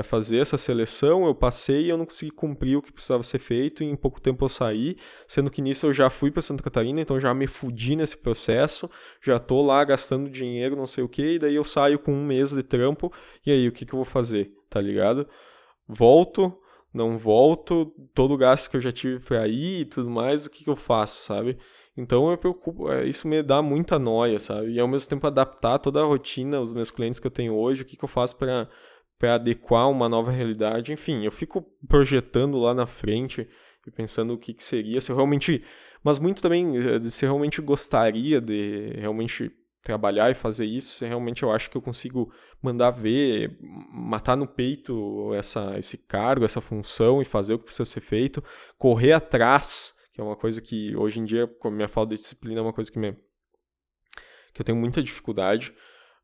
fazer 0.04 0.38
essa 0.38 0.58
seleção, 0.58 1.26
eu 1.26 1.34
passei 1.34 1.86
e 1.86 1.88
eu 1.88 1.96
não 1.96 2.04
consegui 2.04 2.30
cumprir 2.30 2.76
o 2.76 2.82
que 2.82 2.92
precisava 2.92 3.22
ser 3.22 3.38
feito, 3.38 3.82
e 3.82 3.86
em 3.86 3.96
pouco 3.96 4.20
tempo 4.20 4.44
eu 4.44 4.48
saí, 4.48 4.96
sendo 5.26 5.50
que 5.50 5.62
nisso 5.62 5.86
eu 5.86 5.92
já 5.92 6.10
fui 6.10 6.30
para 6.30 6.42
Santa 6.42 6.62
Catarina, 6.62 7.00
então 7.00 7.18
já 7.18 7.32
me 7.34 7.46
fudi 7.46 7.96
nesse 7.96 8.16
processo, 8.16 8.90
já 9.22 9.38
tô 9.38 9.62
lá 9.62 9.82
gastando 9.84 10.30
dinheiro, 10.30 10.76
não 10.76 10.86
sei 10.86 11.02
o 11.02 11.08
que, 11.08 11.34
e 11.34 11.38
daí 11.38 11.54
eu 11.54 11.64
saio 11.64 11.98
com 11.98 12.12
um 12.12 12.24
mês 12.24 12.52
de 12.52 12.62
trampo, 12.62 13.12
e 13.44 13.50
aí 13.50 13.66
o 13.68 13.72
que, 13.72 13.86
que 13.86 13.94
eu 13.94 13.98
vou 13.98 14.04
fazer, 14.04 14.52
tá 14.68 14.80
ligado? 14.80 15.26
Volto, 15.88 16.56
não 16.92 17.16
volto, 17.16 17.92
todo 18.14 18.34
o 18.34 18.36
gasto 18.36 18.68
que 18.68 18.76
eu 18.76 18.80
já 18.80 18.92
tive 18.92 19.20
para 19.20 19.48
ir 19.48 19.80
e 19.80 19.84
tudo 19.84 20.10
mais, 20.10 20.44
o 20.44 20.50
que, 20.50 20.64
que 20.64 20.70
eu 20.70 20.76
faço, 20.76 21.24
sabe? 21.24 21.56
Então 21.96 22.30
eu 22.30 22.38
preocupo, 22.38 22.90
é, 22.90 23.06
isso 23.06 23.26
me 23.26 23.42
dá 23.42 23.60
muita 23.60 23.98
noia, 23.98 24.38
sabe? 24.38 24.72
E 24.72 24.80
ao 24.80 24.88
mesmo 24.88 25.08
tempo 25.08 25.26
adaptar 25.26 25.78
toda 25.78 26.00
a 26.00 26.04
rotina, 26.04 26.60
os 26.60 26.72
meus 26.72 26.90
clientes 26.90 27.18
que 27.18 27.26
eu 27.26 27.30
tenho 27.30 27.54
hoje, 27.54 27.82
o 27.82 27.84
que, 27.84 27.96
que 27.96 28.04
eu 28.04 28.08
faço 28.08 28.36
para 28.36 28.68
para 29.20 29.34
adequar 29.34 29.90
uma 29.90 30.08
nova 30.08 30.32
realidade. 30.32 30.94
Enfim, 30.94 31.26
eu 31.26 31.30
fico 31.30 31.62
projetando 31.86 32.58
lá 32.58 32.72
na 32.72 32.86
frente 32.86 33.46
e 33.86 33.90
pensando 33.90 34.32
o 34.32 34.38
que, 34.38 34.54
que 34.54 34.64
seria, 34.64 34.98
se 34.98 35.12
eu 35.12 35.16
realmente. 35.16 35.62
Mas 36.02 36.18
muito 36.18 36.40
também, 36.40 36.78
eh, 36.78 37.00
se 37.02 37.26
eu 37.26 37.28
realmente 37.28 37.60
gostaria 37.60 38.40
de 38.40 38.94
realmente 38.96 39.52
trabalhar 39.82 40.30
e 40.30 40.34
fazer 40.34 40.64
isso, 40.64 40.96
se 40.96 41.06
realmente 41.06 41.42
eu 41.42 41.52
acho 41.52 41.70
que 41.70 41.76
eu 41.76 41.82
consigo 41.82 42.32
mandar 42.62 42.90
ver, 42.90 43.58
matar 43.92 44.36
no 44.36 44.46
peito 44.46 45.34
essa, 45.34 45.78
esse 45.78 45.98
cargo, 45.98 46.44
essa 46.46 46.60
função 46.62 47.20
e 47.20 47.24
fazer 47.24 47.54
o 47.54 47.58
que 47.58 47.66
precisa 47.66 47.84
ser 47.84 48.00
feito, 48.00 48.42
correr 48.78 49.12
atrás, 49.12 49.94
é 50.20 50.24
uma 50.24 50.36
coisa 50.36 50.60
que 50.60 50.96
hoje 50.96 51.20
em 51.20 51.24
dia, 51.24 51.46
com 51.46 51.68
a 51.68 51.70
minha 51.70 51.88
falta 51.88 52.14
de 52.14 52.20
disciplina, 52.20 52.60
é 52.60 52.62
uma 52.62 52.72
coisa 52.72 52.90
que, 52.90 52.98
me, 52.98 53.12
que 54.52 54.60
eu 54.60 54.64
tenho 54.64 54.78
muita 54.78 55.02
dificuldade 55.02 55.74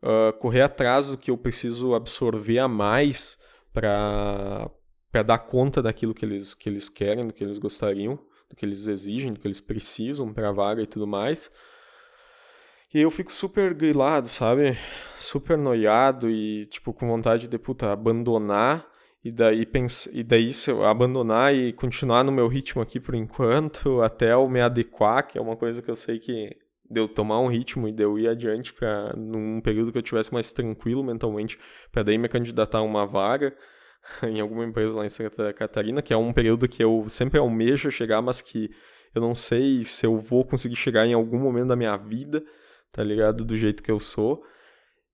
uh, 0.02 0.32
correr 0.38 0.62
atrás 0.62 1.08
do 1.08 1.18
que 1.18 1.30
eu 1.30 1.38
preciso 1.38 1.94
absorver 1.94 2.58
a 2.58 2.68
mais 2.68 3.38
para 3.72 4.70
dar 5.24 5.38
conta 5.38 5.82
daquilo 5.82 6.14
que 6.14 6.24
eles, 6.24 6.54
que 6.54 6.68
eles 6.68 6.88
querem, 6.88 7.26
do 7.26 7.32
que 7.32 7.42
eles 7.42 7.58
gostariam, 7.58 8.18
do 8.48 8.56
que 8.56 8.64
eles 8.64 8.86
exigem, 8.86 9.32
do 9.32 9.40
que 9.40 9.46
eles 9.46 9.60
precisam 9.60 10.32
para 10.32 10.48
a 10.48 10.52
vaga 10.52 10.82
e 10.82 10.86
tudo 10.86 11.06
mais. 11.06 11.50
E 12.94 13.00
eu 13.00 13.10
fico 13.10 13.32
super 13.32 13.74
grilado, 13.74 14.28
sabe? 14.28 14.78
Super 15.18 15.58
noiado 15.58 16.30
e, 16.30 16.66
tipo, 16.66 16.94
com 16.94 17.08
vontade 17.08 17.48
de, 17.48 17.58
puta, 17.58 17.92
abandonar 17.92 18.86
e 19.26 19.32
daí, 19.32 19.66
pens... 19.66 20.06
e 20.12 20.22
daí 20.22 20.54
se 20.54 20.70
eu 20.70 20.84
abandonar 20.84 21.52
e 21.52 21.72
continuar 21.72 22.22
no 22.22 22.30
meu 22.30 22.46
ritmo 22.46 22.80
aqui 22.80 23.00
por 23.00 23.14
enquanto, 23.14 24.00
até 24.00 24.32
eu 24.32 24.48
me 24.48 24.60
adequar, 24.60 25.26
que 25.26 25.36
é 25.36 25.40
uma 25.40 25.56
coisa 25.56 25.82
que 25.82 25.90
eu 25.90 25.96
sei 25.96 26.18
que 26.18 26.56
de 26.88 27.00
eu 27.00 27.08
tomar 27.08 27.40
um 27.40 27.48
ritmo 27.48 27.88
e 27.88 27.92
de 27.92 28.04
eu 28.04 28.16
ir 28.16 28.28
adiante 28.28 28.72
para 28.72 29.12
num 29.16 29.60
período 29.60 29.90
que 29.90 29.98
eu 29.98 30.02
tivesse 30.02 30.32
mais 30.32 30.52
tranquilo 30.52 31.02
mentalmente, 31.02 31.58
para 31.90 32.04
daí 32.04 32.16
me 32.16 32.28
candidatar 32.28 32.78
a 32.78 32.82
uma 32.82 33.04
vaga 33.04 33.52
em 34.22 34.40
alguma 34.40 34.64
empresa 34.64 34.96
lá 34.96 35.04
em 35.04 35.08
Santa 35.08 35.52
Catarina, 35.52 36.00
que 36.00 36.12
é 36.12 36.16
um 36.16 36.32
período 36.32 36.68
que 36.68 36.84
eu 36.84 37.06
sempre 37.08 37.40
almejo 37.40 37.90
chegar, 37.90 38.22
mas 38.22 38.40
que 38.40 38.70
eu 39.12 39.20
não 39.20 39.34
sei 39.34 39.82
se 39.82 40.06
eu 40.06 40.20
vou 40.20 40.44
conseguir 40.44 40.76
chegar 40.76 41.04
em 41.04 41.14
algum 41.14 41.40
momento 41.40 41.68
da 41.68 41.76
minha 41.76 41.96
vida, 41.96 42.44
tá 42.92 43.02
ligado? 43.02 43.44
Do 43.44 43.56
jeito 43.56 43.82
que 43.82 43.90
eu 43.90 43.98
sou. 43.98 44.44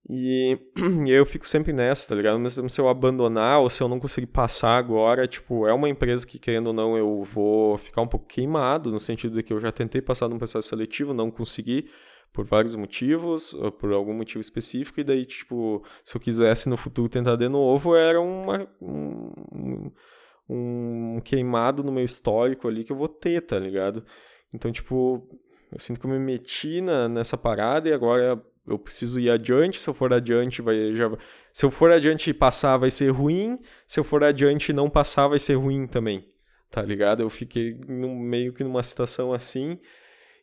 E, 0.09 0.59
e 1.07 1.11
eu 1.11 1.24
fico 1.24 1.46
sempre 1.46 1.72
nessa, 1.72 2.09
tá 2.09 2.14
ligado? 2.14 2.38
Mesmo 2.38 2.68
se 2.68 2.80
eu 2.80 2.88
abandonar 2.88 3.61
ou 3.61 3.70
se 3.70 3.82
eu 3.82 3.88
não 3.88 4.00
conseguir 4.00 4.26
passar 4.26 4.76
agora, 4.76 5.26
tipo, 5.28 5.66
é 5.66 5.72
uma 5.72 5.88
empresa 5.88 6.26
que, 6.26 6.38
querendo 6.38 6.68
ou 6.68 6.72
não, 6.72 6.96
eu 6.96 7.22
vou 7.22 7.78
ficar 7.78 8.03
um 8.03 8.09
pouco 8.09 8.26
queimado, 8.26 8.90
no 8.90 9.00
sentido 9.00 9.36
de 9.36 9.42
que 9.42 9.53
eu 9.53 9.61
já 9.61 9.70
tentei 9.70 10.03
passar 10.03 10.28
num 10.28 10.38
processo 10.38 10.68
seletivo, 10.68 11.14
não 11.14 11.30
consegui, 11.30 11.88
por 12.32 12.46
vários 12.46 12.74
motivos, 12.74 13.55
por 13.78 13.92
algum 13.92 14.14
motivo 14.14 14.40
específico, 14.40 15.00
e 15.00 15.05
daí, 15.05 15.24
tipo, 15.24 15.84
se 16.03 16.16
eu 16.16 16.20
quisesse 16.20 16.68
no 16.68 16.76
futuro 16.76 17.09
tentar 17.09 17.36
de 17.36 17.48
novo, 17.48 17.94
era 17.94 18.20
uma, 18.20 18.66
um, 18.80 19.90
um 20.48 21.20
queimado 21.22 21.84
no 21.84 21.92
meu 21.92 22.05
histórico 22.05 22.66
ali 22.66 22.84
que 22.84 22.92
eu 22.92 22.96
vou 22.96 23.09
ter, 23.09 23.42
tá 23.42 23.59
ligado? 23.59 24.05
Então, 24.53 24.72
tipo, 24.72 25.28
eu 25.70 25.78
sinto 25.78 26.00
que 26.00 26.07
eu 26.07 26.11
me 26.11 26.18
meti 26.18 26.80
na, 26.80 27.09
nessa 27.09 27.36
parada 27.36 27.88
e 27.88 27.92
agora 27.92 28.42
eu 28.67 28.79
preciso 28.79 29.19
ir 29.19 29.31
adiante, 29.31 29.81
se 29.81 29.89
eu 29.89 29.95
for 29.95 30.13
adiante 30.13 30.63
vai 30.63 30.95
já 30.95 31.11
se 31.53 31.65
eu 31.65 31.71
for 31.71 31.91
adiante 31.91 32.31
e 32.31 32.35
passar 32.35 32.77
vai 32.77 32.91
ser 32.91 33.11
ruim, 33.11 33.59
se 33.87 34.01
eu 34.01 34.05
for 34.05 34.23
adiante 34.25 34.71
e 34.71 34.73
não 34.73 34.89
passar 34.89 35.29
vai 35.29 35.39
ser 35.39 35.55
ruim 35.55 35.87
também. 35.87 36.29
Tá 36.71 36.81
ligado? 36.81 37.21
Eu 37.21 37.29
fiquei 37.29 37.79
no, 37.87 38.15
meio 38.15 38.53
que 38.55 38.65
numa 38.65 38.83
situação 38.83 39.33
assim. 39.33 39.79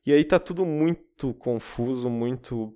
E 0.06 0.14
aí 0.14 0.24
tá 0.24 0.38
tudo 0.38 0.66
muito 0.66 1.34
confuso, 1.34 2.10
muito 2.10 2.76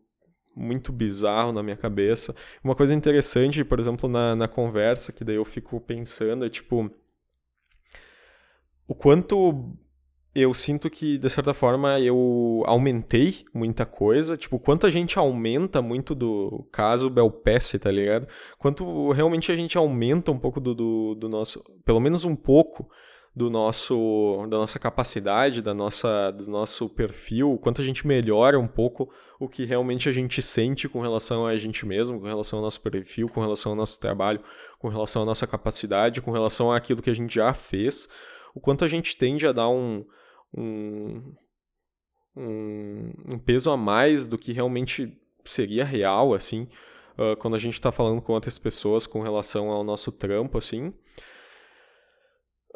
muito 0.55 0.91
bizarro 0.91 1.51
na 1.51 1.63
minha 1.63 1.77
cabeça. 1.77 2.35
Uma 2.63 2.75
coisa 2.75 2.93
interessante, 2.93 3.63
por 3.63 3.79
exemplo, 3.79 4.07
na, 4.07 4.35
na 4.35 4.47
conversa, 4.47 5.11
que 5.11 5.23
daí 5.23 5.35
eu 5.35 5.45
fico 5.45 5.79
pensando, 5.81 6.45
é 6.45 6.49
tipo. 6.49 6.91
O 8.87 8.93
quanto 8.93 9.75
eu 10.35 10.51
sinto 10.53 10.89
que, 10.89 11.17
de 11.17 11.29
certa 11.29 11.53
forma, 11.53 11.99
eu 11.99 12.63
aumentei 12.65 13.45
muita 13.53 13.85
coisa. 13.85 14.35
Tipo, 14.35 14.57
quanto 14.57 14.87
a 14.87 14.89
gente 14.89 15.19
aumenta 15.19 15.79
muito 15.79 16.15
do 16.15 16.67
caso 16.71 17.09
Belpesse, 17.09 17.77
tá 17.77 17.91
ligado? 17.91 18.27
Quanto 18.57 19.11
realmente 19.11 19.51
a 19.51 19.55
gente 19.55 19.77
aumenta 19.77 20.31
um 20.31 20.39
pouco 20.39 20.59
do, 20.59 20.73
do, 20.73 21.15
do, 21.15 21.29
nosso. 21.29 21.63
Pelo 21.85 21.99
menos 21.99 22.25
um 22.25 22.35
pouco 22.35 22.89
do 23.35 23.49
nosso 23.49 24.45
da 24.49 24.57
nossa 24.57 24.79
capacidade, 24.79 25.61
da 25.61 25.73
nossa, 25.73 26.31
do 26.31 26.49
nosso 26.49 26.89
perfil, 26.89 27.59
quanto 27.61 27.81
a 27.81 27.85
gente 27.85 28.05
melhora 28.05 28.59
um 28.59 28.67
pouco 28.67 29.11
o 29.39 29.47
que 29.47 29.65
realmente 29.65 30.07
a 30.07 30.11
gente 30.11 30.41
sente 30.41 30.87
com 30.87 31.01
relação 31.01 31.45
a 31.45 31.55
gente 31.57 31.85
mesmo, 31.85 32.19
com 32.19 32.27
relação 32.27 32.59
ao 32.59 32.65
nosso 32.65 32.81
perfil, 32.81 33.27
com 33.27 33.41
relação 33.41 33.71
ao 33.71 33.75
nosso 33.75 33.99
trabalho, 33.99 34.39
com 34.79 34.87
relação 34.87 35.23
à 35.23 35.25
nossa 35.25 35.45
capacidade, 35.45 36.21
com 36.21 36.31
relação 36.31 36.71
àquilo 36.71 37.01
que 37.01 37.09
a 37.09 37.15
gente 37.15 37.35
já 37.35 37.53
fez, 37.53 38.07
o 38.53 38.59
quanto 38.59 38.83
a 38.83 38.87
gente 38.87 39.17
tende 39.17 39.45
a 39.45 39.51
dar 39.51 39.69
um 39.69 40.05
um, 40.55 41.33
um, 42.35 43.13
um 43.33 43.39
peso 43.39 43.71
a 43.71 43.77
mais 43.77 44.27
do 44.27 44.37
que 44.37 44.51
realmente 44.51 45.17
seria 45.45 45.83
real, 45.83 46.33
assim, 46.33 46.67
uh, 47.17 47.35
quando 47.37 47.55
a 47.55 47.59
gente 47.59 47.73
está 47.73 47.91
falando 47.91 48.21
com 48.21 48.33
outras 48.33 48.57
pessoas 48.57 49.05
com 49.05 49.21
relação 49.21 49.69
ao 49.69 49.83
nosso 49.83 50.11
trampo, 50.11 50.57
assim. 50.57 50.93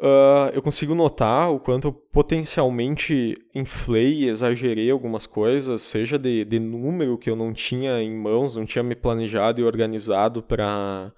Uh, 0.00 0.54
eu 0.54 0.62
consigo 0.62 0.94
notar 0.94 1.52
o 1.52 1.58
quanto 1.58 1.88
eu 1.88 1.92
potencialmente 1.92 3.34
inflei 3.52 4.20
e 4.20 4.28
exagerei 4.28 4.88
algumas 4.92 5.26
coisas, 5.26 5.82
seja 5.82 6.16
de, 6.16 6.44
de 6.44 6.60
número 6.60 7.18
que 7.18 7.28
eu 7.28 7.34
não 7.34 7.52
tinha 7.52 8.00
em 8.00 8.16
mãos, 8.16 8.54
não 8.54 8.64
tinha 8.64 8.82
me 8.84 8.94
planejado 8.94 9.60
e 9.60 9.64
organizado 9.64 10.40
para 10.40 11.12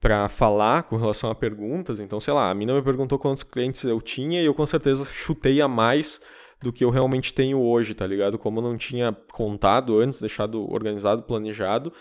para 0.00 0.28
falar 0.30 0.84
com 0.84 0.96
relação 0.96 1.30
a 1.30 1.34
perguntas. 1.34 2.00
Então, 2.00 2.18
sei 2.18 2.32
lá, 2.32 2.50
a 2.50 2.54
mina 2.54 2.74
me 2.74 2.82
perguntou 2.82 3.18
quantos 3.18 3.42
clientes 3.42 3.84
eu 3.84 4.00
tinha 4.00 4.40
e 4.40 4.46
eu 4.46 4.54
com 4.54 4.64
certeza 4.64 5.04
chutei 5.04 5.60
a 5.60 5.68
mais 5.68 6.20
do 6.62 6.72
que 6.72 6.84
eu 6.84 6.90
realmente 6.90 7.34
tenho 7.34 7.60
hoje, 7.60 7.94
tá 7.94 8.06
ligado? 8.06 8.38
Como 8.38 8.58
eu 8.58 8.62
não 8.62 8.76
tinha 8.76 9.16
contado 9.30 9.98
antes, 10.00 10.20
deixado 10.20 10.70
organizado, 10.72 11.22
planejado. 11.22 11.92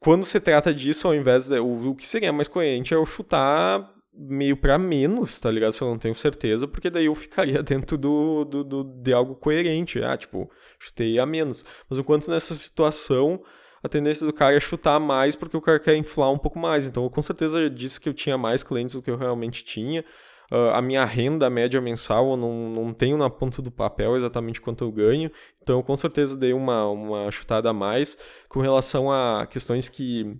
Quando 0.00 0.24
se 0.24 0.40
trata 0.40 0.74
disso, 0.74 1.06
ao 1.06 1.14
invés 1.14 1.48
de. 1.48 1.60
O, 1.60 1.90
o 1.90 1.94
que 1.94 2.06
seria 2.06 2.32
mais 2.32 2.48
coerente 2.48 2.92
é 2.92 2.96
eu 2.96 3.06
chutar 3.06 3.88
meio 4.12 4.56
para 4.56 4.76
menos, 4.76 5.38
tá 5.40 5.50
ligado? 5.50 5.72
Se 5.72 5.82
eu 5.82 5.88
não 5.88 5.98
tenho 5.98 6.14
certeza, 6.14 6.68
porque 6.68 6.90
daí 6.90 7.06
eu 7.06 7.14
ficaria 7.14 7.62
dentro 7.64 7.96
do, 7.96 8.44
do, 8.44 8.64
do, 8.64 8.84
de 8.84 9.12
algo 9.12 9.36
coerente. 9.36 10.02
Ah, 10.02 10.16
tipo, 10.16 10.50
chutei 10.80 11.18
a 11.18 11.26
menos. 11.26 11.64
Mas 11.88 11.98
enquanto 11.98 12.28
nessa 12.28 12.54
situação 12.54 13.40
a 13.82 13.88
tendência 13.88 14.24
do 14.24 14.32
cara 14.32 14.56
é 14.56 14.60
chutar 14.60 15.00
mais 15.00 15.34
porque 15.34 15.56
o 15.56 15.60
cara 15.60 15.80
quer 15.80 15.96
inflar 15.96 16.30
um 16.30 16.38
pouco 16.38 16.58
mais. 16.58 16.86
Então, 16.86 17.02
eu 17.02 17.10
com 17.10 17.20
certeza 17.20 17.68
disse 17.68 18.00
que 18.00 18.08
eu 18.08 18.14
tinha 18.14 18.38
mais 18.38 18.62
clientes 18.62 18.94
do 18.94 19.02
que 19.02 19.10
eu 19.10 19.16
realmente 19.16 19.64
tinha. 19.64 20.04
Uh, 20.52 20.70
a 20.72 20.82
minha 20.82 21.04
renda 21.04 21.48
média 21.48 21.80
mensal 21.80 22.30
eu 22.30 22.36
não, 22.36 22.68
não 22.68 22.92
tenho 22.92 23.16
na 23.16 23.30
ponta 23.30 23.62
do 23.62 23.70
papel 23.70 24.16
exatamente 24.16 24.60
quanto 24.60 24.84
eu 24.84 24.92
ganho. 24.92 25.30
Então, 25.60 25.78
eu 25.78 25.82
com 25.82 25.96
certeza 25.96 26.36
dei 26.36 26.52
uma, 26.52 26.86
uma 26.88 27.30
chutada 27.30 27.70
a 27.70 27.72
mais 27.72 28.16
com 28.48 28.60
relação 28.60 29.10
a 29.10 29.46
questões 29.50 29.88
que. 29.88 30.36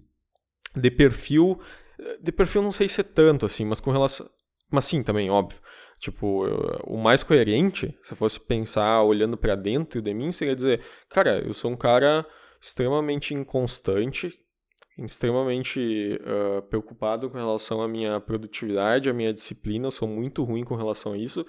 de 0.77 0.91
perfil. 0.91 1.59
De 2.21 2.31
perfil 2.31 2.63
não 2.63 2.73
sei 2.73 2.89
se 2.89 3.01
é 3.01 3.05
tanto 3.05 3.47
assim, 3.47 3.65
mas 3.65 3.81
com 3.81 3.91
relação. 3.91 4.29
Mas 4.71 4.85
sim, 4.85 5.03
também, 5.03 5.31
óbvio. 5.31 5.61
Tipo, 5.99 6.45
o 6.85 6.97
mais 6.99 7.23
coerente, 7.23 7.97
se 8.03 8.13
eu 8.13 8.17
fosse 8.17 8.39
pensar 8.41 9.03
olhando 9.03 9.37
para 9.37 9.55
dentro 9.55 10.03
de 10.03 10.13
mim, 10.13 10.33
seria 10.33 10.55
dizer: 10.55 10.81
cara, 11.09 11.39
eu 11.47 11.55
sou 11.55 11.71
um 11.71 11.77
cara 11.77 12.27
extremamente 12.63 13.35
inconstante, 13.35 14.33
extremamente 14.97 16.21
uh, 16.23 16.63
preocupado 16.63 17.29
com 17.29 17.37
relação 17.37 17.83
à 17.83 17.89
minha 17.89 18.21
produtividade, 18.21 19.11
à 19.11 19.13
minha 19.13 19.33
disciplina. 19.33 19.89
Eu 19.89 19.91
sou 19.91 20.07
muito 20.07 20.45
ruim 20.45 20.63
com 20.63 20.77
relação 20.77 21.13
a 21.13 21.19
isso. 21.19 21.45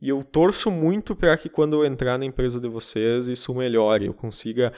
E 0.00 0.08
eu 0.08 0.22
torço 0.22 0.70
muito 0.70 1.14
para 1.14 1.36
que 1.36 1.48
quando 1.48 1.74
eu 1.74 1.84
entrar 1.84 2.18
na 2.18 2.24
empresa 2.24 2.60
de 2.60 2.68
vocês 2.68 3.28
isso 3.28 3.54
melhore, 3.54 4.06
eu 4.06 4.14
consiga 4.14 4.72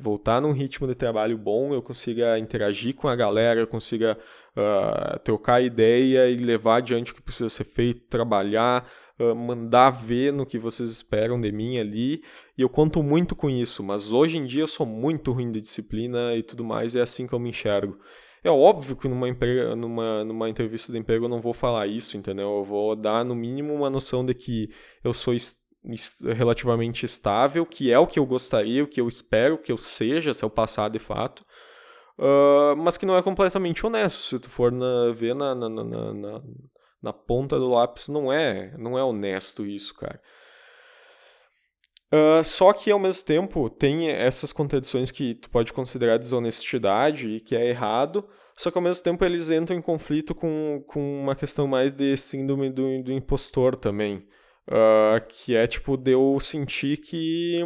voltar 0.00 0.40
num 0.40 0.52
ritmo 0.52 0.86
de 0.86 0.94
trabalho 0.94 1.38
bom, 1.38 1.72
eu 1.72 1.80
consiga 1.80 2.38
interagir 2.38 2.94
com 2.94 3.06
a 3.06 3.14
galera, 3.14 3.60
eu 3.60 3.68
consiga 3.68 4.18
uh, 4.56 5.18
trocar 5.20 5.62
ideia 5.62 6.28
e 6.28 6.36
levar 6.36 6.76
adiante 6.76 7.12
o 7.12 7.14
que 7.14 7.22
precisa 7.22 7.48
ser 7.48 7.64
feito, 7.64 8.08
trabalhar, 8.08 8.88
mandar 9.18 9.90
ver 9.90 10.32
no 10.32 10.44
que 10.44 10.58
vocês 10.58 10.90
esperam 10.90 11.40
de 11.40 11.52
mim 11.52 11.78
ali. 11.78 12.22
E 12.58 12.62
eu 12.62 12.68
conto 12.68 13.02
muito 13.02 13.36
com 13.36 13.48
isso, 13.48 13.82
mas 13.82 14.12
hoje 14.12 14.38
em 14.38 14.44
dia 14.44 14.62
eu 14.62 14.68
sou 14.68 14.86
muito 14.86 15.32
ruim 15.32 15.52
de 15.52 15.60
disciplina 15.60 16.34
e 16.34 16.42
tudo 16.42 16.64
mais, 16.64 16.94
é 16.94 17.00
assim 17.00 17.26
que 17.26 17.32
eu 17.32 17.38
me 17.38 17.50
enxergo. 17.50 17.98
É 18.42 18.50
óbvio 18.50 18.94
que 18.94 19.08
numa, 19.08 19.26
numa, 19.74 20.24
numa 20.24 20.50
entrevista 20.50 20.92
de 20.92 20.98
emprego 20.98 21.24
eu 21.24 21.28
não 21.30 21.40
vou 21.40 21.54
falar 21.54 21.86
isso, 21.86 22.16
entendeu? 22.16 22.58
Eu 22.58 22.64
vou 22.64 22.94
dar 22.94 23.24
no 23.24 23.34
mínimo 23.34 23.72
uma 23.72 23.88
noção 23.88 24.24
de 24.24 24.34
que 24.34 24.68
eu 25.02 25.14
sou 25.14 25.34
relativamente 26.36 27.06
estável, 27.06 27.64
que 27.64 27.90
é 27.90 27.98
o 27.98 28.06
que 28.06 28.18
eu 28.18 28.26
gostaria, 28.26 28.84
o 28.84 28.86
que 28.86 29.00
eu 29.00 29.08
espero 29.08 29.58
que 29.58 29.72
eu 29.72 29.78
seja, 29.78 30.34
se 30.34 30.44
eu 30.44 30.50
passar 30.50 30.90
de 30.90 30.98
fato, 30.98 31.40
uh, 32.18 32.76
mas 32.76 32.96
que 32.96 33.06
não 33.06 33.16
é 33.16 33.22
completamente 33.22 33.84
honesto. 33.84 34.18
Se 34.18 34.38
tu 34.38 34.50
for 34.50 34.70
na, 34.70 35.12
ver 35.12 35.34
na, 35.34 35.54
na, 35.54 35.68
na, 35.70 36.42
na, 37.04 37.12
ponta 37.12 37.58
do 37.58 37.68
lápis, 37.68 38.08
não 38.08 38.32
é, 38.32 38.74
não 38.78 38.98
é 38.98 39.04
honesto 39.04 39.66
isso, 39.66 39.94
cara. 39.94 40.20
Uh, 42.12 42.44
só 42.44 42.72
que 42.72 42.90
ao 42.90 42.98
mesmo 42.98 43.26
tempo 43.26 43.68
tem 43.68 44.08
essas 44.08 44.52
contradições 44.52 45.10
que 45.10 45.34
tu 45.34 45.50
pode 45.50 45.72
considerar 45.72 46.16
desonestidade 46.16 47.28
e 47.28 47.40
que 47.40 47.56
é 47.56 47.66
errado, 47.66 48.28
só 48.56 48.70
que 48.70 48.78
ao 48.78 48.82
mesmo 48.82 49.02
tempo 49.02 49.24
eles 49.24 49.50
entram 49.50 49.76
em 49.76 49.82
conflito 49.82 50.34
com, 50.34 50.84
com 50.86 51.22
uma 51.22 51.34
questão 51.34 51.66
mais 51.66 51.94
de 51.94 52.16
síndrome 52.16 52.70
do, 52.70 53.02
do 53.02 53.12
impostor 53.12 53.76
também. 53.76 54.26
Uh, 54.66 55.20
que 55.28 55.54
é 55.54 55.66
tipo 55.66 55.96
de 55.96 56.12
eu 56.12 56.38
sentir 56.40 56.96
que 56.96 57.60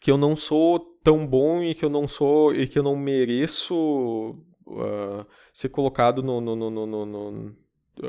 que 0.00 0.10
eu 0.10 0.16
não 0.16 0.36
sou 0.36 0.78
tão 1.02 1.26
bom 1.26 1.62
e 1.62 1.74
que 1.74 1.84
eu 1.84 1.90
não 1.90 2.06
sou 2.06 2.54
e 2.54 2.68
que 2.68 2.78
eu 2.78 2.82
não 2.82 2.94
mereço 2.96 4.36
uh, 4.66 5.26
ser 5.52 5.68
colocado 5.68 6.22
no, 6.22 6.40
no, 6.40 6.56
no, 6.56 6.70
no, 6.86 7.56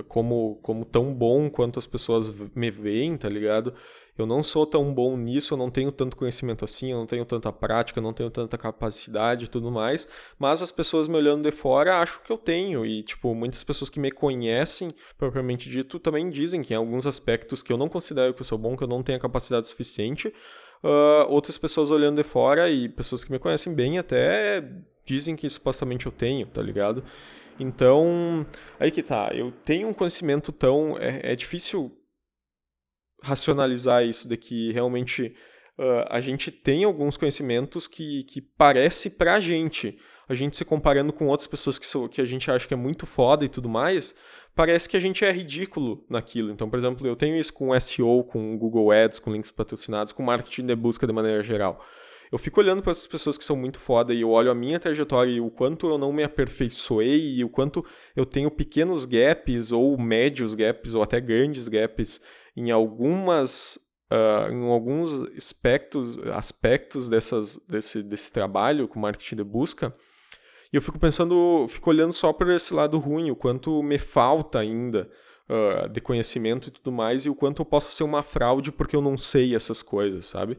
como, 0.07 0.59
como 0.61 0.85
tão 0.85 1.13
bom 1.13 1.49
quanto 1.49 1.79
as 1.79 1.85
pessoas 1.85 2.33
me 2.55 2.69
veem, 2.69 3.17
tá 3.17 3.29
ligado? 3.29 3.73
Eu 4.17 4.25
não 4.25 4.43
sou 4.43 4.65
tão 4.65 4.93
bom 4.93 5.15
nisso, 5.17 5.53
eu 5.53 5.57
não 5.57 5.71
tenho 5.71 5.91
tanto 5.91 6.17
conhecimento 6.17 6.65
assim, 6.65 6.91
eu 6.91 6.97
não 6.97 7.05
tenho 7.05 7.25
tanta 7.25 7.51
prática, 7.51 7.99
eu 7.99 8.03
não 8.03 8.13
tenho 8.13 8.29
tanta 8.29 8.57
capacidade 8.57 9.45
e 9.45 9.47
tudo 9.47 9.71
mais, 9.71 10.07
mas 10.37 10.61
as 10.61 10.71
pessoas 10.71 11.07
me 11.07 11.15
olhando 11.15 11.43
de 11.43 11.51
fora 11.51 11.97
acham 11.97 12.21
que 12.23 12.31
eu 12.31 12.37
tenho, 12.37 12.85
e, 12.85 13.03
tipo, 13.03 13.33
muitas 13.33 13.63
pessoas 13.63 13.89
que 13.89 13.99
me 13.99 14.11
conhecem, 14.11 14.93
propriamente 15.17 15.69
dito, 15.69 15.97
também 15.97 16.29
dizem 16.29 16.61
que 16.61 16.73
em 16.73 16.77
alguns 16.77 17.07
aspectos 17.07 17.63
que 17.63 17.71
eu 17.71 17.77
não 17.77 17.89
considero 17.89 18.33
que 18.33 18.41
eu 18.41 18.45
sou 18.45 18.57
bom, 18.57 18.75
que 18.75 18.83
eu 18.83 18.87
não 18.87 19.01
tenho 19.01 19.17
a 19.17 19.21
capacidade 19.21 19.67
suficiente, 19.67 20.27
uh, 20.83 21.29
outras 21.29 21.57
pessoas 21.57 21.89
olhando 21.89 22.17
de 22.17 22.23
fora 22.23 22.69
e 22.69 22.89
pessoas 22.89 23.23
que 23.23 23.31
me 23.31 23.39
conhecem 23.39 23.73
bem 23.73 23.97
até 23.97 24.63
dizem 25.05 25.35
que 25.35 25.49
supostamente 25.49 26.05
eu 26.05 26.11
tenho, 26.11 26.45
tá 26.45 26.61
ligado? 26.61 27.03
Então, 27.61 28.43
aí 28.79 28.89
que 28.89 29.03
tá, 29.03 29.29
eu 29.35 29.51
tenho 29.51 29.87
um 29.87 29.93
conhecimento 29.93 30.51
tão. 30.51 30.97
É, 30.97 31.33
é 31.33 31.35
difícil 31.35 31.95
racionalizar 33.21 34.03
isso 34.03 34.27
de 34.27 34.35
que 34.35 34.71
realmente 34.71 35.35
uh, 35.77 36.07
a 36.09 36.19
gente 36.19 36.49
tem 36.49 36.83
alguns 36.83 37.17
conhecimentos 37.17 37.85
que, 37.85 38.23
que 38.23 38.41
parece 38.41 39.11
pra 39.11 39.39
gente, 39.39 39.95
a 40.27 40.33
gente 40.33 40.57
se 40.57 40.65
comparando 40.65 41.13
com 41.13 41.27
outras 41.27 41.45
pessoas 41.45 41.77
que, 41.77 41.85
que 42.09 42.19
a 42.19 42.25
gente 42.25 42.49
acha 42.49 42.67
que 42.67 42.73
é 42.73 42.77
muito 42.77 43.05
foda 43.05 43.45
e 43.45 43.49
tudo 43.49 43.69
mais, 43.69 44.15
parece 44.55 44.89
que 44.89 44.97
a 44.97 44.99
gente 44.99 45.23
é 45.23 45.31
ridículo 45.31 46.03
naquilo. 46.09 46.51
Então, 46.51 46.67
por 46.67 46.79
exemplo, 46.79 47.05
eu 47.05 47.15
tenho 47.15 47.37
isso 47.37 47.53
com 47.53 47.79
SEO, 47.79 48.23
com 48.23 48.57
Google 48.57 48.91
Ads, 48.91 49.19
com 49.19 49.31
links 49.31 49.51
patrocinados, 49.51 50.11
com 50.11 50.23
marketing 50.23 50.65
de 50.65 50.75
busca 50.75 51.05
de 51.05 51.13
maneira 51.13 51.43
geral 51.43 51.79
eu 52.31 52.37
fico 52.37 52.61
olhando 52.61 52.81
para 52.81 52.91
essas 52.91 53.07
pessoas 53.07 53.37
que 53.37 53.43
são 53.43 53.57
muito 53.57 53.77
foda 53.77 54.13
e 54.13 54.21
eu 54.21 54.29
olho 54.29 54.49
a 54.49 54.55
minha 54.55 54.79
trajetória 54.79 55.31
e 55.31 55.41
o 55.41 55.51
quanto 55.51 55.87
eu 55.87 55.97
não 55.97 56.13
me 56.13 56.23
aperfeiçoei 56.23 57.35
e 57.35 57.43
o 57.43 57.49
quanto 57.49 57.85
eu 58.15 58.25
tenho 58.25 58.49
pequenos 58.49 59.03
gaps 59.03 59.71
ou 59.71 59.97
médios 59.97 60.53
gaps 60.53 60.93
ou 60.93 61.03
até 61.03 61.19
grandes 61.19 61.67
gaps 61.67 62.21
em 62.55 62.71
algumas 62.71 63.77
uh, 64.09 64.49
em 64.49 64.71
alguns 64.71 65.13
aspectos 65.35 66.17
aspectos 66.29 67.09
dessas 67.09 67.57
desse, 67.67 68.01
desse 68.01 68.31
trabalho 68.31 68.87
com 68.87 68.99
marketing 68.99 69.35
de 69.35 69.43
busca. 69.43 69.93
E 70.71 70.77
eu 70.77 70.81
fico 70.81 70.97
pensando 70.97 71.65
fico 71.67 71.89
olhando 71.89 72.13
só 72.13 72.31
para 72.31 72.55
esse 72.55 72.73
lado 72.73 72.97
ruim 72.97 73.29
o 73.29 73.35
quanto 73.35 73.83
me 73.83 73.97
falta 73.97 74.59
ainda 74.59 75.09
uh, 75.49 75.89
de 75.89 75.99
conhecimento 75.99 76.69
e 76.69 76.71
tudo 76.71 76.93
mais 76.93 77.25
e 77.25 77.29
o 77.29 77.35
quanto 77.35 77.61
eu 77.61 77.65
posso 77.65 77.91
ser 77.91 78.05
uma 78.05 78.23
fraude 78.23 78.71
porque 78.71 78.95
eu 78.95 79.01
não 79.01 79.17
sei 79.17 79.53
essas 79.53 79.81
coisas 79.81 80.27
sabe 80.27 80.57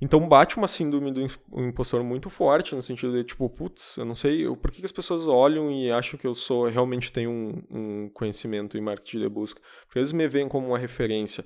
então 0.00 0.28
bate 0.28 0.56
uma 0.56 0.68
síndrome 0.68 1.12
do 1.12 1.26
impostor 1.60 2.04
muito 2.04 2.30
forte, 2.30 2.74
no 2.74 2.82
sentido 2.82 3.12
de, 3.12 3.24
tipo, 3.24 3.48
putz, 3.50 3.96
eu 3.96 4.04
não 4.04 4.14
sei 4.14 4.44
por 4.56 4.70
que, 4.70 4.84
as 4.84 4.92
pessoas 4.92 5.26
olham 5.26 5.70
e 5.70 5.90
acham 5.90 6.18
que 6.18 6.26
eu 6.26 6.34
sou 6.34 6.68
realmente 6.68 7.10
tenho 7.10 7.30
um, 7.30 7.62
um 7.70 8.08
conhecimento 8.10 8.78
em 8.78 8.80
marketing 8.80 9.20
de 9.20 9.28
busca. 9.28 9.60
Porque 9.86 9.98
eles 9.98 10.12
me 10.12 10.28
veem 10.28 10.48
como 10.48 10.68
uma 10.68 10.78
referência. 10.78 11.44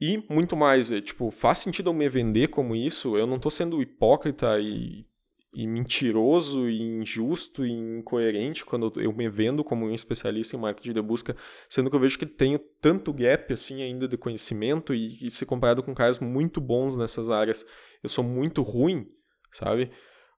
E 0.00 0.24
muito 0.28 0.56
mais, 0.56 0.90
é, 0.90 1.00
tipo, 1.00 1.30
faz 1.30 1.58
sentido 1.58 1.90
eu 1.90 1.94
me 1.94 2.08
vender 2.08 2.48
como 2.48 2.74
isso? 2.74 3.16
Eu 3.16 3.26
não 3.26 3.36
estou 3.36 3.50
sendo 3.50 3.82
hipócrita 3.82 4.58
e 4.58 5.06
e 5.54 5.66
mentiroso 5.66 6.68
e 6.68 6.82
injusto 6.82 7.64
e 7.64 7.70
incoerente 7.70 8.64
quando 8.64 8.92
eu 9.00 9.12
me 9.12 9.28
vendo 9.28 9.62
como 9.62 9.86
um 9.86 9.94
especialista 9.94 10.56
em 10.56 10.58
marketing 10.58 10.92
de 10.92 11.02
busca, 11.02 11.36
sendo 11.68 11.88
que 11.88 11.96
eu 11.96 12.00
vejo 12.00 12.18
que 12.18 12.26
tenho 12.26 12.58
tanto 12.80 13.12
gap 13.12 13.52
assim 13.52 13.82
ainda 13.82 14.08
de 14.08 14.16
conhecimento 14.16 14.92
e, 14.92 15.26
e 15.26 15.30
se 15.30 15.46
comparado 15.46 15.82
com 15.82 15.94
caras 15.94 16.18
muito 16.18 16.60
bons 16.60 16.96
nessas 16.96 17.30
áreas, 17.30 17.64
eu 18.02 18.08
sou 18.08 18.24
muito 18.24 18.62
ruim, 18.62 19.06
sabe? 19.52 19.90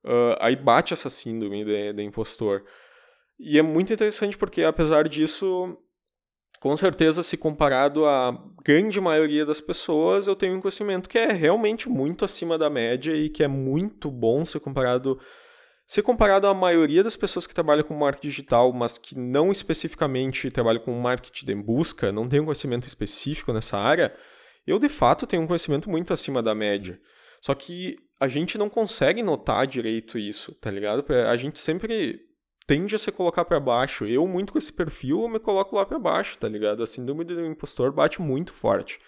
Uh, 0.05 0.37
aí 0.39 0.55
bate 0.55 0.93
essa 0.93 1.11
síndrome 1.11 1.65
de, 1.65 1.93
de 1.93 2.03
impostor. 2.03 2.65
E 3.39 3.59
é 3.59 3.63
muito 3.63 3.93
interessante 3.93 4.37
porque, 4.37 4.63
apesar 4.63 5.09
disso, 5.09 5.77
com 6.61 6.77
certeza, 6.77 7.23
se 7.23 7.37
comparado 7.37 8.07
à 8.07 8.37
grande 8.65 9.01
maioria 9.01 9.45
das 9.45 9.61
pessoas, 9.61 10.27
eu 10.27 10.35
tenho 10.35 10.57
um 10.57 10.61
conhecimento 10.61 11.09
que 11.09 11.19
é 11.19 11.33
realmente 11.33 11.89
muito 11.89 12.25
acima 12.25 12.59
da 12.59 12.71
média 12.71 13.15
e 13.15 13.29
que 13.29 13.43
é 13.43 13.49
muito 13.49 14.11
bom 14.11 14.45
se 14.45 14.59
comparado 14.59 15.19
se 15.87 16.03
comparado 16.03 16.49
à 16.49 16.53
maioria 16.53 17.05
das 17.05 17.15
pessoas 17.15 17.47
que 17.47 17.55
trabalham 17.55 17.85
com 17.85 17.95
marketing 17.95 18.29
digital, 18.29 18.73
mas 18.73 18.99
que 18.99 19.17
não 19.17 19.53
especificamente 19.53 20.51
trabalham 20.51 20.83
com 20.83 20.93
marketing 20.99 21.47
de 21.47 21.55
busca, 21.55 22.11
não 22.11 22.29
tem 22.29 22.41
um 22.41 22.45
conhecimento 22.45 22.89
específico 22.89 23.53
nessa 23.53 23.79
área, 23.79 24.13
eu 24.67 24.81
de 24.81 24.89
fato 24.89 25.29
tenho 25.29 25.43
um 25.43 25.47
conhecimento 25.47 25.89
muito 25.89 26.13
acima 26.13 26.43
da 26.43 26.57
média. 26.57 27.01
Só 27.41 27.55
que 27.55 27.97
a 28.19 28.27
gente 28.27 28.59
não 28.59 28.69
consegue 28.69 29.23
notar 29.23 29.65
direito 29.65 30.19
isso, 30.19 30.53
tá 30.57 30.73
ligado? 30.73 31.05
A 31.29 31.37
gente 31.37 31.61
sempre 31.61 32.26
tende 32.67 32.95
a 32.95 32.99
se 32.99 33.13
colocar 33.13 33.45
para 33.45 33.61
baixo. 33.61 34.05
Eu, 34.07 34.27
muito 34.27 34.53
com 34.53 34.59
esse 34.59 34.73
perfil, 34.73 35.23
eu 35.23 35.29
me 35.29 35.39
coloco 35.39 35.77
lá 35.77 35.87
para 35.87 35.99
baixo, 35.99 36.39
tá 36.39 36.49
ligado? 36.49 36.83
A 36.83 36.87
síndrome 36.87 37.25
do 37.25 37.47
impostor 37.47 37.93
bate 37.93 38.21
muito 38.21 38.53
forte. 38.53 38.99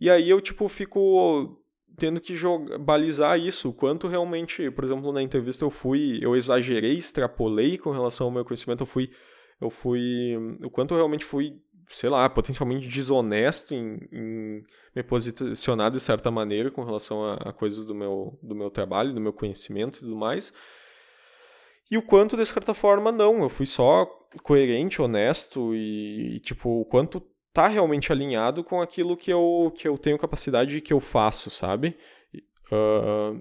E 0.00 0.10
aí 0.10 0.28
eu, 0.28 0.40
tipo, 0.40 0.68
fico 0.68 1.60
tendo 1.96 2.20
que 2.20 2.34
jogar, 2.34 2.78
balizar 2.78 3.38
isso, 3.38 3.72
quanto 3.72 4.08
realmente, 4.08 4.70
por 4.70 4.84
exemplo, 4.84 5.12
na 5.12 5.22
entrevista 5.22 5.64
eu 5.64 5.70
fui, 5.70 6.18
eu 6.20 6.34
exagerei, 6.34 6.94
extrapolei 6.98 7.78
com 7.78 7.90
relação 7.90 8.26
ao 8.26 8.32
meu 8.32 8.44
conhecimento, 8.44 8.82
eu 8.82 8.86
fui, 8.86 9.10
eu 9.60 9.70
fui, 9.70 10.36
o 10.62 10.70
quanto 10.70 10.92
eu 10.92 10.96
realmente 10.96 11.24
fui, 11.24 11.54
sei 11.90 12.10
lá, 12.10 12.28
potencialmente 12.28 12.88
desonesto 12.88 13.74
em, 13.74 14.00
em 14.12 14.64
me 14.94 15.02
posicionar 15.02 15.90
de 15.90 16.00
certa 16.00 16.30
maneira 16.30 16.70
com 16.70 16.82
relação 16.82 17.24
a, 17.24 17.34
a 17.34 17.52
coisas 17.52 17.84
do 17.84 17.94
meu, 17.94 18.38
do 18.42 18.54
meu 18.54 18.70
trabalho, 18.70 19.14
do 19.14 19.20
meu 19.20 19.32
conhecimento 19.32 19.98
e 19.98 20.00
tudo 20.00 20.16
mais, 20.16 20.52
e 21.90 21.98
o 21.98 22.02
quanto, 22.02 22.36
de 22.36 22.44
certa 22.46 22.74
forma, 22.74 23.12
não. 23.12 23.42
Eu 23.42 23.48
fui 23.48 23.66
só 23.66 24.06
coerente, 24.42 25.02
honesto 25.02 25.74
e, 25.74 26.40
tipo, 26.40 26.80
o 26.80 26.84
quanto 26.84 27.22
tá 27.52 27.68
realmente 27.68 28.10
alinhado 28.10 28.64
com 28.64 28.80
aquilo 28.82 29.16
que 29.16 29.32
eu, 29.32 29.72
que 29.76 29.86
eu 29.86 29.96
tenho 29.96 30.18
capacidade 30.18 30.76
e 30.76 30.80
que 30.80 30.92
eu 30.92 31.00
faço, 31.00 31.50
sabe? 31.50 31.96
Uh, 32.72 33.40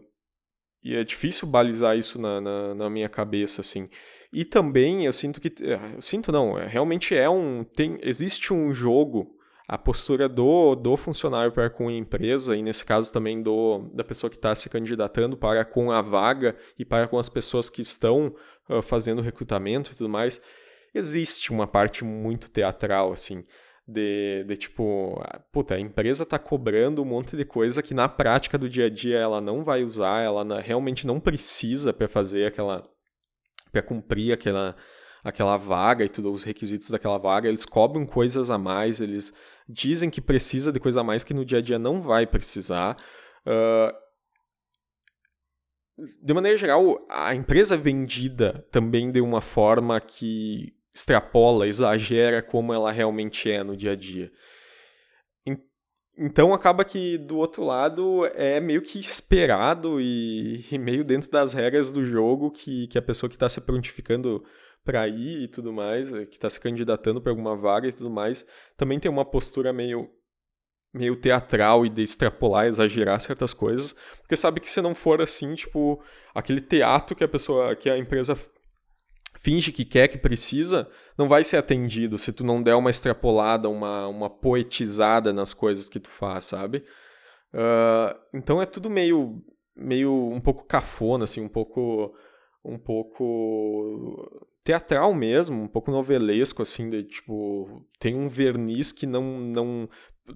e 0.83 0.95
é 0.95 1.03
difícil 1.03 1.47
balizar 1.47 1.97
isso 1.97 2.21
na, 2.21 2.41
na, 2.41 2.75
na, 2.75 2.89
minha 2.89 3.09
cabeça, 3.09 3.61
assim. 3.61 3.89
E 4.31 4.43
também 4.43 5.05
eu 5.05 5.13
sinto 5.13 5.39
que. 5.39 5.53
Eu 5.59 6.01
sinto 6.01 6.31
não, 6.31 6.59
é, 6.59 6.67
realmente 6.67 7.15
é 7.15 7.29
um. 7.29 7.63
Tem, 7.63 7.97
existe 8.01 8.53
um 8.53 8.73
jogo 8.73 9.35
a 9.73 9.77
postura 9.79 10.29
do, 10.29 10.75
do 10.75 10.95
funcionário 10.95 11.51
para 11.51 11.67
com 11.67 11.87
a 11.87 11.91
empresa, 11.91 12.55
e 12.55 12.61
nesse 12.61 12.85
caso 12.85 13.11
também 13.11 13.41
do, 13.41 13.89
da 13.91 14.03
pessoa 14.03 14.29
que 14.29 14.35
está 14.35 14.53
se 14.53 14.69
candidatando 14.69 15.35
para 15.35 15.65
com 15.65 15.91
a 15.91 15.99
vaga 15.99 16.55
e 16.77 16.85
para 16.85 17.07
com 17.07 17.17
as 17.17 17.27
pessoas 17.27 17.71
que 17.71 17.81
estão 17.81 18.35
uh, 18.69 18.83
fazendo 18.83 19.19
recrutamento 19.19 19.91
e 19.91 19.95
tudo 19.95 20.07
mais, 20.07 20.39
existe 20.93 21.51
uma 21.51 21.65
parte 21.65 22.03
muito 22.03 22.51
teatral, 22.51 23.11
assim, 23.13 23.43
de, 23.87 24.43
de 24.43 24.57
tipo, 24.57 25.19
puta, 25.51 25.73
a 25.73 25.79
empresa 25.79 26.21
está 26.21 26.37
cobrando 26.37 27.01
um 27.01 27.05
monte 27.05 27.35
de 27.35 27.43
coisa 27.43 27.81
que 27.81 27.95
na 27.95 28.07
prática 28.07 28.59
do 28.59 28.69
dia 28.69 28.85
a 28.85 28.89
dia 28.91 29.17
ela 29.17 29.41
não 29.41 29.63
vai 29.63 29.83
usar, 29.83 30.21
ela 30.21 30.43
na, 30.43 30.59
realmente 30.59 31.07
não 31.07 31.19
precisa 31.19 31.91
para 31.91 32.07
fazer 32.07 32.45
aquela, 32.45 32.87
para 33.71 33.81
cumprir 33.81 34.33
aquela 34.33 34.75
aquela 35.23 35.55
vaga 35.55 36.03
e 36.03 36.09
tudo, 36.09 36.31
os 36.31 36.43
requisitos 36.43 36.89
daquela 36.89 37.17
vaga, 37.17 37.47
eles 37.47 37.65
cobram 37.65 38.05
coisas 38.05 38.51
a 38.51 38.57
mais, 38.57 38.99
eles 38.99 39.33
dizem 39.67 40.09
que 40.09 40.21
precisa 40.21 40.71
de 40.71 40.79
coisa 40.79 41.01
a 41.01 41.03
mais 41.03 41.23
que 41.23 41.33
no 41.33 41.45
dia 41.45 41.59
a 41.59 41.61
dia 41.61 41.79
não 41.79 42.01
vai 42.01 42.25
precisar. 42.25 42.97
Uh, 43.45 43.93
de 46.23 46.33
maneira 46.33 46.57
geral, 46.57 47.05
a 47.09 47.35
empresa 47.35 47.77
vendida 47.77 48.65
também 48.71 49.11
de 49.11 49.21
uma 49.21 49.41
forma 49.41 49.99
que 50.01 50.73
extrapola, 50.93 51.67
exagera 51.67 52.41
como 52.41 52.73
ela 52.73 52.91
realmente 52.91 53.49
é 53.51 53.63
no 53.63 53.75
dia 53.75 53.91
a 53.91 53.95
dia. 53.95 54.31
então 56.15 56.53
acaba 56.53 56.85
que 56.85 57.17
do 57.17 57.37
outro 57.37 57.63
lado 57.63 58.25
é 58.35 58.59
meio 58.59 58.81
que 58.81 58.99
esperado 58.99 59.99
e, 59.99 60.63
e 60.71 60.77
meio 60.77 61.03
dentro 61.03 61.31
das 61.31 61.53
regras 61.53 61.89
do 61.89 62.05
jogo 62.05 62.51
que, 62.51 62.87
que 62.87 62.97
a 62.97 63.01
pessoa 63.01 63.27
que 63.27 63.35
está 63.35 63.49
se 63.49 63.61
prontificando 63.61 64.43
para 64.83 65.07
ir 65.07 65.43
e 65.43 65.47
tudo 65.47 65.71
mais, 65.71 66.11
eh, 66.13 66.25
que 66.25 66.35
está 66.35 66.49
se 66.49 66.59
candidatando 66.59 67.21
para 67.21 67.31
alguma 67.31 67.55
vaga 67.55 67.87
e 67.87 67.93
tudo 67.93 68.09
mais, 68.09 68.45
também 68.77 68.99
tem 68.99 69.09
uma 69.09 69.25
postura 69.25 69.71
meio 69.71 70.09
meio 70.93 71.15
teatral 71.15 71.85
e 71.85 71.89
de 71.89 72.03
extrapolar, 72.03 72.67
exagerar 72.67 73.19
certas 73.19 73.51
coisas, 73.51 73.95
porque 74.19 74.35
sabe 74.35 74.59
que 74.59 74.69
se 74.69 74.79
não 74.79 74.93
for 74.93 75.23
assim, 75.23 75.55
tipo, 75.55 75.99
aquele 76.35 76.61
teatro 76.61 77.15
que 77.15 77.23
a 77.23 77.27
pessoa, 77.27 77.75
que 77.75 77.89
a 77.89 77.97
empresa 77.97 78.37
finge 79.39 79.71
que 79.71 79.83
quer, 79.83 80.07
que 80.07 80.19
precisa, 80.19 80.87
não 81.17 81.27
vai 81.27 81.43
ser 81.43 81.57
atendido 81.57 82.17
se 82.19 82.31
tu 82.31 82.43
não 82.43 82.61
der 82.61 82.75
uma 82.75 82.91
extrapolada, 82.91 83.67
uma, 83.67 84.07
uma 84.07 84.29
poetizada 84.29 85.33
nas 85.33 85.51
coisas 85.53 85.89
que 85.89 85.99
tu 85.99 86.09
faz, 86.09 86.45
sabe? 86.45 86.85
Uh, 87.53 88.15
então 88.33 88.61
é 88.61 88.65
tudo 88.65 88.89
meio, 88.89 89.43
meio 89.75 90.13
um 90.13 90.39
pouco 90.39 90.65
cafona, 90.65 91.23
assim, 91.23 91.41
um 91.41 91.49
pouco, 91.49 92.13
um 92.63 92.77
pouco 92.77 94.47
teatral 94.63 95.13
mesmo, 95.13 95.61
um 95.61 95.67
pouco 95.67 95.91
novelesco, 95.91 96.61
assim, 96.61 96.89
de, 96.89 97.03
tipo, 97.03 97.85
tem 97.99 98.15
um 98.15 98.29
verniz 98.29 98.91
que 98.91 99.05
não, 99.05 99.39
não, 99.39 99.89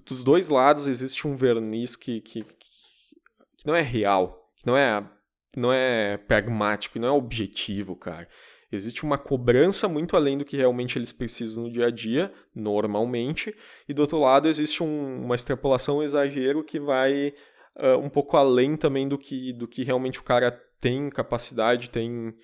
dos 0.04 0.22
dois 0.22 0.48
lados 0.48 0.86
existe 0.86 1.26
um 1.26 1.34
verniz 1.34 1.96
que, 1.96 2.20
que, 2.20 2.42
que 2.42 3.66
não 3.66 3.74
é 3.74 3.80
real, 3.80 4.52
que 4.56 4.66
não 4.66 4.76
é, 4.76 5.08
não 5.56 5.72
é 5.72 6.18
pragmático, 6.18 6.98
não 6.98 7.08
é 7.08 7.10
objetivo, 7.10 7.96
cara. 7.96 8.28
Existe 8.70 9.02
uma 9.02 9.16
cobrança 9.16 9.88
muito 9.88 10.14
além 10.14 10.36
do 10.36 10.44
que 10.44 10.58
realmente 10.58 10.98
eles 10.98 11.10
precisam 11.10 11.64
no 11.64 11.72
dia 11.72 11.86
a 11.86 11.90
dia, 11.90 12.30
normalmente, 12.54 13.56
e 13.88 13.94
do 13.94 14.02
outro 14.02 14.18
lado 14.18 14.46
existe 14.46 14.82
um, 14.82 15.24
uma 15.24 15.34
extrapolação, 15.34 15.98
um 15.98 16.02
exagero 16.02 16.62
que 16.62 16.78
vai 16.78 17.32
uh, 17.76 17.96
um 17.96 18.10
pouco 18.10 18.36
além 18.36 18.76
também 18.76 19.08
do 19.08 19.16
que, 19.16 19.54
do 19.54 19.66
que 19.66 19.82
realmente 19.82 20.20
o 20.20 20.22
cara 20.22 20.50
tem 20.78 21.08
capacidade, 21.08 21.88
tem, 21.88 22.34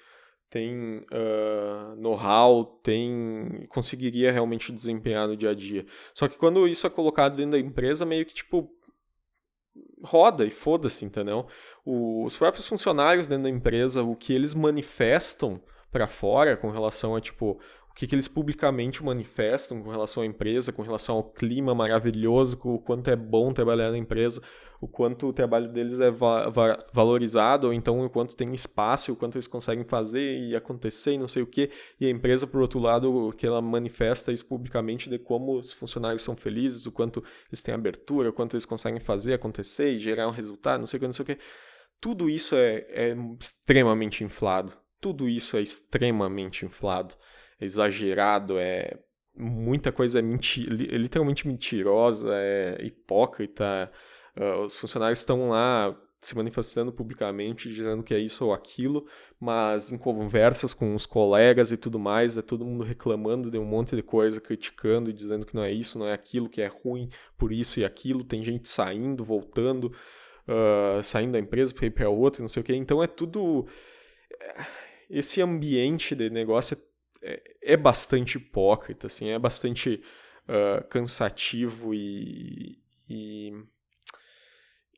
tem 0.55 0.99
uh, 1.11 1.97
know-how, 1.97 2.65
tem 2.81 3.67
conseguiria 3.69 4.31
realmente 4.31 4.71
desempenhar 4.71 5.27
no 5.27 5.37
dia 5.37 5.51
a 5.51 5.55
dia. 5.55 5.85
Só 6.15 6.29
que 6.29 6.39
quando 6.39 6.69
isso 6.69 6.87
é 6.87 6.91
colocado 6.91 7.35
dentro 7.35 7.51
da 7.53 7.59
empresa, 7.59 8.07
meio 8.07 8.25
que 8.25 8.33
tipo 8.33 8.71
roda 10.05 10.45
e 10.45 10.51
foda-se, 10.51 11.05
entendeu? 11.05 11.49
O, 11.85 12.25
os 12.25 12.37
próprios 12.37 12.69
funcionários 12.69 13.27
dentro 13.27 13.45
da 13.45 13.51
empresa, 13.51 14.05
o 14.05 14.15
que 14.15 14.33
eles 14.33 14.55
manifestam 14.55 15.61
para 15.91 16.07
fora 16.07 16.57
com 16.57 16.71
relação 16.71 17.17
a 17.17 17.21
tipo 17.21 17.61
o 17.91 17.95
que, 17.97 18.07
que, 18.07 18.15
eles 18.15 18.29
publicamente 18.29 19.03
manifestam 19.05 19.83
com 19.83 19.91
relação 19.91 20.23
à 20.23 20.27
empresa, 20.27 20.73
com 20.73 20.83
relação 20.83 21.17
ao 21.17 21.25
clima 21.25 21.75
maravilhoso, 21.75 22.61
o 22.65 22.79
quanto 22.79 23.09
é 23.09 23.17
bom 23.17 23.53
trabalhar 23.53 23.91
na 23.91 23.99
empresa, 23.99 24.41
o 24.81 24.89
quanto 24.89 25.29
o 25.29 25.33
trabalho 25.33 25.69
deles 25.69 26.01
é 26.01 26.11
va 26.11 26.49
va 26.49 26.85
valorizado, 26.93 27.69
ou 27.69 27.73
então 27.73 28.05
o 28.05 28.11
quanto 28.11 28.37
tem 28.37 28.53
espaço, 28.53 29.13
o 29.13 29.17
quanto 29.17 29.37
eles 29.37 29.47
conseguem 29.47 29.85
fazer 29.85 30.39
e 30.39 30.57
acontecer 30.57 31.15
e 31.15 31.19
não 31.19 31.29
sei 31.29 31.43
o 31.43 31.47
que. 31.47 31.71
E 32.01 32.07
a 32.07 32.11
empresa, 32.11 32.47
por 32.47 32.61
outro 32.61 32.79
lado, 32.79 33.35
que 33.37 33.47
ela 33.47 33.63
manifesta 33.63 34.33
isso 34.33 34.47
publicamente 34.47 35.09
de 35.09 35.19
como 35.19 35.59
os 35.59 35.73
funcionários 35.73 36.23
são 36.23 36.37
felizes, 36.37 36.87
o 36.87 36.93
quanto 36.93 37.23
eles 37.49 37.63
têm 37.63 37.75
abertura, 37.75 38.31
o 38.31 38.33
quanto 38.33 38.55
eles 38.55 38.65
conseguem 38.65 39.01
fazer 39.01 39.35
acontecer 39.35 39.93
e 39.93 39.99
gerar 39.99 40.29
um 40.29 40.33
resultado, 40.33 40.81
não 40.81 40.87
sei 40.87 40.99
o 40.99 41.01
que, 41.01 41.07
não 41.07 41.13
sei 41.13 41.23
o 41.23 41.27
que. 41.27 41.39
Tudo 42.01 42.29
isso 42.29 42.55
é, 42.55 42.87
é 42.91 43.17
extremamente 43.41 44.23
inflado 44.23 44.75
tudo 45.05 45.29
isso 45.29 45.59
é 45.59 45.61
extremamente 45.61 46.65
inflado, 46.65 47.15
é 47.61 47.67
exagerado, 47.67 48.59
é 48.59 48.99
muita 49.37 49.93
coisa 49.93 50.19
é 50.19 50.23
menti 50.23 50.63
literalmente 50.65 51.47
mentirosa, 51.47 52.35
é 52.35 52.83
hipócrita. 52.83 53.93
Uh, 54.37 54.65
os 54.65 54.79
funcionários 54.79 55.21
estão 55.21 55.49
lá 55.49 55.97
se 56.21 56.35
manifestando 56.35 56.91
publicamente, 56.91 57.69
dizendo 57.69 58.03
que 58.03 58.15
é 58.15 58.19
isso 58.19 58.47
ou 58.47 58.55
aquilo, 58.55 59.07
mas 59.39 59.93
em 59.93 59.99
conversas 59.99 60.73
com 60.73 60.95
os 60.95 61.05
colegas 61.05 61.71
e 61.71 61.77
tudo 61.77 61.99
mais, 61.99 62.37
é 62.37 62.43
todo 62.43 62.65
mundo 62.65 62.83
reclamando 62.83 63.51
de 63.51 63.59
um 63.59 63.65
monte 63.65 63.95
de 63.95 64.03
coisa, 64.03 64.41
criticando 64.41 65.11
e 65.11 65.13
dizendo 65.13 65.45
que 65.45 65.55
não 65.55 65.63
é 65.63 65.71
isso, 65.71 65.99
não 65.99 66.09
é 66.09 66.15
aquilo, 66.15 66.49
que 66.49 66.63
é 66.63 66.67
ruim 66.67 67.11
por 67.37 67.53
isso 67.53 67.79
e 67.79 67.85
aquilo. 67.85 68.25
Tem 68.25 68.43
gente 68.43 68.69
saindo, 68.71 69.23
voltando, 69.23 69.93
uh, 70.49 71.05
saindo 71.05 71.33
da 71.33 71.39
empresa 71.39 71.75
para 71.75 71.87
ir 71.87 71.91
para 71.91 72.09
outra, 72.09 72.41
não 72.41 72.49
sei 72.49 72.63
o 72.63 72.65
que. 72.65 72.75
Então 72.75 73.03
é 73.03 73.07
tudo 73.07 73.67
esse 75.09 75.41
ambiente 75.41 76.15
de 76.15 76.31
negócio 76.31 76.77
é, 77.23 77.43
é 77.63 77.77
bastante 77.77 78.37
hipócrita, 78.37 79.07
assim, 79.07 79.29
é 79.29 79.39
bastante 79.39 80.03
uh, 80.49 80.87
cansativo 80.89 81.95
e, 81.95 82.79
e, 83.09 83.53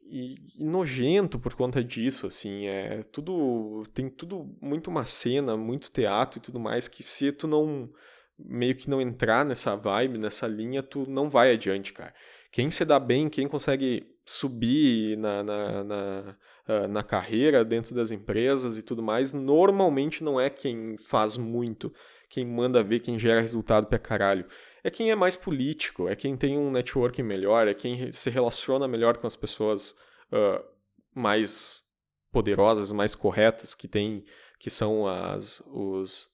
e, 0.09 0.37
e, 0.59 0.65
nojento 0.65 1.39
por 1.39 1.55
conta 1.55 1.83
disso, 1.83 2.27
assim, 2.27 2.67
é 2.67 3.03
tudo, 3.13 3.85
tem 3.95 4.09
tudo 4.09 4.57
muito 4.61 4.89
uma 4.89 5.07
cena, 5.07 5.57
muito 5.57 5.91
teatro 5.91 6.39
e 6.39 6.43
tudo 6.43 6.61
mais, 6.61 6.89
que 6.89 7.03
se 7.03 7.33
tu 7.33 7.47
não, 7.47 7.91
meio 8.39 8.77
que 8.77 8.89
não 8.89 9.01
entrar 9.01 9.45
nessa 9.45 9.77
vibe, 9.77 10.19
nessa 10.19 10.47
linha, 10.47 10.83
tu 10.83 11.09
não 11.09 11.29
vai 11.29 11.53
adiante, 11.53 11.93
cara. 11.93 12.15
Quem 12.51 12.71
se 12.71 12.85
dá 12.85 12.99
bem, 12.99 13.29
quem 13.29 13.47
consegue 13.47 14.07
subir 14.25 15.17
na, 15.19 15.43
na, 15.43 15.85
na 15.85 16.37
uh, 16.69 16.89
na 16.89 17.03
carreira, 17.03 17.65
dentro 17.65 17.95
das 17.95 18.11
empresas 18.11 18.77
e 18.77 18.83
tudo 18.83 19.03
mais, 19.03 19.33
normalmente 19.33 20.23
não 20.23 20.41
é 20.41 20.51
quem 20.51 20.97
faz 20.97 21.37
muito, 21.37 21.93
quem 22.29 22.45
manda 22.45 22.83
ver, 22.83 23.01
quem 23.01 23.19
gera 23.19 23.41
resultado 23.41 23.87
pra 23.87 23.99
caralho. 23.99 24.45
É 24.87 24.91
quem 24.91 25.11
é 25.11 25.17
mais 25.17 25.35
político, 25.35 26.09
é 26.09 26.15
quem 26.15 26.37
tem 26.37 26.57
um 26.57 26.71
networking 26.71 27.25
melhor, 27.25 27.67
é 27.67 27.75
quem 27.75 28.13
se 28.13 28.31
relaciona 28.31 28.87
melhor 28.87 29.17
com 29.17 29.27
as 29.27 29.35
pessoas 29.35 29.91
uh, 30.31 30.65
mais 31.13 31.83
poderosas, 32.31 32.93
mais 32.93 33.13
corretas, 33.13 33.75
que 33.75 33.89
tem, 33.89 34.25
que 34.61 34.71
são 34.71 35.05
as, 35.09 35.61
os, 35.67 36.29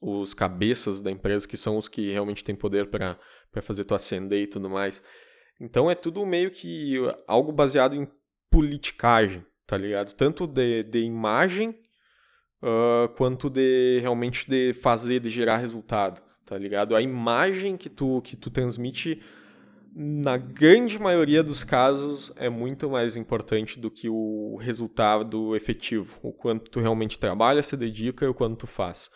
os 0.00 0.32
cabeças 0.32 1.02
da 1.02 1.10
empresa, 1.10 1.46
que 1.46 1.58
são 1.58 1.76
os 1.76 1.88
que 1.88 2.10
realmente 2.10 2.42
têm 2.42 2.56
poder 2.56 2.88
para 2.88 3.18
fazer 3.60 3.84
tu 3.84 3.94
ascender 3.94 4.44
e 4.44 4.46
tudo 4.46 4.70
mais. 4.70 5.04
Então 5.60 5.90
é 5.90 5.94
tudo 5.94 6.24
meio 6.24 6.50
que 6.50 6.94
algo 7.26 7.52
baseado 7.52 7.94
em 7.94 8.10
politicagem, 8.50 9.44
tá 9.66 9.76
ligado? 9.76 10.14
Tanto 10.14 10.46
de, 10.46 10.84
de 10.84 11.00
imagem 11.00 11.78
uh, 12.62 13.14
quanto 13.14 13.50
de 13.50 13.98
realmente 14.00 14.48
de 14.48 14.72
fazer, 14.72 15.20
de 15.20 15.28
gerar 15.28 15.58
resultado, 15.58 16.31
tá 16.52 16.58
ligado? 16.58 16.94
A 16.94 17.00
imagem 17.00 17.78
que 17.78 17.88
tu, 17.88 18.20
que 18.20 18.36
tu 18.36 18.50
transmite, 18.50 19.22
na 19.94 20.36
grande 20.36 20.98
maioria 20.98 21.42
dos 21.42 21.64
casos, 21.64 22.30
é 22.36 22.50
muito 22.50 22.90
mais 22.90 23.16
importante 23.16 23.80
do 23.80 23.90
que 23.90 24.06
o 24.06 24.56
resultado 24.60 25.56
efetivo. 25.56 26.18
O 26.22 26.30
quanto 26.30 26.70
tu 26.70 26.78
realmente 26.78 27.18
trabalha, 27.18 27.62
se 27.62 27.74
dedica 27.74 28.26
e 28.26 28.28
o 28.28 28.34
quanto 28.34 28.58
tu 28.58 28.66
faz. 28.66 29.10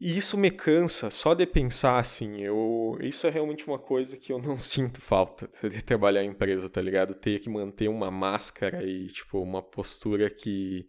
E 0.00 0.18
isso 0.18 0.36
me 0.36 0.50
cansa 0.50 1.08
só 1.08 1.34
de 1.34 1.46
pensar 1.46 2.00
assim. 2.00 2.40
Eu, 2.40 2.98
isso 3.00 3.24
é 3.24 3.30
realmente 3.30 3.64
uma 3.64 3.78
coisa 3.78 4.16
que 4.16 4.32
eu 4.32 4.38
não 4.42 4.58
sinto 4.58 5.00
falta 5.00 5.48
de 5.68 5.82
trabalhar 5.82 6.24
em 6.24 6.30
empresa, 6.30 6.68
tá 6.68 6.80
ligado? 6.80 7.14
Ter 7.14 7.38
que 7.38 7.48
manter 7.48 7.86
uma 7.86 8.10
máscara 8.10 8.82
e, 8.82 9.06
tipo, 9.06 9.40
uma 9.40 9.62
postura 9.62 10.28
que. 10.28 10.84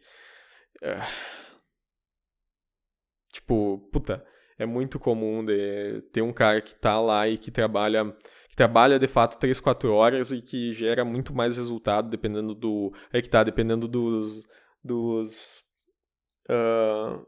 Uh, 0.81 1.39
tipo, 3.31 3.89
puta, 3.91 4.25
é 4.59 4.65
muito 4.65 4.99
comum 4.99 5.43
de 5.43 6.01
ter 6.11 6.21
um 6.21 6.33
cara 6.33 6.59
que 6.59 6.75
tá 6.75 6.99
lá 6.99 7.27
e 7.27 7.37
que 7.37 7.49
trabalha. 7.49 8.13
Que 8.49 8.55
trabalha 8.55 8.99
de 8.99 9.07
fato 9.07 9.39
3, 9.39 9.59
4 9.59 9.91
horas 9.93 10.31
e 10.31 10.41
que 10.41 10.73
gera 10.73 11.05
muito 11.05 11.33
mais 11.33 11.55
resultado 11.55 12.09
dependendo 12.09 12.53
do. 12.53 12.93
Aí 13.13 13.21
que 13.21 13.29
tá, 13.29 13.41
dependendo 13.41 13.87
dos. 13.87 14.43
dos. 14.83 15.63
Uh, 16.49 17.25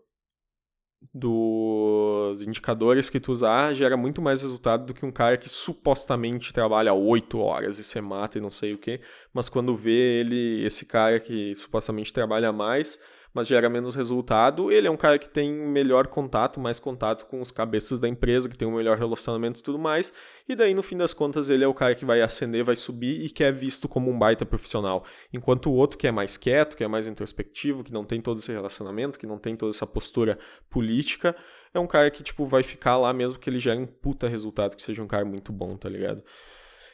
dos 1.14 2.44
indicadores 2.44 3.10
que 3.10 3.20
tu 3.20 3.32
usar 3.32 3.74
gera 3.74 3.98
muito 3.98 4.22
mais 4.22 4.44
resultado 4.44 4.86
do 4.86 4.94
que 4.94 5.04
um 5.04 5.12
cara 5.12 5.36
que 5.36 5.50
supostamente 5.50 6.54
trabalha 6.54 6.94
8 6.94 7.40
horas 7.40 7.80
e 7.80 7.84
se 7.84 8.00
mata 8.00 8.38
e 8.38 8.42
não 8.42 8.52
sei 8.52 8.74
o 8.74 8.78
que, 8.78 9.02
mas 9.34 9.50
quando 9.50 9.76
vê 9.76 10.20
ele, 10.20 10.64
esse 10.64 10.86
cara 10.86 11.20
que 11.20 11.56
supostamente 11.56 12.14
trabalha 12.14 12.52
mais, 12.52 13.00
mas 13.34 13.48
gera 13.48 13.70
menos 13.70 13.96
resultado. 13.96 14.72
Ele 14.72 14.88
é 14.88 14.92
um 14.92 14.98
cara 14.98 15.18
que 15.18 15.30
tem 15.30 15.52
melhor 15.52 16.08
contato, 16.08 16.60
mais 16.60 16.80
contato 16.80 17.26
com 17.26 17.42
os 17.42 17.52
cabeças 17.52 18.00
da 18.00 18.08
empresa, 18.08 18.50
que 18.50 18.58
tem 18.58 18.68
um 18.68 18.76
melhor 18.76 18.98
relacionamento 18.98 19.60
e 19.60 19.64
tudo 19.64 19.80
mais. 19.80 20.14
E 20.48 20.56
daí, 20.56 20.74
no 20.74 20.84
fim 20.84 20.98
das 20.98 21.14
contas, 21.14 21.50
ele 21.50 21.64
é 21.64 21.68
o 21.68 21.74
cara 21.74 21.96
que 21.96 22.06
vai 22.06 22.22
ascender, 22.22 22.64
vai 22.64 22.76
subir 22.76 23.24
e 23.24 23.30
que 23.30 23.44
é 23.44 23.52
visto 23.52 23.88
como 23.88 24.12
um 24.12 24.18
baita 24.18 24.46
profissional. 24.46 25.06
Enquanto 25.32 25.70
o 25.70 25.74
outro 25.74 25.98
que 25.98 26.08
é 26.08 26.12
mais 26.12 26.38
quieto, 26.38 26.76
que 26.76 26.84
é 26.84 26.88
mais 26.88 27.08
introspectivo, 27.08 27.84
que 27.84 27.94
não 27.94 28.04
tem 28.04 28.20
todo 28.20 28.40
esse 28.40 28.52
relacionamento, 28.52 29.18
que 29.18 29.28
não 29.28 29.38
tem 29.38 29.56
toda 29.56 29.70
essa 29.70 29.88
postura 29.88 30.38
política, 30.70 31.36
é 31.74 31.80
um 31.80 31.88
cara 31.88 32.12
que, 32.12 32.22
tipo, 32.22 32.46
vai 32.46 32.64
ficar 32.64 32.98
lá 32.98 33.14
mesmo 33.14 33.40
que 33.40 33.50
ele 33.50 33.60
gere 33.60 33.80
um 33.80 33.88
puta 33.88 34.28
resultado, 34.28 34.76
que 34.76 34.84
seja 34.84 35.02
um 35.02 35.08
cara 35.08 35.24
muito 35.24 35.54
bom, 35.54 35.78
tá 35.78 35.88
ligado? 35.88 36.22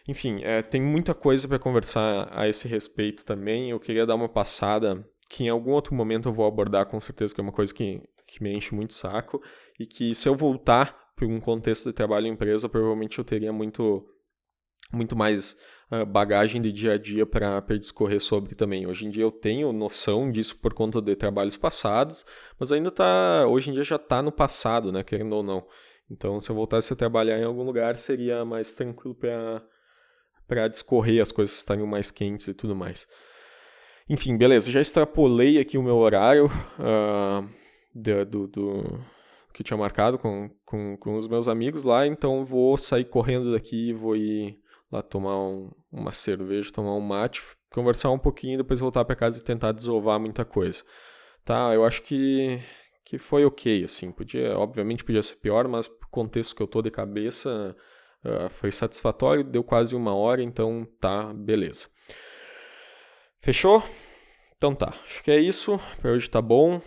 Enfim, 0.07 0.41
é, 0.43 0.61
tem 0.61 0.81
muita 0.81 1.13
coisa 1.13 1.47
para 1.47 1.59
conversar 1.59 2.29
a 2.31 2.47
esse 2.47 2.67
respeito 2.67 3.25
também. 3.25 3.71
Eu 3.71 3.79
queria 3.79 4.05
dar 4.05 4.15
uma 4.15 4.29
passada 4.29 5.05
que 5.29 5.45
em 5.45 5.49
algum 5.49 5.71
outro 5.71 5.93
momento 5.93 6.29
eu 6.29 6.33
vou 6.33 6.45
abordar 6.45 6.85
com 6.85 6.99
certeza, 6.99 7.33
que 7.33 7.41
é 7.41 7.43
uma 7.43 7.51
coisa 7.51 7.73
que, 7.73 8.01
que 8.25 8.41
me 8.41 8.53
enche 8.53 8.73
muito 8.73 8.93
saco, 8.93 9.41
e 9.79 9.85
que 9.85 10.15
se 10.15 10.27
eu 10.27 10.35
voltar 10.35 10.97
para 11.15 11.27
um 11.27 11.39
contexto 11.39 11.89
de 11.89 11.93
trabalho 11.93 12.27
em 12.27 12.31
empresa, 12.31 12.69
provavelmente 12.69 13.17
eu 13.17 13.25
teria 13.25 13.51
muito 13.51 14.05
muito 14.91 15.15
mais 15.15 15.57
uh, 15.91 16.05
bagagem 16.05 16.61
de 16.61 16.71
dia 16.71 16.93
a 16.93 16.97
dia 16.97 17.25
para 17.25 17.61
discorrer 17.77 18.21
sobre 18.21 18.55
também. 18.55 18.87
Hoje 18.87 19.05
em 19.05 19.09
dia 19.09 19.23
eu 19.23 19.31
tenho 19.31 19.73
noção 19.73 20.31
disso 20.31 20.57
por 20.61 20.73
conta 20.73 21.01
de 21.01 21.15
trabalhos 21.15 21.57
passados, 21.57 22.25
mas 22.59 22.71
ainda 22.71 22.89
tá, 22.89 23.45
hoje 23.47 23.69
em 23.69 23.73
dia 23.73 23.83
já 23.83 23.97
está 23.97 24.21
no 24.21 24.31
passado, 24.31 24.91
né, 24.91 25.03
querendo 25.03 25.33
ou 25.33 25.43
não. 25.43 25.67
Então, 26.09 26.39
se 26.39 26.49
eu 26.49 26.55
voltasse 26.55 26.93
a 26.93 26.95
trabalhar 26.95 27.37
em 27.37 27.43
algum 27.43 27.63
lugar, 27.63 27.97
seria 27.97 28.45
mais 28.45 28.73
tranquilo 28.73 29.13
para 29.13 30.67
discorrer 30.69 31.21
as 31.21 31.33
coisas 31.33 31.57
estarem 31.57 31.85
mais 31.85 32.11
quentes 32.11 32.47
e 32.47 32.53
tudo 32.53 32.73
mais. 32.73 33.05
Enfim, 34.09 34.37
beleza, 34.37 34.71
já 34.71 34.79
extrapolei 34.79 35.59
aqui 35.59 35.77
o 35.77 35.83
meu 35.83 35.97
horário 35.97 36.45
uh, 36.45 37.47
do, 37.93 38.25
do, 38.25 38.47
do, 38.47 38.99
que 39.53 39.63
tinha 39.63 39.75
marcado 39.75 40.17
com, 40.17 40.49
com, 40.63 40.95
com 40.97 41.17
os 41.17 41.27
meus 41.27 41.47
amigos 41.49 41.83
lá, 41.83 42.07
então 42.07 42.45
vou 42.45 42.77
sair 42.77 43.03
correndo 43.03 43.51
daqui 43.51 43.89
e 43.89 43.93
vou 43.93 44.15
ir 44.15 44.59
lá 44.89 45.01
tomar 45.01 45.37
um, 45.37 45.69
uma 45.91 46.13
cerveja, 46.13 46.71
tomar 46.71 46.95
um 46.95 47.01
mate, 47.01 47.41
conversar 47.69 48.09
um 48.11 48.19
pouquinho, 48.19 48.57
depois 48.57 48.79
voltar 48.79 49.03
para 49.03 49.15
casa 49.15 49.39
e 49.39 49.43
tentar 49.43 49.73
desovar 49.73 50.17
muita 50.19 50.45
coisa. 50.45 50.83
Tá, 51.43 51.73
eu 51.73 51.83
acho 51.83 52.01
que, 52.01 52.61
que 53.03 53.17
foi 53.17 53.43
ok, 53.43 53.83
assim, 53.83 54.11
podia, 54.11 54.57
obviamente 54.57 55.03
podia 55.03 55.23
ser 55.23 55.35
pior, 55.35 55.67
mas 55.67 55.87
pro 55.87 56.07
contexto 56.09 56.55
que 56.55 56.63
eu 56.63 56.67
tô 56.67 56.81
de 56.81 56.91
cabeça, 56.91 57.75
uh, 58.23 58.49
foi 58.51 58.71
satisfatório, 58.71 59.43
deu 59.43 59.65
quase 59.65 59.95
uma 59.95 60.15
hora, 60.15 60.41
então 60.41 60.87
tá, 60.99 61.33
beleza. 61.33 61.87
Fechou? 63.47 63.81
Então 64.57 64.75
tá, 64.75 64.93
acho 65.05 65.23
que 65.23 65.31
é 65.31 65.39
isso, 65.39 65.79
para 66.01 66.11
hoje 66.11 66.29
tá 66.29 66.41
bom, 66.41 66.81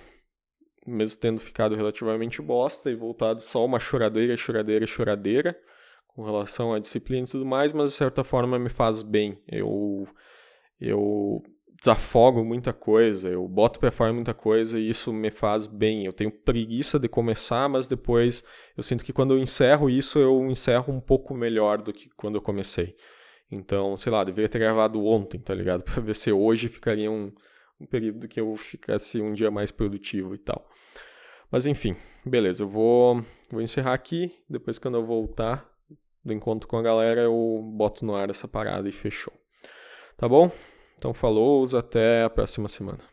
mesmo 0.87 1.19
tendo 1.19 1.41
ficado 1.41 1.75
relativamente 1.75 2.43
bosta 2.43 2.91
e 2.91 2.95
voltado 2.95 3.41
só 3.41 3.65
uma 3.65 3.81
choradeira, 3.81 4.37
choradeira, 4.37 4.87
choradeira, 4.87 5.59
com 6.07 6.23
relação 6.23 6.75
à 6.75 6.79
disciplina 6.79 7.27
e 7.27 7.31
tudo 7.31 7.47
mais, 7.47 7.73
mas 7.73 7.93
de 7.93 7.97
certa 7.97 8.23
forma 8.23 8.59
me 8.59 8.69
faz 8.69 9.01
bem. 9.01 9.43
Eu 9.49 10.07
eu 10.79 11.43
desafogo 11.81 12.45
muita 12.45 12.75
coisa, 12.75 13.31
eu 13.31 13.49
boto 13.49 13.81
para 13.81 13.91
fora 13.91 14.13
muita 14.13 14.35
coisa 14.35 14.79
e 14.79 14.87
isso 14.87 15.15
me 15.15 15.31
faz 15.31 15.67
bem. 15.67 16.05
Eu 16.05 16.13
tenho 16.13 16.31
preguiça 16.31 16.99
de 16.99 17.09
começar, 17.09 17.71
mas 17.71 17.89
depois 17.89 18.45
eu 18.77 18.83
sinto 18.83 19.03
que 19.03 19.15
quando 19.15 19.33
eu 19.33 19.39
encerro 19.39 19.89
isso, 19.89 20.19
eu 20.19 20.45
encerro 20.51 20.93
um 20.93 21.01
pouco 21.01 21.33
melhor 21.33 21.81
do 21.81 21.91
que 21.91 22.11
quando 22.11 22.35
eu 22.35 22.43
comecei. 22.43 22.95
Então, 23.51 23.97
sei 23.97 24.13
lá, 24.13 24.23
deveria 24.23 24.49
ter 24.49 24.59
gravado 24.59 25.05
ontem, 25.05 25.39
tá 25.39 25.55
ligado? 25.55 25.83
Para 25.85 26.01
ver 26.01 26.15
se 26.15 26.31
hoje 26.31 26.69
ficaria 26.69 27.11
um, 27.11 27.33
um 27.81 27.87
período 27.87 28.29
que 28.29 28.41
eu 28.41 28.55
ficasse 28.57 29.21
um 29.21 29.33
dia 29.33 29.51
mais 29.51 29.71
produtivo 29.71 30.35
e 30.35 30.39
tal. 30.39 30.69
Mas 31.51 31.67
enfim, 31.67 31.97
beleza, 32.25 32.63
eu 32.63 32.69
vou, 32.69 33.25
vou 33.51 33.61
encerrar 33.61 33.95
aqui. 33.95 34.33
Depois, 34.49 34.79
quando 34.79 34.97
eu 34.97 35.05
voltar, 35.05 35.69
do 36.25 36.33
encontro 36.33 36.69
com 36.69 36.77
a 36.77 36.83
galera, 36.83 37.23
eu 37.23 37.61
boto 37.75 38.05
no 38.05 38.15
ar 38.15 38.31
essa 38.31 38.47
parada 38.47 38.89
e 38.89 38.93
fechou. 38.93 39.33
Tá 40.17 40.29
bom? 40.29 40.51
Então 40.97 41.15
falou, 41.15 41.65
até 41.77 42.25
a 42.25 42.31
próxima 42.31 42.69
semana. 42.69 43.10